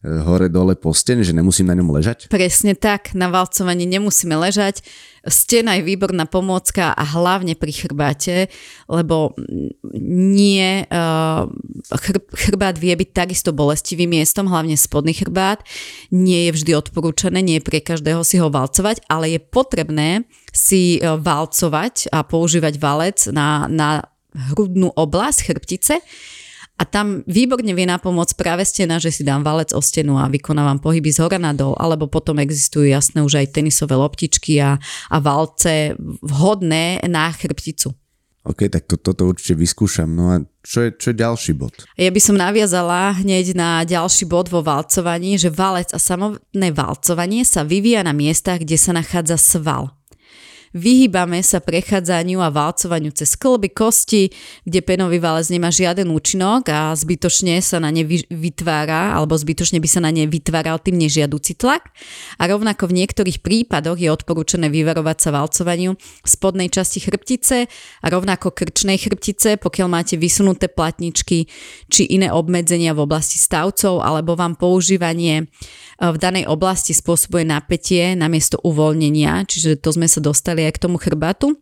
hore-dole 0.06 0.78
po 0.78 0.94
stene, 0.94 1.26
že 1.26 1.34
nemusím 1.34 1.66
na 1.66 1.74
ňom 1.74 1.90
ležať? 1.90 2.30
Presne 2.30 2.78
tak, 2.78 3.12
na 3.18 3.26
valcovaní 3.26 3.84
nemusíme 3.90 4.38
ležať. 4.38 4.86
Stena 5.26 5.74
je 5.74 5.82
výborná 5.82 6.30
pomôcka 6.30 6.94
a 6.94 7.02
hlavne 7.02 7.58
pri 7.58 7.74
chrbáte, 7.74 8.46
lebo 8.86 9.34
nie, 9.98 10.86
chr, 11.90 12.16
chrbát 12.30 12.78
vie 12.78 12.94
byť 12.94 13.10
takisto 13.10 13.50
bolestivým 13.50 14.14
miestom, 14.14 14.46
hlavne 14.46 14.78
spodný 14.78 15.18
chrbát. 15.18 15.66
Nie 16.14 16.46
je 16.46 16.62
vždy 16.62 16.72
odporúčané, 16.78 17.42
nie 17.42 17.58
je 17.58 17.66
pre 17.66 17.82
každého 17.82 18.22
si 18.22 18.38
ho 18.38 18.46
valcovať, 18.46 19.02
ale 19.10 19.34
je 19.34 19.40
potrebné 19.42 20.30
si 20.54 20.96
e, 20.96 21.00
valcovať 21.02 22.14
a 22.14 22.22
používať 22.22 22.78
valec 22.78 23.18
na, 23.34 23.66
na 23.66 24.06
hrudnú 24.54 24.94
oblasť 24.94 25.52
chrbtice, 25.52 25.98
a 26.76 26.84
tam 26.84 27.24
výborne 27.24 27.72
vie 27.72 27.88
napomôcť 27.88 28.36
práve 28.36 28.68
stena, 28.68 29.00
že 29.00 29.08
si 29.08 29.24
dám 29.24 29.40
valec 29.40 29.72
o 29.72 29.80
stenu 29.80 30.20
a 30.20 30.28
vykonávam 30.28 30.76
pohyby 30.76 31.08
z 31.08 31.24
hora 31.24 31.40
nadol, 31.40 31.72
alebo 31.80 32.04
potom 32.04 32.36
existujú 32.36 32.84
jasné 32.84 33.24
už 33.24 33.40
aj 33.40 33.56
tenisové 33.56 33.96
loptičky 33.96 34.60
a, 34.60 34.76
a 35.08 35.16
valce 35.16 35.96
vhodné 36.20 37.00
na 37.08 37.32
chrbticu. 37.32 37.96
OK, 38.46 38.70
tak 38.70 38.86
to, 38.86 38.94
toto 38.94 39.26
určite 39.26 39.58
vyskúšam. 39.58 40.06
No 40.06 40.30
a 40.30 40.38
čo 40.62 40.86
je, 40.86 40.94
čo 40.94 41.10
je 41.10 41.16
ďalší 41.18 41.52
bod? 41.58 41.82
Ja 41.98 42.14
by 42.14 42.20
som 42.22 42.38
naviazala 42.38 43.18
hneď 43.18 43.58
na 43.58 43.82
ďalší 43.82 44.28
bod 44.30 44.52
vo 44.52 44.62
valcovaní, 44.62 45.34
že 45.34 45.50
valec 45.50 45.90
a 45.90 45.98
samotné 45.98 46.70
valcovanie 46.70 47.42
sa 47.42 47.66
vyvíja 47.66 48.06
na 48.06 48.14
miestach, 48.14 48.62
kde 48.62 48.78
sa 48.78 48.94
nachádza 48.94 49.40
sval. 49.40 49.95
Vyhýbame 50.76 51.40
sa 51.40 51.64
prechádzaniu 51.64 52.36
a 52.44 52.52
valcovaniu 52.52 53.08
cez 53.16 53.32
klby 53.32 53.72
kosti, 53.72 54.28
kde 54.68 54.84
penový 54.84 55.16
valec 55.16 55.48
nemá 55.48 55.72
žiaden 55.72 56.12
účinok 56.12 56.68
a 56.68 56.92
zbytočne 56.92 57.64
sa 57.64 57.80
na 57.80 57.88
ne 57.88 58.04
vytvára, 58.28 59.16
alebo 59.16 59.32
zbytočne 59.32 59.80
by 59.80 59.88
sa 59.88 60.04
na 60.04 60.12
ne 60.12 60.28
vytváral 60.28 60.76
tým 60.84 61.00
nežiaduci 61.00 61.56
tlak. 61.56 61.88
A 62.36 62.44
rovnako 62.44 62.92
v 62.92 63.00
niektorých 63.00 63.40
prípadoch 63.40 63.96
je 63.96 64.12
odporúčané 64.12 64.68
vyvarovať 64.68 65.16
sa 65.16 65.30
valcovaniu 65.32 65.96
spodnej 66.28 66.68
časti 66.68 67.00
chrbtice 67.00 67.56
a 68.04 68.06
rovnako 68.12 68.52
krčnej 68.52 69.00
chrbtice, 69.00 69.56
pokiaľ 69.56 69.88
máte 69.88 70.20
vysunuté 70.20 70.68
platničky 70.68 71.48
či 71.88 72.02
iné 72.12 72.28
obmedzenia 72.28 72.92
v 72.92 73.08
oblasti 73.08 73.40
stavcov 73.40 74.04
alebo 74.04 74.36
vám 74.36 74.60
používanie 74.60 75.48
v 75.96 76.16
danej 76.20 76.44
oblasti 76.44 76.92
spôsobuje 76.92 77.48
napätie 77.48 78.12
namiesto 78.12 78.60
uvoľnenia, 78.60 79.48
čiže 79.48 79.80
to 79.80 79.96
sme 79.96 80.04
sa 80.04 80.20
dostali 80.20 80.64
aj 80.68 80.76
k 80.76 80.82
tomu 80.84 81.00
chrbatu. 81.00 81.56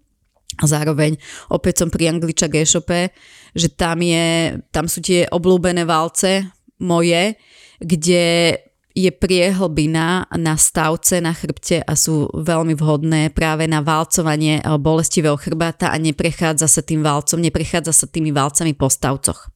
A 0.62 0.70
zároveň 0.70 1.18
opäť 1.51 1.82
som 1.82 1.91
pri 1.91 2.14
Angličak 2.14 2.55
e-shope, 2.55 3.11
že 3.55 3.68
tam, 3.74 3.99
je, 4.03 4.59
tam 4.70 4.87
sú 4.87 5.03
tie 5.03 5.26
oblúbené 5.26 5.82
valce 5.82 6.47
moje, 6.78 7.35
kde 7.82 8.55
je 8.95 9.11
priehlbina 9.11 10.30
na 10.39 10.55
stavce 10.55 11.18
na 11.18 11.35
chrbte 11.35 11.82
a 11.82 11.99
sú 11.99 12.30
veľmi 12.30 12.78
vhodné 12.78 13.35
práve 13.35 13.66
na 13.66 13.82
valcovanie 13.82 14.62
bolestivého 14.78 15.35
chrbáta 15.35 15.91
a 15.91 15.99
neprechádza 15.99 16.70
sa 16.70 16.82
tým 16.87 17.03
valcom, 17.03 17.43
neprechádza 17.43 17.91
sa 17.91 18.07
tými 18.07 18.30
valcami 18.30 18.70
po 18.78 18.87
stavcoch. 18.87 19.51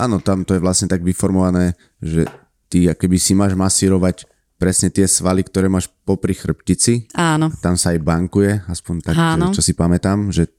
Áno, 0.00 0.24
tam 0.24 0.48
to 0.48 0.56
je 0.56 0.64
vlastne 0.64 0.88
tak 0.88 1.04
vyformované, 1.04 1.76
že 2.00 2.24
ty 2.70 2.86
keby 2.86 3.18
si 3.18 3.34
máš 3.34 3.58
masírovať 3.58 4.30
presne 4.60 4.92
tie 4.92 5.08
svaly, 5.08 5.42
ktoré 5.42 5.66
máš 5.72 5.88
popri 6.04 6.36
chrbtici. 6.36 7.08
Áno. 7.16 7.48
Tam 7.64 7.74
sa 7.74 7.96
aj 7.96 8.00
bankuje, 8.04 8.60
aspoň 8.68 8.94
tak, 9.00 9.16
Áno. 9.16 9.56
čo 9.56 9.64
si 9.64 9.72
pamätám, 9.72 10.28
že 10.28 10.52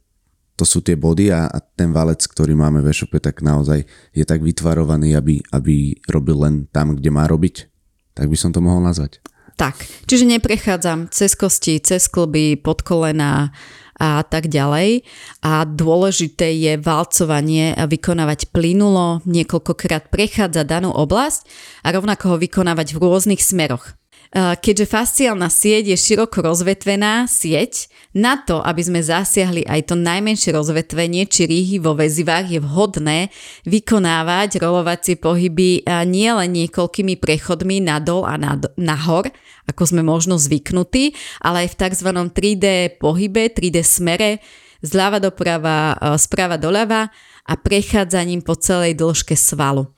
to 0.58 0.66
sú 0.66 0.82
tie 0.82 0.98
body 0.98 1.30
a, 1.30 1.48
a 1.50 1.58
ten 1.62 1.94
valec, 1.94 2.22
ktorý 2.22 2.58
máme 2.58 2.82
v 2.82 2.90
e-shope, 2.90 3.18
tak 3.22 3.46
naozaj 3.46 3.86
je 4.14 4.26
tak 4.26 4.42
vytvarovaný, 4.42 5.14
aby, 5.14 5.42
aby 5.54 5.98
robil 6.10 6.38
len 6.42 6.56
tam, 6.70 6.98
kde 6.98 7.10
má 7.14 7.30
robiť. 7.30 7.70
Tak 8.18 8.28
by 8.28 8.38
som 8.38 8.52
to 8.52 8.60
mohol 8.60 8.82
nazvať. 8.82 9.22
Tak, 9.58 9.78
čiže 10.10 10.26
neprechádzam 10.26 11.14
cez 11.14 11.38
kosti, 11.38 11.78
cez 11.82 12.10
klby, 12.10 12.58
pod 12.58 12.82
kolena, 12.82 13.54
a 14.02 14.26
tak 14.26 14.50
ďalej. 14.50 15.06
A 15.46 15.62
dôležité 15.70 16.50
je 16.58 16.82
valcovanie 16.82 17.78
a 17.78 17.86
vykonávať 17.86 18.50
plynulo, 18.50 19.22
niekoľkokrát 19.30 20.10
prechádza 20.10 20.66
danú 20.66 20.90
oblasť 20.90 21.46
a 21.86 21.94
rovnako 21.94 22.34
ho 22.34 22.38
vykonávať 22.42 22.98
v 22.98 23.02
rôznych 23.06 23.46
smeroch. 23.46 24.01
Keďže 24.32 24.88
fasciálna 24.88 25.52
sieť 25.52 25.92
je 25.92 25.98
široko 26.00 26.40
rozvetvená 26.40 27.28
sieť, 27.28 27.92
na 28.16 28.40
to, 28.40 28.64
aby 28.64 28.80
sme 28.80 29.04
zasiahli 29.04 29.68
aj 29.68 29.92
to 29.92 29.96
najmenšie 30.00 30.56
rozvetvenie 30.56 31.28
či 31.28 31.52
rýhy 31.52 31.84
vo 31.84 32.00
väzivách, 32.00 32.48
je 32.48 32.60
vhodné 32.64 33.28
vykonávať 33.68 34.64
rolovacie 34.64 35.20
pohyby 35.20 35.84
nielen 36.08 36.48
niekoľkými 36.48 37.20
prechodmi 37.20 37.84
nadol 37.84 38.24
a 38.24 38.40
nad, 38.40 38.72
nahor, 38.80 39.28
ako 39.68 39.84
sme 39.84 40.00
možno 40.00 40.40
zvyknutí, 40.40 41.12
ale 41.44 41.68
aj 41.68 41.76
v 41.76 41.80
tzv. 41.84 42.10
3D 42.32 42.66
pohybe, 43.04 43.52
3D 43.52 43.84
smere, 43.84 44.40
zľava 44.80 45.20
doprava, 45.20 46.00
sprava 46.16 46.56
doľava 46.56 47.12
a 47.52 47.54
prechádzaním 47.60 48.48
po 48.48 48.56
celej 48.56 48.96
dĺžke 48.96 49.36
svalu 49.36 49.92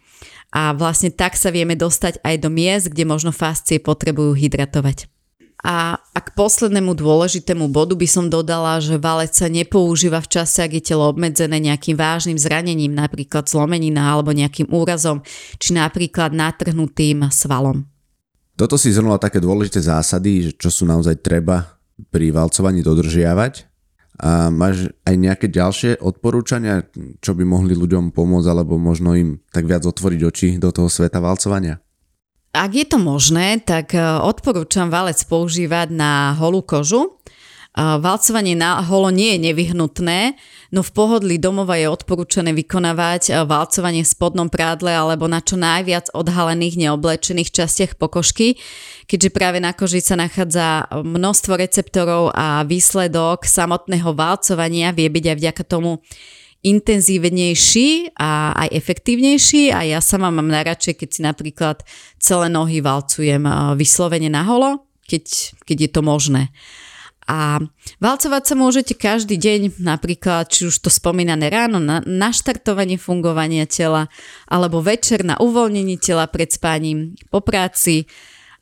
a 0.53 0.69
vlastne 0.77 1.09
tak 1.09 1.33
sa 1.33 1.49
vieme 1.49 1.73
dostať 1.73 2.21
aj 2.21 2.35
do 2.37 2.53
miest, 2.53 2.93
kde 2.93 3.09
možno 3.09 3.33
fascie 3.33 3.81
potrebujú 3.81 4.37
hydratovať. 4.37 5.09
A, 5.63 5.95
a 5.95 6.19
k 6.19 6.29
poslednému 6.35 6.91
dôležitému 6.93 7.71
bodu 7.71 7.95
by 7.95 8.03
som 8.03 8.27
dodala, 8.27 8.83
že 8.83 8.99
valec 8.99 9.31
sa 9.31 9.47
nepoužíva 9.47 10.19
v 10.19 10.29
čase, 10.29 10.59
ak 10.59 10.75
je 10.75 10.93
telo 10.93 11.07
obmedzené 11.07 11.55
nejakým 11.57 11.95
vážnym 11.95 12.35
zranením, 12.35 12.91
napríklad 12.91 13.47
zlomenina 13.47 14.11
alebo 14.11 14.35
nejakým 14.35 14.69
úrazom, 14.69 15.23
či 15.57 15.73
napríklad 15.73 16.35
natrhnutým 16.35 17.31
svalom. 17.31 17.87
Toto 18.53 18.77
si 18.77 18.93
zhrnula 18.93 19.17
také 19.17 19.41
dôležité 19.41 19.81
zásady, 19.81 20.53
čo 20.53 20.69
sú 20.69 20.83
naozaj 20.85 21.23
treba 21.25 21.79
pri 22.11 22.29
valcovaní 22.29 22.85
dodržiavať 22.85 23.72
a 24.21 24.53
máš 24.53 24.93
aj 25.09 25.15
nejaké 25.17 25.47
ďalšie 25.49 25.97
odporúčania, 25.97 26.85
čo 27.17 27.33
by 27.33 27.41
mohli 27.41 27.73
ľuďom 27.73 28.13
pomôcť 28.13 28.47
alebo 28.49 28.77
možno 28.77 29.17
im 29.17 29.41
tak 29.49 29.65
viac 29.65 29.89
otvoriť 29.89 30.21
oči 30.21 30.47
do 30.61 30.69
toho 30.69 30.85
sveta 30.85 31.17
valcovania? 31.17 31.81
Ak 32.53 32.69
je 32.77 32.85
to 32.85 33.01
možné, 33.01 33.65
tak 33.65 33.97
e, 33.97 34.01
odporúčam 34.01 34.93
valec 34.93 35.17
používať 35.25 35.89
na 35.89 36.37
holú 36.37 36.61
kožu 36.61 37.17
Valcovanie 37.73 38.53
na 38.53 38.85
holo 38.85 39.09
nie 39.09 39.33
je 39.33 39.49
nevyhnutné, 39.49 40.37
no 40.69 40.85
v 40.85 40.91
pohodlí 40.93 41.41
domova 41.41 41.73
je 41.73 41.89
odporúčané 41.89 42.53
vykonávať 42.53 43.49
valcovanie 43.49 44.05
v 44.05 44.13
spodnom 44.13 44.45
prádle 44.45 44.93
alebo 44.93 45.25
na 45.25 45.41
čo 45.41 45.57
najviac 45.57 46.13
odhalených 46.13 46.77
neoblečených 46.85 47.49
častiach 47.49 47.97
pokožky, 47.97 48.61
keďže 49.09 49.33
práve 49.33 49.57
na 49.57 49.73
koži 49.73 50.05
sa 50.05 50.13
nachádza 50.13 50.85
množstvo 51.01 51.57
receptorov 51.57 52.29
a 52.37 52.61
výsledok 52.61 53.49
samotného 53.49 54.13
valcovania 54.13 54.93
vie 54.93 55.09
byť 55.09 55.25
aj 55.33 55.37
vďaka 55.41 55.63
tomu 55.65 55.97
intenzívnejší 56.61 58.13
a 58.21 58.53
aj 58.53 58.69
efektívnejší 58.69 59.73
a 59.73 59.81
ja 59.81 59.99
sama 59.99 60.29
mám 60.29 60.45
najradšej, 60.45 60.93
keď 60.93 61.09
si 61.09 61.21
napríklad 61.25 61.81
celé 62.21 62.53
nohy 62.53 62.85
valcujem 62.85 63.41
vyslovene 63.81 64.29
na 64.29 64.45
holo, 64.45 64.85
keď, 65.09 65.57
keď 65.65 65.77
je 65.83 65.89
to 65.89 66.01
možné. 66.05 66.53
A 67.23 67.63
valcovať 68.03 68.43
sa 68.43 68.55
môžete 68.59 68.93
každý 68.99 69.39
deň, 69.39 69.79
napríklad, 69.79 70.51
či 70.51 70.67
už 70.67 70.83
to 70.83 70.91
spomínané 70.91 71.47
ráno 71.47 71.79
na 71.79 72.03
naštartovanie 72.03 72.99
fungovania 72.99 73.63
tela, 73.63 74.11
alebo 74.47 74.83
večer 74.83 75.23
na 75.23 75.39
uvoľnenie 75.39 75.95
tela 75.99 76.27
pred 76.27 76.51
spaním, 76.51 77.15
po 77.31 77.39
práci, 77.39 78.11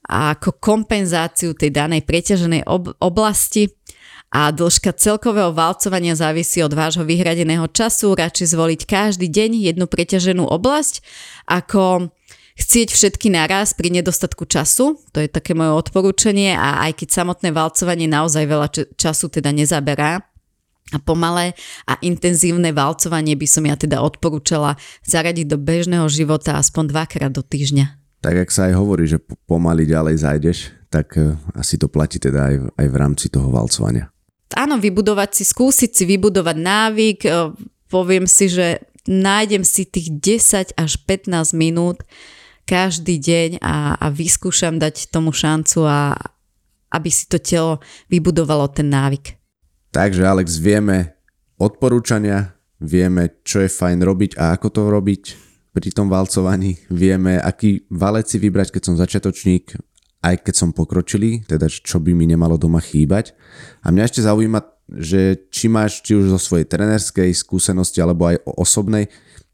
a 0.09 0.33
ako 0.33 0.57
kompenzáciu 0.57 1.53
tej 1.53 1.69
danej 1.69 2.01
preťaženej 2.05 2.65
ob- 2.65 2.93
oblasti. 2.97 3.69
A 4.31 4.47
dĺžka 4.47 4.95
celkového 4.95 5.51
valcovania 5.51 6.15
závisí 6.15 6.63
od 6.63 6.71
vášho 6.71 7.03
vyhradeného 7.03 7.67
času. 7.67 8.15
Radšej 8.15 8.55
zvoliť 8.55 8.81
každý 8.87 9.27
deň 9.27 9.67
jednu 9.67 9.91
preťaženú 9.91 10.47
oblasť, 10.47 11.03
ako 11.51 12.15
chcieť 12.59 12.89
všetky 12.91 13.27
naraz 13.31 13.75
pri 13.75 13.91
nedostatku 13.91 14.47
času, 14.47 14.99
to 15.11 15.23
je 15.23 15.29
také 15.31 15.55
moje 15.55 15.71
odporúčanie 15.71 16.55
a 16.55 16.83
aj 16.89 17.03
keď 17.03 17.07
samotné 17.23 17.49
valcovanie 17.55 18.07
naozaj 18.07 18.43
veľa 18.47 18.67
času 18.97 19.31
teda 19.31 19.51
nezaberá, 19.55 20.31
a 20.91 20.99
pomalé 20.99 21.55
a 21.87 21.95
intenzívne 22.03 22.75
valcovanie 22.75 23.39
by 23.39 23.47
som 23.47 23.63
ja 23.63 23.79
teda 23.79 24.03
odporúčala 24.03 24.75
zaradiť 25.07 25.47
do 25.47 25.57
bežného 25.57 26.03
života 26.11 26.59
aspoň 26.59 26.91
dvakrát 26.91 27.31
do 27.31 27.39
týždňa. 27.39 27.95
Tak 28.21 28.35
ak 28.35 28.49
sa 28.53 28.69
aj 28.69 28.73
hovorí, 28.75 29.07
že 29.07 29.17
pomaly 29.49 29.87
ďalej 29.87 30.15
zajdeš, 30.21 30.57
tak 30.93 31.15
e, 31.17 31.33
asi 31.57 31.79
to 31.79 31.87
platí 31.87 32.21
teda 32.21 32.53
aj, 32.53 32.55
aj 32.77 32.87
v 32.91 32.95
rámci 32.99 33.25
toho 33.31 33.49
valcovania. 33.49 34.11
Áno, 34.53 34.77
vybudovať 34.77 35.41
si, 35.41 35.43
skúsiť 35.47 35.91
si 35.95 36.03
vybudovať 36.05 36.57
návyk, 36.59 37.19
e, 37.25 37.29
poviem 37.89 38.27
si, 38.29 38.51
že 38.51 38.83
nájdem 39.09 39.65
si 39.65 39.89
tých 39.89 40.13
10 40.13 40.77
až 40.77 40.91
15 41.07 41.57
minút, 41.57 42.05
každý 42.65 43.19
deň 43.19 43.49
a, 43.61 43.97
a 43.97 44.07
vyskúšam 44.09 44.77
dať 44.77 45.11
tomu 45.11 45.35
šancu 45.35 45.85
a 45.85 46.15
aby 46.91 47.09
si 47.09 47.25
to 47.27 47.39
telo 47.39 47.79
vybudovalo 48.11 48.67
ten 48.71 48.91
návyk. 48.91 49.39
Takže 49.91 50.23
Alex, 50.23 50.59
vieme 50.59 51.19
odporúčania, 51.59 52.55
vieme, 52.79 53.43
čo 53.43 53.63
je 53.63 53.69
fajn 53.71 53.99
robiť 54.03 54.31
a 54.39 54.55
ako 54.55 54.67
to 54.71 54.81
robiť 54.87 55.23
pri 55.71 55.89
tom 55.95 56.11
valcovaní, 56.11 56.75
vieme, 56.91 57.39
aký 57.39 57.87
valec 57.87 58.27
si 58.27 58.35
vybrať, 58.39 58.75
keď 58.75 58.81
som 58.91 58.99
začiatočník, 58.99 59.79
aj 60.21 60.35
keď 60.43 60.53
som 60.55 60.75
pokročilý, 60.75 61.47
teda 61.47 61.71
čo 61.71 62.03
by 62.03 62.11
mi 62.11 62.27
nemalo 62.27 62.59
doma 62.59 62.83
chýbať. 62.83 63.31
A 63.81 63.89
mňa 63.89 64.03
ešte 64.03 64.21
zaujíma, 64.27 64.59
že 64.91 65.47
či 65.47 65.71
máš 65.71 66.03
či 66.03 66.19
už 66.19 66.35
zo 66.35 66.39
svojej 66.39 66.67
trenerskej 66.67 67.31
skúsenosti 67.31 68.03
alebo 68.03 68.27
aj 68.27 68.43
osobnej 68.43 69.07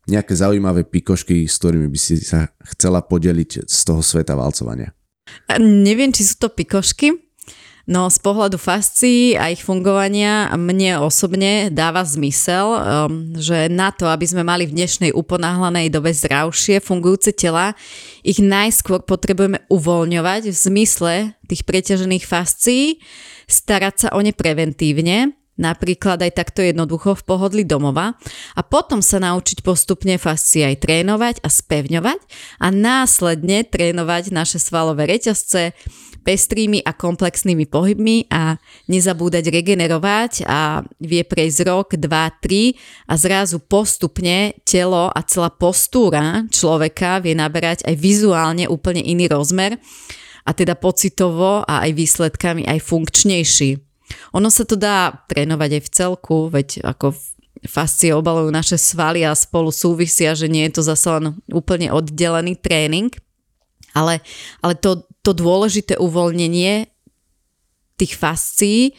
nejaké 0.07 0.33
zaujímavé 0.33 0.87
pikošky, 0.87 1.45
s 1.45 1.59
ktorými 1.59 1.91
by 1.91 1.99
si 1.99 2.19
sa 2.23 2.49
chcela 2.75 3.03
podeliť 3.03 3.67
z 3.67 3.79
toho 3.83 3.99
sveta 3.99 4.33
valcovania? 4.33 4.95
Neviem, 5.59 6.15
či 6.15 6.23
sú 6.23 6.39
to 6.39 6.47
pikošky, 6.47 7.11
no 7.87 8.07
z 8.11 8.19
pohľadu 8.19 8.59
fascií 8.59 9.35
a 9.35 9.51
ich 9.51 9.63
fungovania 9.63 10.51
mne 10.55 11.03
osobne 11.03 11.71
dáva 11.71 12.03
zmysel, 12.03 12.79
že 13.35 13.71
na 13.71 13.91
to, 13.91 14.07
aby 14.07 14.27
sme 14.27 14.43
mali 14.43 14.67
v 14.67 14.75
dnešnej 14.75 15.11
uponáhlanej 15.15 15.91
dobe 15.91 16.11
zdravšie 16.11 16.83
fungujúce 16.83 17.35
tela, 17.35 17.75
ich 18.23 18.39
najskôr 18.43 19.03
potrebujeme 19.03 19.63
uvoľňovať 19.71 20.51
v 20.51 20.57
zmysle 20.57 21.13
tých 21.47 21.63
preťažených 21.63 22.23
fascií, 22.27 22.99
starať 23.47 23.95
sa 23.95 24.07
o 24.15 24.19
ne 24.19 24.35
preventívne 24.35 25.35
napríklad 25.57 26.21
aj 26.21 26.31
takto 26.37 26.61
jednoducho 26.63 27.17
v 27.17 27.25
pohodli 27.25 27.63
domova 27.65 28.15
a 28.53 28.61
potom 28.61 29.01
sa 29.01 29.17
naučiť 29.17 29.65
postupne 29.65 30.15
fascie 30.21 30.63
aj 30.63 30.85
trénovať 30.85 31.35
a 31.41 31.49
spevňovať 31.49 32.19
a 32.61 32.67
následne 32.69 33.65
trénovať 33.65 34.31
naše 34.31 34.61
svalové 34.61 35.09
reťazce 35.09 35.73
pestrými 36.27 36.83
a 36.83 36.91
komplexnými 36.91 37.71
pohybmi 37.71 38.27
a 38.27 38.59
nezabúdať 38.91 39.47
regenerovať 39.47 40.43
a 40.43 40.83
vie 40.99 41.23
prejsť 41.23 41.59
rok, 41.63 41.87
dva, 41.95 42.27
tri 42.43 42.75
a 43.07 43.15
zrazu 43.15 43.63
postupne 43.63 44.51
telo 44.67 45.07
a 45.07 45.19
celá 45.23 45.47
postúra 45.47 46.43
človeka 46.51 47.23
vie 47.23 47.31
naberať 47.31 47.87
aj 47.87 47.95
vizuálne 47.95 48.67
úplne 48.67 48.99
iný 48.99 49.31
rozmer 49.31 49.79
a 50.43 50.51
teda 50.51 50.75
pocitovo 50.75 51.63
a 51.63 51.87
aj 51.87 51.91
výsledkami 51.95 52.67
aj 52.67 52.79
funkčnejší. 52.83 53.86
Ono 54.35 54.47
sa 54.47 54.63
to 54.63 54.79
dá 54.79 55.23
trénovať 55.27 55.69
aj 55.77 55.81
v 55.83 55.93
celku, 55.93 56.37
veď 56.47 56.83
ako 56.83 57.15
fascie 57.65 58.13
obalujú 58.13 58.53
naše 58.53 58.77
svaly 58.77 59.25
a 59.25 59.33
spolu 59.33 59.73
súvisia, 59.73 60.37
že 60.37 60.45
nie 60.45 60.67
je 60.69 60.79
to 60.79 60.81
zase 60.85 61.07
len 61.09 61.25
úplne 61.49 61.89
oddelený 61.89 62.59
tréning, 62.61 63.09
ale, 63.97 64.21
ale 64.61 64.77
to, 64.77 65.09
to 65.25 65.33
dôležité 65.33 65.97
uvoľnenie 65.97 66.85
tých 67.97 68.13
fascií 68.13 68.93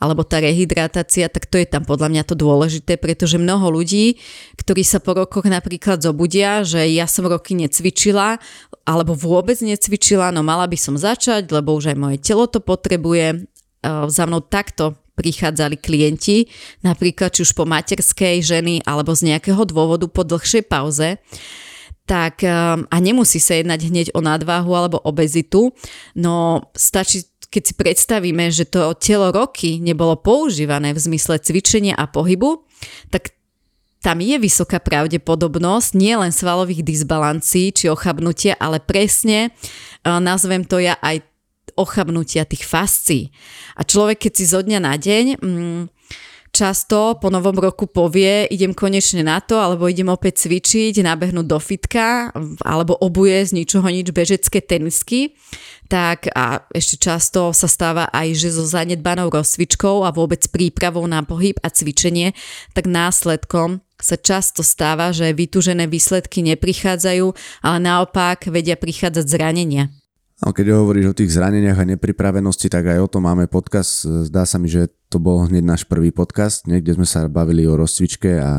alebo 0.00 0.24
tá 0.24 0.40
rehydratácia, 0.40 1.28
tak 1.28 1.44
to 1.44 1.60
je 1.60 1.68
tam 1.68 1.84
podľa 1.84 2.08
mňa 2.08 2.22
to 2.24 2.32
dôležité, 2.32 2.96
pretože 2.96 3.36
mnoho 3.36 3.68
ľudí, 3.68 4.16
ktorí 4.56 4.80
sa 4.80 4.96
po 4.96 5.12
rokoch 5.12 5.44
napríklad 5.44 6.00
zobudia, 6.00 6.64
že 6.64 6.88
ja 6.88 7.04
som 7.04 7.28
roky 7.28 7.52
necvičila, 7.52 8.40
alebo 8.88 9.12
vôbec 9.12 9.60
necvičila, 9.60 10.32
no 10.32 10.40
mala 10.40 10.64
by 10.64 10.78
som 10.80 10.96
začať, 10.96 11.52
lebo 11.52 11.76
už 11.76 11.92
aj 11.92 12.00
moje 12.00 12.16
telo 12.16 12.48
to 12.48 12.64
potrebuje 12.64 13.44
za 13.84 14.24
mnou 14.28 14.44
takto 14.44 15.00
prichádzali 15.20 15.76
klienti, 15.76 16.48
napríklad 16.80 17.36
či 17.36 17.44
už 17.44 17.52
po 17.52 17.68
materskej 17.68 18.40
ženy 18.40 18.80
alebo 18.88 19.12
z 19.12 19.34
nejakého 19.34 19.60
dôvodu 19.68 20.08
po 20.08 20.24
dlhšej 20.24 20.64
pauze, 20.64 21.20
tak 22.08 22.40
eh, 22.42 22.50
a 22.80 22.96
nemusí 22.98 23.36
sa 23.38 23.60
jednať 23.60 23.80
hneď 23.86 24.06
o 24.16 24.24
nadváhu 24.24 24.72
alebo 24.72 24.98
obezitu, 25.04 25.76
no 26.16 26.64
stačí 26.72 27.28
keď 27.50 27.62
si 27.66 27.74
predstavíme, 27.74 28.46
že 28.54 28.62
to 28.62 28.94
telo 28.94 29.34
roky 29.34 29.82
nebolo 29.82 30.14
používané 30.14 30.94
v 30.94 31.02
zmysle 31.02 31.42
cvičenia 31.42 31.98
a 31.98 32.06
pohybu, 32.06 32.62
tak 33.10 33.34
tam 33.98 34.22
je 34.22 34.38
vysoká 34.38 34.78
pravdepodobnosť 34.78 35.98
nielen 35.98 36.30
svalových 36.30 36.86
disbalancí 36.86 37.74
či 37.74 37.90
ochabnutia, 37.90 38.54
ale 38.56 38.80
presne, 38.80 39.50
eh, 39.50 40.18
nazvem 40.18 40.64
to 40.64 40.80
ja 40.80 40.96
aj 40.98 41.29
ochabnutia 41.80 42.44
tých 42.44 42.68
fascí. 42.68 43.32
A 43.80 43.82
človek, 43.82 44.28
keď 44.28 44.32
si 44.36 44.44
zo 44.44 44.60
dňa 44.60 44.78
na 44.84 44.94
deň 45.00 45.24
mm, 45.40 45.82
často 46.50 47.16
po 47.16 47.30
novom 47.30 47.56
roku 47.56 47.86
povie, 47.86 48.46
idem 48.50 48.74
konečne 48.74 49.22
na 49.22 49.38
to, 49.38 49.56
alebo 49.56 49.86
idem 49.86 50.10
opäť 50.10 50.46
cvičiť, 50.46 51.02
nabehnúť 51.02 51.46
do 51.46 51.58
fitka, 51.62 52.34
alebo 52.66 52.98
obuje 52.98 53.38
z 53.46 53.54
ničoho 53.54 53.86
nič 53.86 54.10
bežecké 54.10 54.58
tenisky, 54.60 55.38
tak 55.90 56.30
a 56.34 56.62
ešte 56.70 57.02
často 57.02 57.50
sa 57.50 57.66
stáva 57.66 58.06
aj, 58.10 58.34
že 58.34 58.48
so 58.54 58.66
zanedbanou 58.66 59.30
rozcvičkou 59.30 60.06
a 60.06 60.14
vôbec 60.14 60.42
prípravou 60.50 61.02
na 61.06 61.22
pohyb 61.22 61.58
a 61.62 61.70
cvičenie, 61.70 62.34
tak 62.74 62.86
následkom 62.86 63.82
sa 64.00 64.16
často 64.16 64.64
stáva, 64.64 65.12
že 65.12 65.30
vytúžené 65.30 65.86
výsledky 65.86 66.40
neprichádzajú, 66.46 67.26
ale 67.62 67.78
naopak 67.78 68.48
vedia 68.48 68.74
prichádzať 68.74 69.26
zranenia. 69.28 69.92
No, 70.40 70.56
keď 70.56 70.72
hovoríš 70.72 71.12
o 71.12 71.16
tých 71.16 71.36
zraneniach 71.36 71.76
a 71.76 71.84
nepripravenosti, 71.84 72.72
tak 72.72 72.96
aj 72.96 73.04
o 73.04 73.10
tom 73.12 73.28
máme 73.28 73.44
podcast. 73.44 74.08
Zdá 74.08 74.48
sa 74.48 74.56
mi, 74.56 74.72
že 74.72 74.88
to 75.12 75.20
bol 75.20 75.44
hneď 75.44 75.60
náš 75.60 75.82
prvý 75.84 76.08
podcast, 76.08 76.64
nie? 76.64 76.80
kde 76.80 76.96
sme 76.96 77.04
sa 77.04 77.28
bavili 77.28 77.68
o 77.68 77.76
rozcvičke 77.76 78.40
a 78.40 78.56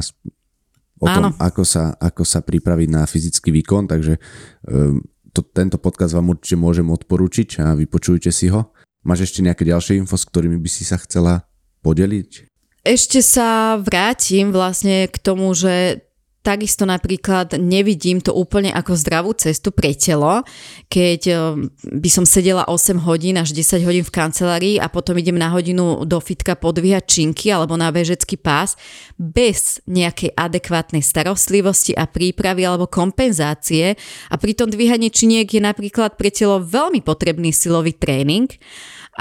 o 1.02 1.06
Áno. 1.10 1.34
tom, 1.34 1.42
ako 1.42 1.66
sa, 1.66 1.98
ako 1.98 2.22
sa 2.22 2.46
pripraviť 2.46 2.90
na 2.94 3.10
fyzický 3.10 3.50
výkon, 3.50 3.90
takže 3.90 4.22
um, 4.70 5.02
to, 5.34 5.42
tento 5.42 5.82
podcast 5.82 6.14
vám 6.14 6.38
určite 6.38 6.54
môžem 6.54 6.86
odporúčiť 6.86 7.66
a 7.66 7.74
vypočujte 7.74 8.30
si 8.30 8.54
ho. 8.54 8.70
Máš 9.02 9.34
ešte 9.34 9.42
nejaké 9.42 9.66
ďalšie 9.66 9.98
info, 9.98 10.14
s 10.14 10.30
ktorými 10.30 10.62
by 10.62 10.70
si 10.70 10.86
sa 10.86 11.02
chcela 11.02 11.50
podeliť? 11.82 12.46
Ešte 12.86 13.26
sa 13.26 13.82
vrátim 13.82 14.54
vlastne 14.54 15.10
k 15.10 15.18
tomu, 15.18 15.50
že 15.58 16.06
Takisto 16.42 16.90
napríklad 16.90 17.54
nevidím 17.62 18.18
to 18.18 18.34
úplne 18.34 18.74
ako 18.74 18.98
zdravú 18.98 19.38
cestu 19.38 19.70
pre 19.70 19.94
telo, 19.94 20.42
keď 20.90 21.22
eh, 21.30 21.38
by 21.86 22.10
som 22.10 22.26
sedela 22.26 22.66
8 22.66 22.98
hodín 23.06 23.38
až 23.38 23.54
10 23.54 23.86
hodín 23.86 24.02
v 24.02 24.10
kancelárii 24.10 24.76
a 24.82 24.90
potom 24.90 25.14
idem 25.22 25.38
na 25.38 25.54
hodinu 25.54 26.02
do 26.02 26.18
fitka 26.18 26.58
podvíhať 26.58 27.06
činky 27.06 27.54
alebo 27.54 27.78
na 27.78 27.94
bežecký 27.94 28.42
pás 28.42 28.74
bez 29.22 29.86
nejakej 29.86 30.34
adekvátnej 30.34 31.06
starostlivosti 31.06 31.94
a 31.94 32.10
prípravy 32.10 32.66
alebo 32.66 32.90
kompenzácie 32.90 33.94
a 34.34 34.36
pri 34.42 34.58
tom 34.58 34.74
dvíhaní 34.74 35.14
činiek 35.14 35.46
je 35.46 35.62
napríklad 35.62 36.18
pre 36.18 36.34
telo 36.34 36.58
veľmi 36.58 37.06
potrebný 37.06 37.54
silový 37.54 37.94
tréning 37.94 38.50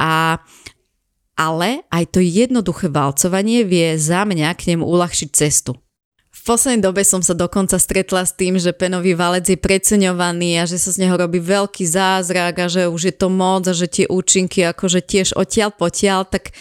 a 0.00 0.40
ale 1.36 1.84
aj 1.92 2.16
to 2.16 2.24
jednoduché 2.24 2.88
valcovanie 2.88 3.64
vie 3.68 4.00
za 4.00 4.24
mňa 4.24 4.56
k 4.56 4.72
nemu 4.72 4.84
uľahčiť 4.88 5.28
cestu. 5.32 5.76
V 6.41 6.49
poslednej 6.49 6.80
dobe 6.80 7.05
som 7.05 7.20
sa 7.20 7.36
dokonca 7.36 7.76
stretla 7.76 8.24
s 8.24 8.32
tým, 8.32 8.57
že 8.57 8.72
penový 8.72 9.12
valec 9.12 9.45
je 9.45 9.61
preceňovaný 9.61 10.57
a 10.57 10.64
že 10.64 10.80
sa 10.80 10.88
z 10.88 11.05
neho 11.05 11.12
robí 11.12 11.36
veľký 11.36 11.84
zázrak 11.84 12.64
a 12.64 12.66
že 12.72 12.88
už 12.88 13.12
je 13.12 13.14
to 13.14 13.28
moc 13.28 13.68
a 13.68 13.76
že 13.76 13.84
tie 13.84 14.07
účinky 14.09 14.64
akože 14.64 15.05
tiež 15.05 15.36
odtiaľ 15.36 15.68
potiaľ, 15.76 16.24
tak 16.32 16.57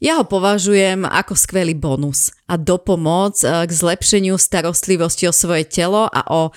ja 0.00 0.16
ho 0.16 0.24
považujem 0.24 1.04
ako 1.04 1.36
skvelý 1.36 1.76
bonus 1.76 2.32
a 2.48 2.56
dopomoc 2.56 3.36
eh, 3.44 3.68
k 3.68 3.70
zlepšeniu 3.70 4.40
starostlivosti 4.40 5.28
o 5.28 5.34
svoje 5.36 5.68
telo 5.68 6.08
a 6.08 6.24
o 6.32 6.48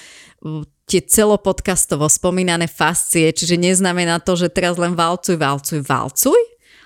tie 0.88 1.04
celopodcastovo 1.04 2.08
spomínané 2.08 2.72
fascie, 2.72 3.36
čiže 3.36 3.60
neznamená 3.60 4.24
to, 4.24 4.40
že 4.40 4.48
teraz 4.48 4.80
len 4.80 4.96
valcuj, 4.96 5.36
valcuj, 5.36 5.84
valcuj, 5.84 6.40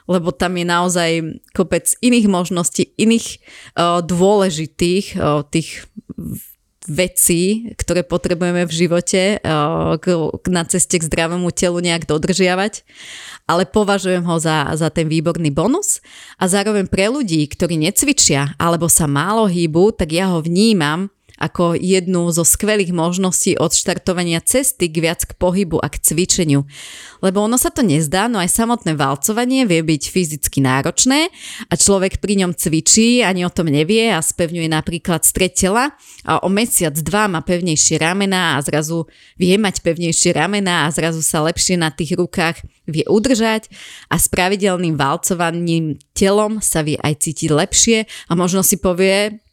lebo 0.06 0.30
tam 0.34 0.58
je 0.58 0.66
naozaj 0.66 1.10
kopec 1.53 1.89
iných 2.01 2.28
možností, 2.30 2.93
iných 2.97 3.41
uh, 3.76 4.01
dôležitých 4.01 5.06
uh, 5.18 5.41
tých 5.49 5.89
vecí, 6.86 7.74
ktoré 7.76 8.06
potrebujeme 8.06 8.66
v 8.66 8.74
živote 8.74 9.41
k, 9.41 10.06
na 10.53 10.64
ceste 10.70 11.01
k 11.01 11.08
zdravému 11.10 11.49
telu 11.49 11.82
nejak 11.82 12.06
dodržiavať, 12.06 12.86
ale 13.49 13.66
považujem 13.66 14.22
ho 14.22 14.38
za, 14.38 14.70
za 14.78 14.93
ten 14.93 15.10
výborný 15.10 15.49
bonus. 15.49 16.01
A 16.38 16.45
zároveň 16.45 16.86
pre 16.86 17.10
ľudí, 17.10 17.41
ktorí 17.49 17.78
necvičia 17.82 18.53
alebo 18.62 18.86
sa 18.86 19.10
málo 19.10 19.49
hýbu, 19.49 19.97
tak 19.97 20.14
ja 20.14 20.30
ho 20.34 20.41
vnímam 20.41 21.10
ako 21.40 21.76
jednu 21.76 22.32
zo 22.32 22.48
skvelých 22.48 22.96
možností 22.96 23.60
odštartovania 23.60 24.40
cesty 24.40 24.88
k 24.88 24.96
viac 25.04 25.22
k 25.28 25.36
pohybu 25.36 25.80
a 25.80 25.92
k 25.92 26.00
cvičeniu. 26.00 26.64
Lebo 27.20 27.44
ono 27.44 27.60
sa 27.60 27.72
to 27.72 27.84
nezdá, 27.84 28.32
no 28.32 28.40
aj 28.40 28.52
samotné 28.52 28.96
valcovanie 28.96 29.68
vie 29.68 29.82
byť 29.84 30.04
fyzicky 30.12 30.60
náročné 30.64 31.28
a 31.68 31.74
človek 31.74 32.24
pri 32.24 32.44
ňom 32.44 32.52
cvičí, 32.56 33.24
ani 33.24 33.44
o 33.44 33.52
tom 33.52 33.68
nevie 33.68 34.12
a 34.12 34.24
spevňuje 34.24 34.68
napríklad 34.72 35.28
stred 35.28 35.56
tela 35.56 35.96
a 36.24 36.40
o 36.44 36.50
mesiac, 36.52 36.96
dva 36.96 37.28
má 37.28 37.44
pevnejšie 37.44 38.00
ramena 38.00 38.56
a 38.56 38.64
zrazu 38.64 39.08
vie 39.36 39.56
mať 39.60 39.84
pevnejšie 39.84 40.36
ramena 40.36 40.88
a 40.88 40.94
zrazu 40.94 41.20
sa 41.20 41.44
lepšie 41.44 41.76
na 41.76 41.92
tých 41.92 42.16
rukách 42.16 42.64
vie 42.86 43.06
udržať 43.10 43.68
a 44.10 44.16
s 44.22 44.30
pravidelným 44.30 44.96
valcovaním 44.96 45.98
telom 46.14 46.62
sa 46.62 46.86
vie 46.86 46.96
aj 47.02 47.26
cítiť 47.26 47.50
lepšie 47.50 47.98
a 48.30 48.34
možno 48.38 48.62
si 48.62 48.78
povie, 48.78 49.45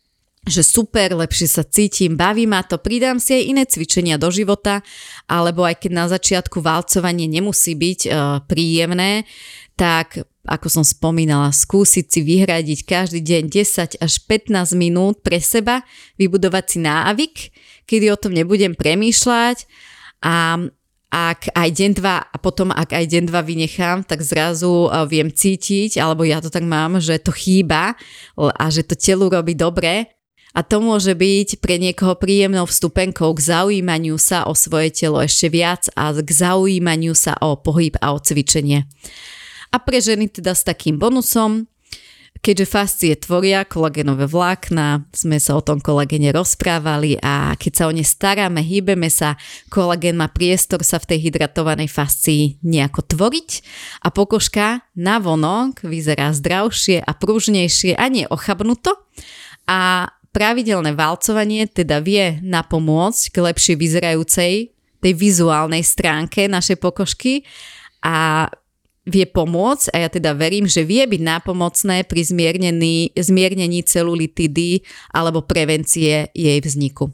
že 0.43 0.67
super, 0.67 1.15
lepšie 1.15 1.47
sa 1.47 1.63
cítim, 1.63 2.19
baví 2.19 2.51
ma 2.51 2.67
to, 2.67 2.75
pridám 2.83 3.23
si 3.23 3.39
aj 3.39 3.45
iné 3.47 3.63
cvičenia 3.63 4.19
do 4.19 4.27
života, 4.35 4.83
alebo 5.31 5.63
aj 5.63 5.87
keď 5.87 5.91
na 5.95 6.07
začiatku 6.11 6.59
valcovanie 6.59 7.31
nemusí 7.31 7.79
byť 7.79 8.01
uh, 8.11 8.43
príjemné, 8.51 9.23
tak 9.79 10.27
ako 10.43 10.67
som 10.67 10.83
spomínala, 10.83 11.55
skúsiť 11.55 12.07
si 12.11 12.21
vyhradiť 12.27 12.83
každý 12.83 13.23
deň 13.23 13.43
10 13.55 14.03
až 14.03 14.13
15 14.27 14.75
minút 14.75 15.23
pre 15.23 15.39
seba, 15.39 15.87
vybudovať 16.19 16.65
si 16.67 16.79
návyk, 16.83 17.35
kedy 17.87 18.11
o 18.11 18.19
tom 18.19 18.35
nebudem 18.35 18.75
premýšľať 18.75 19.71
a 20.27 20.59
ak 21.13 21.53
aj 21.53 21.69
deň 21.77 21.91
dva 22.01 22.25
a 22.25 22.37
potom 22.41 22.73
ak 22.73 22.97
aj 22.97 23.05
deň 23.05 23.29
dva 23.29 23.45
vynechám, 23.45 24.01
tak 24.03 24.25
zrazu 24.25 24.89
e, 24.89 25.05
viem 25.13 25.29
cítiť, 25.29 26.01
alebo 26.01 26.25
ja 26.25 26.41
to 26.41 26.49
tak 26.49 26.65
mám, 26.65 27.05
že 27.05 27.21
to 27.21 27.37
chýba 27.37 27.93
a 28.35 28.65
že 28.73 28.81
to 28.81 28.97
telu 28.97 29.29
robí 29.29 29.53
dobre 29.53 30.09
a 30.53 30.61
to 30.61 30.85
môže 30.85 31.17
byť 31.17 31.65
pre 31.65 31.81
niekoho 31.81 32.13
príjemnou 32.21 32.69
vstupenkou 32.69 33.33
k 33.33 33.41
zaujímaniu 33.41 34.21
sa 34.21 34.45
o 34.45 34.53
svoje 34.53 34.93
telo 34.93 35.25
ešte 35.25 35.49
viac 35.49 35.89
a 35.97 36.13
k 36.13 36.29
zaujímaniu 36.29 37.17
sa 37.17 37.41
o 37.41 37.57
pohyb 37.57 37.97
a 38.05 38.13
o 38.13 38.21
cvičenie. 38.21 38.85
A 39.73 39.81
pre 39.81 40.05
ženy 40.05 40.29
teda 40.29 40.53
s 40.53 40.69
takým 40.69 41.01
bonusom, 41.01 41.65
keďže 42.45 42.69
fascie 42.69 43.13
tvoria 43.17 43.65
kolagénové 43.65 44.29
vlákna, 44.29 45.09
sme 45.17 45.41
sa 45.41 45.57
o 45.57 45.65
tom 45.65 45.81
kolagene 45.81 46.29
rozprávali 46.37 47.17
a 47.25 47.57
keď 47.57 47.73
sa 47.73 47.85
o 47.89 47.93
ne 47.97 48.05
staráme, 48.05 48.61
hýbeme 48.61 49.09
sa, 49.09 49.41
kolagén 49.73 50.21
má 50.21 50.29
priestor 50.29 50.85
sa 50.85 51.01
v 51.01 51.17
tej 51.17 51.33
hydratovanej 51.33 51.89
fascii 51.89 52.61
nejako 52.61 53.01
tvoriť 53.09 53.51
a 54.05 54.13
pokožka 54.13 54.85
na 55.01 55.17
vonok 55.17 55.89
vyzerá 55.89 56.29
zdravšie 56.37 57.01
a 57.01 57.11
pružnejšie 57.17 57.97
a 57.97 58.05
nie 58.13 58.29
ochabnuto 58.29 58.93
a 59.65 60.13
Pravidelné 60.33 60.97
valcovanie 60.97 61.69
teda 61.69 62.01
vie 62.01 62.41
napomôcť 62.41 63.23
k 63.29 63.37
lepšie 63.53 63.75
vyzerajúcej 63.77 64.73
tej 65.05 65.13
vizuálnej 65.13 65.85
stránke 65.85 66.49
našej 66.49 66.81
pokožky 66.81 67.45
a 68.01 68.49
vie 69.05 69.27
pomôcť 69.27 69.93
a 69.93 70.07
ja 70.07 70.09
teda 70.09 70.33
verím, 70.33 70.65
že 70.71 70.87
vie 70.89 71.05
byť 71.05 71.21
nápomocné 71.21 72.09
pri 72.09 72.23
zmiernení 73.19 73.81
celulitidy 73.83 74.81
alebo 75.13 75.45
prevencie 75.45 76.31
jej 76.33 76.59
vzniku. 76.63 77.11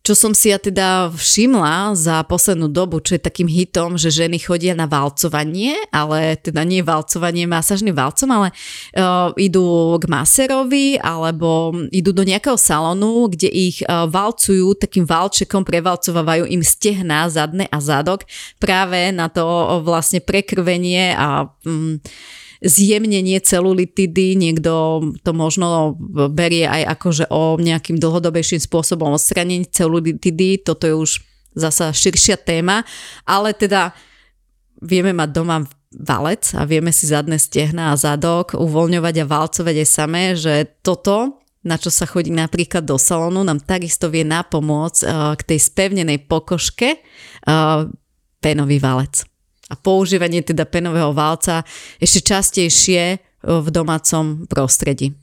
Čo 0.00 0.16
som 0.16 0.32
si 0.32 0.48
ja 0.48 0.56
teda 0.56 1.12
všimla 1.12 1.92
za 1.92 2.24
poslednú 2.24 2.72
dobu, 2.72 3.04
čo 3.04 3.20
je 3.20 3.22
takým 3.22 3.44
hitom, 3.44 4.00
že 4.00 4.08
ženy 4.08 4.40
chodia 4.40 4.72
na 4.72 4.88
valcovanie, 4.88 5.76
ale 5.92 6.40
teda 6.40 6.64
nie 6.64 6.80
valcovanie 6.80 7.44
masážnym 7.44 7.92
valcom, 7.92 8.32
ale 8.32 8.48
uh, 8.96 9.28
idú 9.36 10.00
k 10.00 10.08
maserovi 10.08 10.96
alebo 10.96 11.76
idú 11.92 12.16
do 12.16 12.24
nejakého 12.24 12.56
salónu, 12.56 13.28
kde 13.28 13.52
ich 13.52 13.84
uh, 13.84 14.08
valcujú 14.08 14.72
takým 14.72 15.04
valčekom, 15.04 15.68
prevalcovávajú 15.68 16.48
im 16.48 16.64
stehná, 16.64 17.28
zadné 17.28 17.68
a 17.68 17.76
zadok 17.84 18.24
práve 18.56 19.12
na 19.12 19.28
to 19.28 19.44
uh, 19.44 19.84
vlastne 19.84 20.24
prekrvenie 20.24 21.12
a 21.12 21.44
um, 21.68 22.00
zjemnenie 22.60 23.40
celulitidy, 23.40 24.36
niekto 24.36 25.00
to 25.24 25.32
možno 25.32 25.96
berie 26.28 26.68
aj 26.68 27.00
akože 27.00 27.24
o 27.32 27.56
nejakým 27.56 27.96
dlhodobejším 27.96 28.60
spôsobom 28.60 29.16
odstranenie 29.16 29.64
celulitidy, 29.64 30.60
toto 30.60 30.84
je 30.84 30.94
už 30.94 31.10
zasa 31.56 31.90
širšia 31.90 32.36
téma, 32.36 32.84
ale 33.24 33.56
teda 33.56 33.96
vieme 34.84 35.16
mať 35.16 35.28
doma 35.32 35.64
valec 35.90 36.54
a 36.54 36.62
vieme 36.68 36.94
si 36.94 37.10
zadné 37.10 37.40
stehna 37.40 37.90
a 37.90 37.98
zadok 37.98 38.54
uvoľňovať 38.54 39.14
a 39.24 39.28
valcovať 39.28 39.76
aj 39.82 39.88
samé, 39.88 40.24
že 40.38 40.68
toto 40.84 41.40
na 41.60 41.76
čo 41.76 41.92
sa 41.92 42.08
chodí 42.08 42.32
napríklad 42.32 42.88
do 42.88 42.96
salónu, 42.96 43.44
nám 43.44 43.60
takisto 43.60 44.08
vie 44.08 44.24
napomôcť 44.24 45.00
uh, 45.04 45.36
k 45.36 45.42
tej 45.44 45.58
spevnenej 45.60 46.24
pokožke 46.24 46.96
uh, 46.96 47.84
penový 48.40 48.80
valec 48.80 49.28
a 49.70 49.74
používanie 49.78 50.42
teda 50.42 50.66
penového 50.66 51.14
válca 51.14 51.62
ešte 52.02 52.34
častejšie 52.34 53.02
e, 53.14 53.18
v 53.46 53.68
domácom 53.70 54.50
prostredí. 54.50 55.14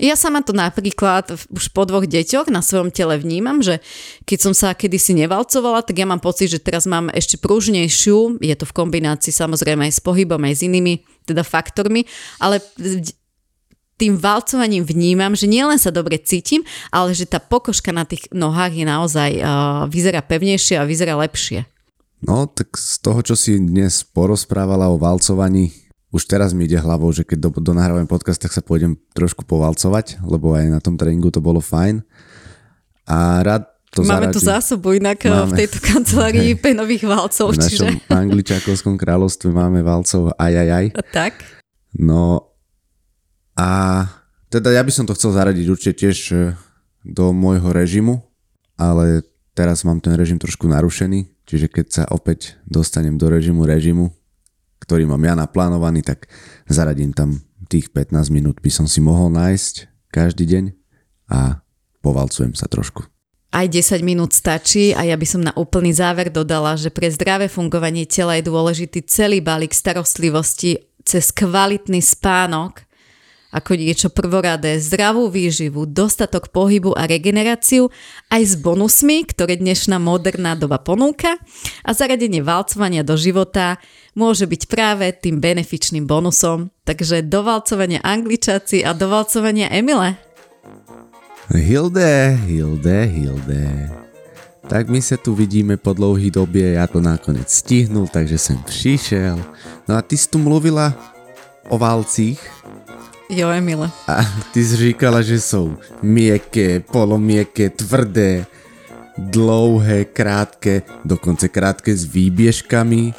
Ja 0.00 0.16
sama 0.16 0.40
to 0.40 0.56
napríklad 0.56 1.28
už 1.52 1.76
po 1.76 1.84
dvoch 1.84 2.08
deťoch 2.08 2.48
na 2.48 2.64
svojom 2.64 2.88
tele 2.88 3.20
vnímam, 3.20 3.60
že 3.60 3.84
keď 4.24 4.38
som 4.40 4.52
sa 4.56 4.72
kedysi 4.72 5.12
nevalcovala, 5.12 5.84
tak 5.84 6.00
ja 6.00 6.08
mám 6.08 6.24
pocit, 6.24 6.48
že 6.48 6.56
teraz 6.56 6.88
mám 6.88 7.12
ešte 7.12 7.36
pružnejšiu, 7.36 8.40
je 8.40 8.54
to 8.56 8.64
v 8.64 8.76
kombinácii 8.76 9.28
samozrejme 9.28 9.84
aj 9.84 9.92
s 9.92 10.00
pohybom, 10.00 10.40
aj 10.40 10.54
s 10.56 10.64
inými 10.64 11.04
teda 11.28 11.44
faktormi, 11.44 12.08
ale 12.40 12.64
tým 14.00 14.16
valcovaním 14.16 14.88
vnímam, 14.88 15.36
že 15.36 15.44
nielen 15.44 15.76
sa 15.76 15.92
dobre 15.92 16.16
cítim, 16.16 16.64
ale 16.88 17.12
že 17.12 17.28
tá 17.28 17.36
pokožka 17.36 17.92
na 17.92 18.08
tých 18.08 18.24
nohách 18.32 18.72
je 18.72 18.86
naozaj, 18.88 19.30
uh, 19.36 19.84
vyzerá 19.92 20.24
pevnejšie 20.24 20.80
a 20.80 20.88
vyzerá 20.88 21.20
lepšie. 21.20 21.68
No, 22.20 22.44
tak 22.44 22.76
z 22.76 23.00
toho, 23.00 23.20
čo 23.24 23.32
si 23.32 23.56
dnes 23.56 24.04
porozprávala 24.04 24.92
o 24.92 25.00
valcovaní, 25.00 25.72
už 26.10 26.26
teraz 26.26 26.52
mi 26.52 26.66
ide 26.66 26.76
hlavou, 26.76 27.08
že 27.14 27.24
keď 27.24 27.48
do, 27.48 27.50
podcast, 28.04 28.42
tak 28.42 28.52
sa 28.52 28.60
pôjdem 28.60 28.98
trošku 29.14 29.46
povalcovať, 29.46 30.20
lebo 30.26 30.52
aj 30.52 30.66
na 30.68 30.80
tom 30.82 30.98
tréningu 30.98 31.30
to 31.32 31.40
bolo 31.40 31.62
fajn. 31.62 32.02
A 33.06 33.40
rád 33.46 33.70
to 33.90 34.06
Máme 34.06 34.30
zaradím. 34.30 34.34
tu 34.38 34.40
zásobu 34.46 34.88
inak 34.94 35.18
eh, 35.26 35.34
máme, 35.34 35.50
v 35.50 35.66
tejto 35.66 35.78
kancelárii 35.82 36.50
hej, 36.54 36.62
penových 36.62 37.04
valcov. 37.10 37.46
V 37.50 37.58
našom 37.58 37.90
čiže... 37.98 38.06
angličakovskom 38.06 38.94
kráľovstve 38.94 39.50
máme 39.50 39.82
valcov 39.82 40.30
aj, 40.38 40.52
aj, 40.54 40.68
aj. 40.70 40.86
Tak. 41.10 41.34
No 41.98 42.54
a 43.58 44.06
teda 44.46 44.70
ja 44.70 44.82
by 44.86 44.92
som 44.94 45.10
to 45.10 45.14
chcel 45.18 45.34
zaradiť 45.34 45.66
určite 45.66 46.06
tiež 46.06 46.18
eh, 46.30 46.54
do 47.02 47.34
môjho 47.34 47.74
režimu, 47.74 48.22
ale 48.78 49.26
teraz 49.58 49.82
mám 49.82 49.98
ten 49.98 50.14
režim 50.14 50.38
trošku 50.38 50.70
narušený, 50.70 51.26
Čiže 51.50 51.66
keď 51.66 51.86
sa 51.90 52.04
opäť 52.14 52.54
dostanem 52.62 53.18
do 53.18 53.26
režimu 53.26 53.66
režimu, 53.66 54.14
ktorý 54.78 55.10
mám 55.10 55.26
ja 55.26 55.34
naplánovaný, 55.34 56.06
tak 56.06 56.30
zaradím 56.70 57.10
tam 57.10 57.42
tých 57.66 57.90
15 57.90 58.30
minút 58.30 58.62
by 58.62 58.70
som 58.70 58.86
si 58.86 59.02
mohol 59.02 59.34
nájsť 59.34 59.90
každý 60.14 60.46
deň 60.46 60.64
a 61.30 61.58
povalcujem 62.02 62.54
sa 62.54 62.70
trošku. 62.70 63.02
Aj 63.50 63.66
10 63.66 64.06
minút 64.06 64.30
stačí 64.30 64.94
a 64.94 65.02
ja 65.02 65.18
by 65.18 65.26
som 65.26 65.42
na 65.42 65.50
úplný 65.58 65.90
záver 65.90 66.30
dodala, 66.30 66.78
že 66.78 66.94
pre 66.94 67.10
zdravé 67.10 67.50
fungovanie 67.50 68.06
tela 68.06 68.38
je 68.38 68.46
dôležitý 68.46 69.02
celý 69.10 69.42
balík 69.42 69.74
starostlivosti 69.74 70.78
cez 71.02 71.34
kvalitný 71.34 71.98
spánok 71.98 72.86
ako 73.50 73.74
niečo 73.74 74.08
prvoradé, 74.10 74.78
zdravú 74.78 75.26
výživu, 75.26 75.86
dostatok 75.86 76.54
pohybu 76.54 76.94
a 76.94 77.06
regeneráciu, 77.10 77.90
aj 78.30 78.42
s 78.42 78.54
bonusmi, 78.54 79.26
ktoré 79.26 79.58
dnešná 79.58 79.98
moderná 79.98 80.54
doba 80.54 80.78
ponúka 80.78 81.34
a 81.82 81.90
zaradenie 81.90 82.42
valcovania 82.42 83.02
do 83.02 83.18
života 83.18 83.82
môže 84.14 84.46
byť 84.46 84.62
práve 84.70 85.10
tým 85.14 85.42
benefičným 85.42 86.06
bonusom. 86.06 86.70
Takže 86.86 87.26
dovalcovanie 87.26 88.02
angličáci 88.02 88.82
a 88.86 88.94
dovalcovanie 88.94 89.70
Emile. 89.70 90.18
Hilde, 91.50 92.38
Hilde, 92.46 92.98
Hilde. 93.10 93.90
Tak 94.70 94.86
my 94.86 95.02
sa 95.02 95.18
tu 95.18 95.34
vidíme 95.34 95.74
po 95.74 95.90
dlouhý 95.90 96.30
dobie, 96.30 96.78
ja 96.78 96.86
to 96.86 97.02
nakoniec 97.02 97.50
stihnul, 97.50 98.06
takže 98.06 98.38
som 98.38 98.62
přišel. 98.62 99.34
No 99.90 99.98
a 99.98 100.00
ty 100.02 100.14
si 100.14 100.30
tu 100.30 100.38
mluvila 100.38 100.94
o 101.66 101.74
valcích, 101.74 102.38
Jo, 103.30 103.54
Emile. 103.54 103.90
A 104.10 104.26
ty 104.52 104.64
si 104.64 104.76
říkala, 104.76 105.22
že 105.22 105.40
jsou 105.40 105.78
mieké, 106.02 106.80
polomieké, 106.80 107.70
tvrdé, 107.70 108.46
dlouhé, 109.18 110.04
krátké, 110.04 110.82
dokonce 111.04 111.48
krátké 111.48 111.96
s 111.96 112.04
výběžkami, 112.04 113.14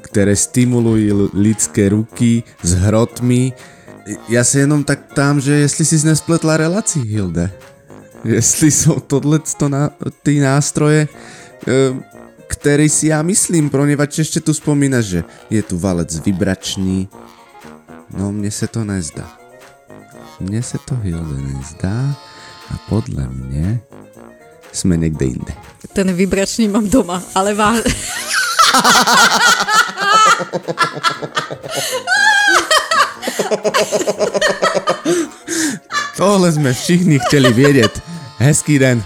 které 0.00 0.36
stimulují 0.36 1.12
lidské 1.34 1.88
ruky 1.88 2.42
s 2.62 2.72
hrotmi. 2.74 3.52
Ja 4.26 4.42
sa 4.42 4.58
jenom 4.58 4.82
tak 4.82 5.14
tam, 5.14 5.38
že 5.38 5.62
jestli 5.62 5.84
si 5.86 5.96
nespletla 6.02 6.56
relací, 6.56 7.06
Hilde. 7.06 7.54
Jestli 8.24 8.70
jsou 8.70 8.98
tohle 9.00 9.38
na, 9.68 9.90
ty 10.22 10.40
nástroje, 10.40 11.08
který 12.46 12.88
si 12.88 13.14
ja 13.14 13.22
myslím, 13.22 13.70
ponieważ 13.70 14.18
ešte 14.18 14.40
tu 14.40 14.54
spomínaš, 14.54 15.04
že 15.04 15.20
je 15.50 15.62
tu 15.62 15.78
valec 15.78 16.10
vibračný. 16.18 17.08
No 18.12 18.28
mne 18.28 18.50
sa 18.50 18.66
to 18.66 18.84
nezdá. 18.84 19.41
Mne 20.42 20.58
sa 20.58 20.74
to 20.82 20.98
Hilde 20.98 21.38
nezdá 21.38 22.18
a 22.66 22.74
podľa 22.90 23.30
mne 23.30 23.78
sme 24.74 24.98
niekde 24.98 25.38
inde. 25.38 25.54
Ten 25.94 26.10
vibračný 26.10 26.66
mám 26.66 26.90
doma, 26.90 27.22
ale 27.30 27.54
vá... 27.54 27.78
Tohle 36.18 36.50
sme 36.50 36.74
všichni 36.74 37.22
chceli 37.30 37.54
vedieť. 37.54 38.02
Hezký 38.42 38.82
den. 38.82 38.98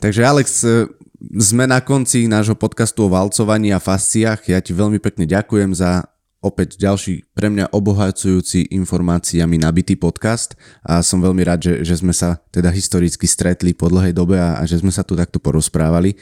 Takže 0.00 0.24
Alex, 0.24 0.64
e, 0.64 0.88
sme 1.36 1.68
na 1.68 1.84
konci 1.84 2.24
nášho 2.24 2.56
podcastu 2.56 3.04
o 3.04 3.12
valcovaní 3.12 3.68
a 3.68 3.84
fasciách. 3.84 4.48
Ja 4.48 4.64
ti 4.64 4.72
veľmi 4.72 4.96
pekne 4.96 5.28
ďakujem 5.28 5.76
za 5.76 6.08
opäť 6.46 6.78
ďalší 6.78 7.26
pre 7.34 7.50
mňa 7.50 7.74
obohacujúci 7.74 8.70
informáciami 8.70 9.58
nabitý 9.58 9.98
podcast 9.98 10.54
a 10.86 11.02
som 11.02 11.18
veľmi 11.18 11.42
rád, 11.42 11.60
že, 11.66 11.74
že 11.82 11.98
sme 11.98 12.14
sa 12.14 12.38
teda 12.54 12.70
historicky 12.70 13.26
stretli 13.26 13.74
po 13.74 13.90
dlhej 13.90 14.14
dobe 14.14 14.38
a, 14.38 14.56
a 14.56 14.62
že 14.62 14.78
sme 14.78 14.94
sa 14.94 15.02
tu 15.02 15.18
takto 15.18 15.42
porozprávali. 15.42 16.14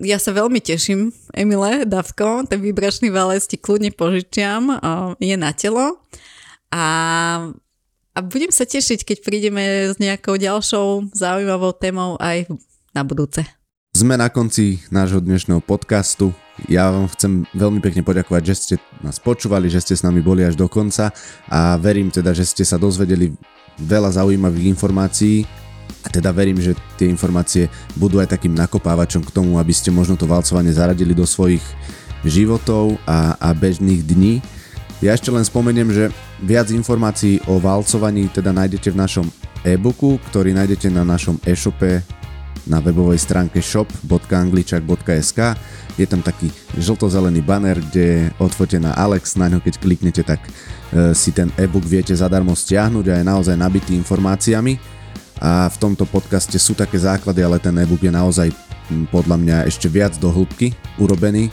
Ja 0.00 0.16
sa 0.16 0.32
veľmi 0.32 0.62
teším, 0.62 1.12
Emile, 1.34 1.84
Davko, 1.84 2.46
ten 2.48 2.62
výbračný 2.62 3.12
valec 3.12 3.44
ti 3.44 3.60
kľudne 3.60 3.92
požičiam, 3.92 4.72
je 5.18 5.36
na 5.36 5.50
telo 5.52 6.00
a, 6.72 6.86
a 8.14 8.18
budem 8.22 8.52
sa 8.54 8.64
tešiť, 8.64 9.04
keď 9.04 9.18
prídeme 9.20 9.92
s 9.92 10.00
nejakou 10.00 10.38
ďalšou 10.38 11.12
zaujímavou 11.12 11.74
témou 11.76 12.14
aj 12.20 12.46
na 12.94 13.02
budúce. 13.02 13.42
Sme 13.96 14.14
na 14.14 14.30
konci 14.30 14.78
nášho 14.94 15.18
dnešného 15.18 15.58
podcastu. 15.64 16.30
Ja 16.66 16.90
vám 16.90 17.06
chcem 17.14 17.46
veľmi 17.54 17.78
pekne 17.78 18.02
poďakovať, 18.02 18.42
že 18.42 18.54
ste 18.58 18.74
nás 18.98 19.22
počúvali, 19.22 19.70
že 19.70 19.78
ste 19.78 19.94
s 19.94 20.02
nami 20.02 20.18
boli 20.18 20.42
až 20.42 20.58
do 20.58 20.66
konca 20.66 21.14
a 21.46 21.78
verím 21.78 22.10
teda, 22.10 22.34
že 22.34 22.42
ste 22.42 22.66
sa 22.66 22.74
dozvedeli 22.74 23.30
veľa 23.78 24.18
zaujímavých 24.18 24.66
informácií 24.74 25.46
a 26.02 26.08
teda 26.10 26.34
verím, 26.34 26.58
že 26.58 26.74
tie 26.98 27.06
informácie 27.06 27.70
budú 27.94 28.18
aj 28.18 28.34
takým 28.34 28.58
nakopávačom 28.58 29.22
k 29.22 29.30
tomu, 29.30 29.62
aby 29.62 29.70
ste 29.70 29.94
možno 29.94 30.18
to 30.18 30.26
valcovanie 30.26 30.74
zaradili 30.74 31.14
do 31.14 31.22
svojich 31.22 31.62
životov 32.26 32.98
a, 33.06 33.38
a 33.38 33.54
bežných 33.54 34.02
dní. 34.02 34.42
Ja 34.98 35.14
ešte 35.14 35.30
len 35.30 35.46
spomeniem, 35.46 35.94
že 35.94 36.10
viac 36.42 36.74
informácií 36.74 37.38
o 37.46 37.62
valcovaní 37.62 38.26
teda 38.34 38.50
nájdete 38.50 38.90
v 38.90 38.98
našom 38.98 39.26
e-booku, 39.62 40.18
ktorý 40.30 40.50
nájdete 40.58 40.90
na 40.90 41.06
našom 41.06 41.38
e-shope 41.46 42.02
na 42.68 42.78
webovej 42.84 43.18
stránke 43.18 43.58
shop.angličak.sk 43.64 45.38
je 45.98 46.06
tam 46.06 46.22
taký 46.22 46.46
žlto-zelený 46.78 47.42
banner, 47.42 47.82
kde 47.90 48.04
je 48.06 48.20
odfotená 48.38 48.94
Alex, 48.94 49.34
na 49.34 49.50
ňo 49.50 49.58
keď 49.58 49.82
kliknete, 49.82 50.22
tak 50.22 50.38
e, 50.46 51.10
si 51.10 51.34
ten 51.34 51.50
e-book 51.58 51.82
viete 51.82 52.14
zadarmo 52.14 52.54
stiahnuť 52.54 53.04
a 53.10 53.14
je 53.18 53.24
naozaj 53.26 53.56
nabitý 53.58 53.98
informáciami. 53.98 54.78
A 55.42 55.66
v 55.66 55.76
tomto 55.78 56.06
podcaste 56.06 56.54
sú 56.58 56.78
také 56.78 57.02
základy, 57.02 57.42
ale 57.42 57.58
ten 57.58 57.74
e-book 57.74 57.98
je 57.98 58.14
naozaj 58.14 58.54
podľa 59.10 59.36
mňa 59.42 59.56
ešte 59.66 59.90
viac 59.90 60.14
do 60.22 60.30
hĺbky 60.30 60.70
urobený. 61.02 61.50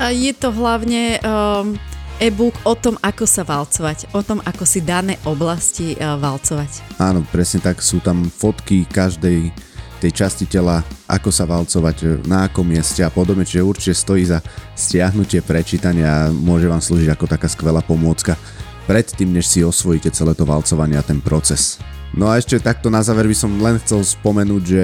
A 0.00 0.16
je 0.16 0.32
to 0.32 0.48
hlavne 0.48 1.20
um, 1.20 1.76
e-book 2.24 2.56
o 2.64 2.72
tom, 2.72 2.96
ako 3.04 3.24
sa 3.28 3.44
valcovať, 3.44 4.16
o 4.16 4.20
tom, 4.24 4.40
ako 4.44 4.64
si 4.64 4.80
dané 4.80 5.20
oblasti 5.28 5.92
uh, 5.98 6.16
valcovať. 6.16 6.98
Áno, 7.02 7.20
presne 7.28 7.62
tak, 7.62 7.82
sú 7.82 8.00
tam 8.00 8.26
fotky 8.26 8.86
každej 8.88 9.67
tej 9.98 10.14
časti 10.14 10.46
tela, 10.46 10.86
ako 11.10 11.30
sa 11.34 11.44
valcovať, 11.44 12.24
na 12.30 12.46
akom 12.46 12.62
mieste 12.62 13.02
a 13.02 13.10
podobne, 13.10 13.42
čiže 13.42 13.66
určite 13.66 13.94
stojí 13.98 14.22
za 14.22 14.38
stiahnutie, 14.78 15.42
prečítania 15.42 16.06
a 16.06 16.30
môže 16.30 16.70
vám 16.70 16.78
slúžiť 16.78 17.10
ako 17.10 17.26
taká 17.26 17.50
skvelá 17.50 17.82
pomôcka 17.82 18.38
predtým, 18.86 19.34
než 19.34 19.50
si 19.50 19.60
osvojíte 19.60 20.14
celé 20.14 20.32
to 20.32 20.48
valcovanie 20.48 20.96
a 20.96 21.04
ten 21.04 21.20
proces. 21.20 21.76
No 22.16 22.30
a 22.30 22.40
ešte 22.40 22.56
takto 22.56 22.88
na 22.88 23.04
záver 23.04 23.28
by 23.28 23.36
som 23.36 23.52
len 23.60 23.76
chcel 23.84 24.00
spomenúť, 24.00 24.62
že 24.64 24.82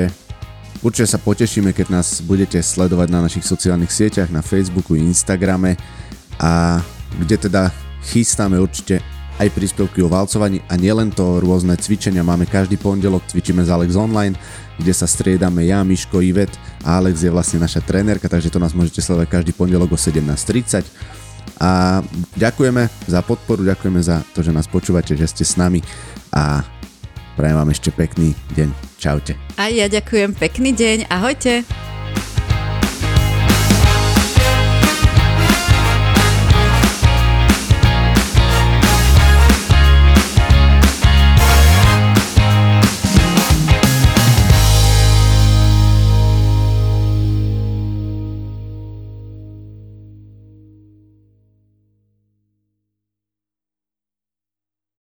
určite 0.85 1.09
sa 1.09 1.23
potešíme, 1.23 1.73
keď 1.73 1.87
nás 1.89 2.21
budete 2.21 2.61
sledovať 2.61 3.09
na 3.09 3.25
našich 3.25 3.49
sociálnych 3.49 3.89
sieťach, 3.89 4.29
na 4.29 4.45
Facebooku, 4.45 4.93
Instagrame 4.99 5.81
a 6.37 6.83
kde 7.17 7.49
teda 7.49 7.73
chystáme 8.05 8.61
určite 8.61 9.01
aj 9.41 9.51
príspevky 9.51 9.99
o 10.05 10.13
valcovaní 10.13 10.63
a 10.71 10.79
nielen 10.79 11.11
to, 11.11 11.43
rôzne 11.43 11.75
cvičenia 11.75 12.23
máme 12.23 12.47
každý 12.47 12.79
pondelok, 12.79 13.27
cvičíme 13.27 13.67
z 13.67 13.73
Alex 13.73 13.99
Online, 13.99 14.37
kde 14.79 14.93
sa 14.95 15.07
striedame 15.07 15.67
ja, 15.67 15.83
Miško, 15.87 16.19
Ivet 16.21 16.51
a 16.83 16.99
Alex 16.99 17.23
je 17.23 17.31
vlastne 17.31 17.63
naša 17.63 17.83
trénerka, 17.85 18.27
takže 18.27 18.51
to 18.51 18.59
nás 18.59 18.75
môžete 18.75 19.01
sledovať 19.01 19.41
každý 19.41 19.53
pondelok 19.55 19.95
o 19.95 19.99
17.30. 19.99 20.85
A 21.63 22.03
ďakujeme 22.35 22.91
za 23.07 23.23
podporu, 23.23 23.63
ďakujeme 23.63 24.03
za 24.03 24.27
to, 24.35 24.43
že 24.43 24.51
nás 24.51 24.67
počúvate, 24.67 25.15
že 25.15 25.31
ste 25.31 25.45
s 25.47 25.55
nami 25.55 25.79
a 26.35 26.67
prajem 27.39 27.57
vám 27.59 27.71
ešte 27.71 27.95
pekný 27.95 28.35
deň. 28.59 28.69
Čaute. 28.99 29.39
A 29.61 29.71
ja 29.71 29.87
ďakujem, 29.87 30.35
pekný 30.35 30.75
deň, 30.75 31.13
ahojte. 31.13 31.94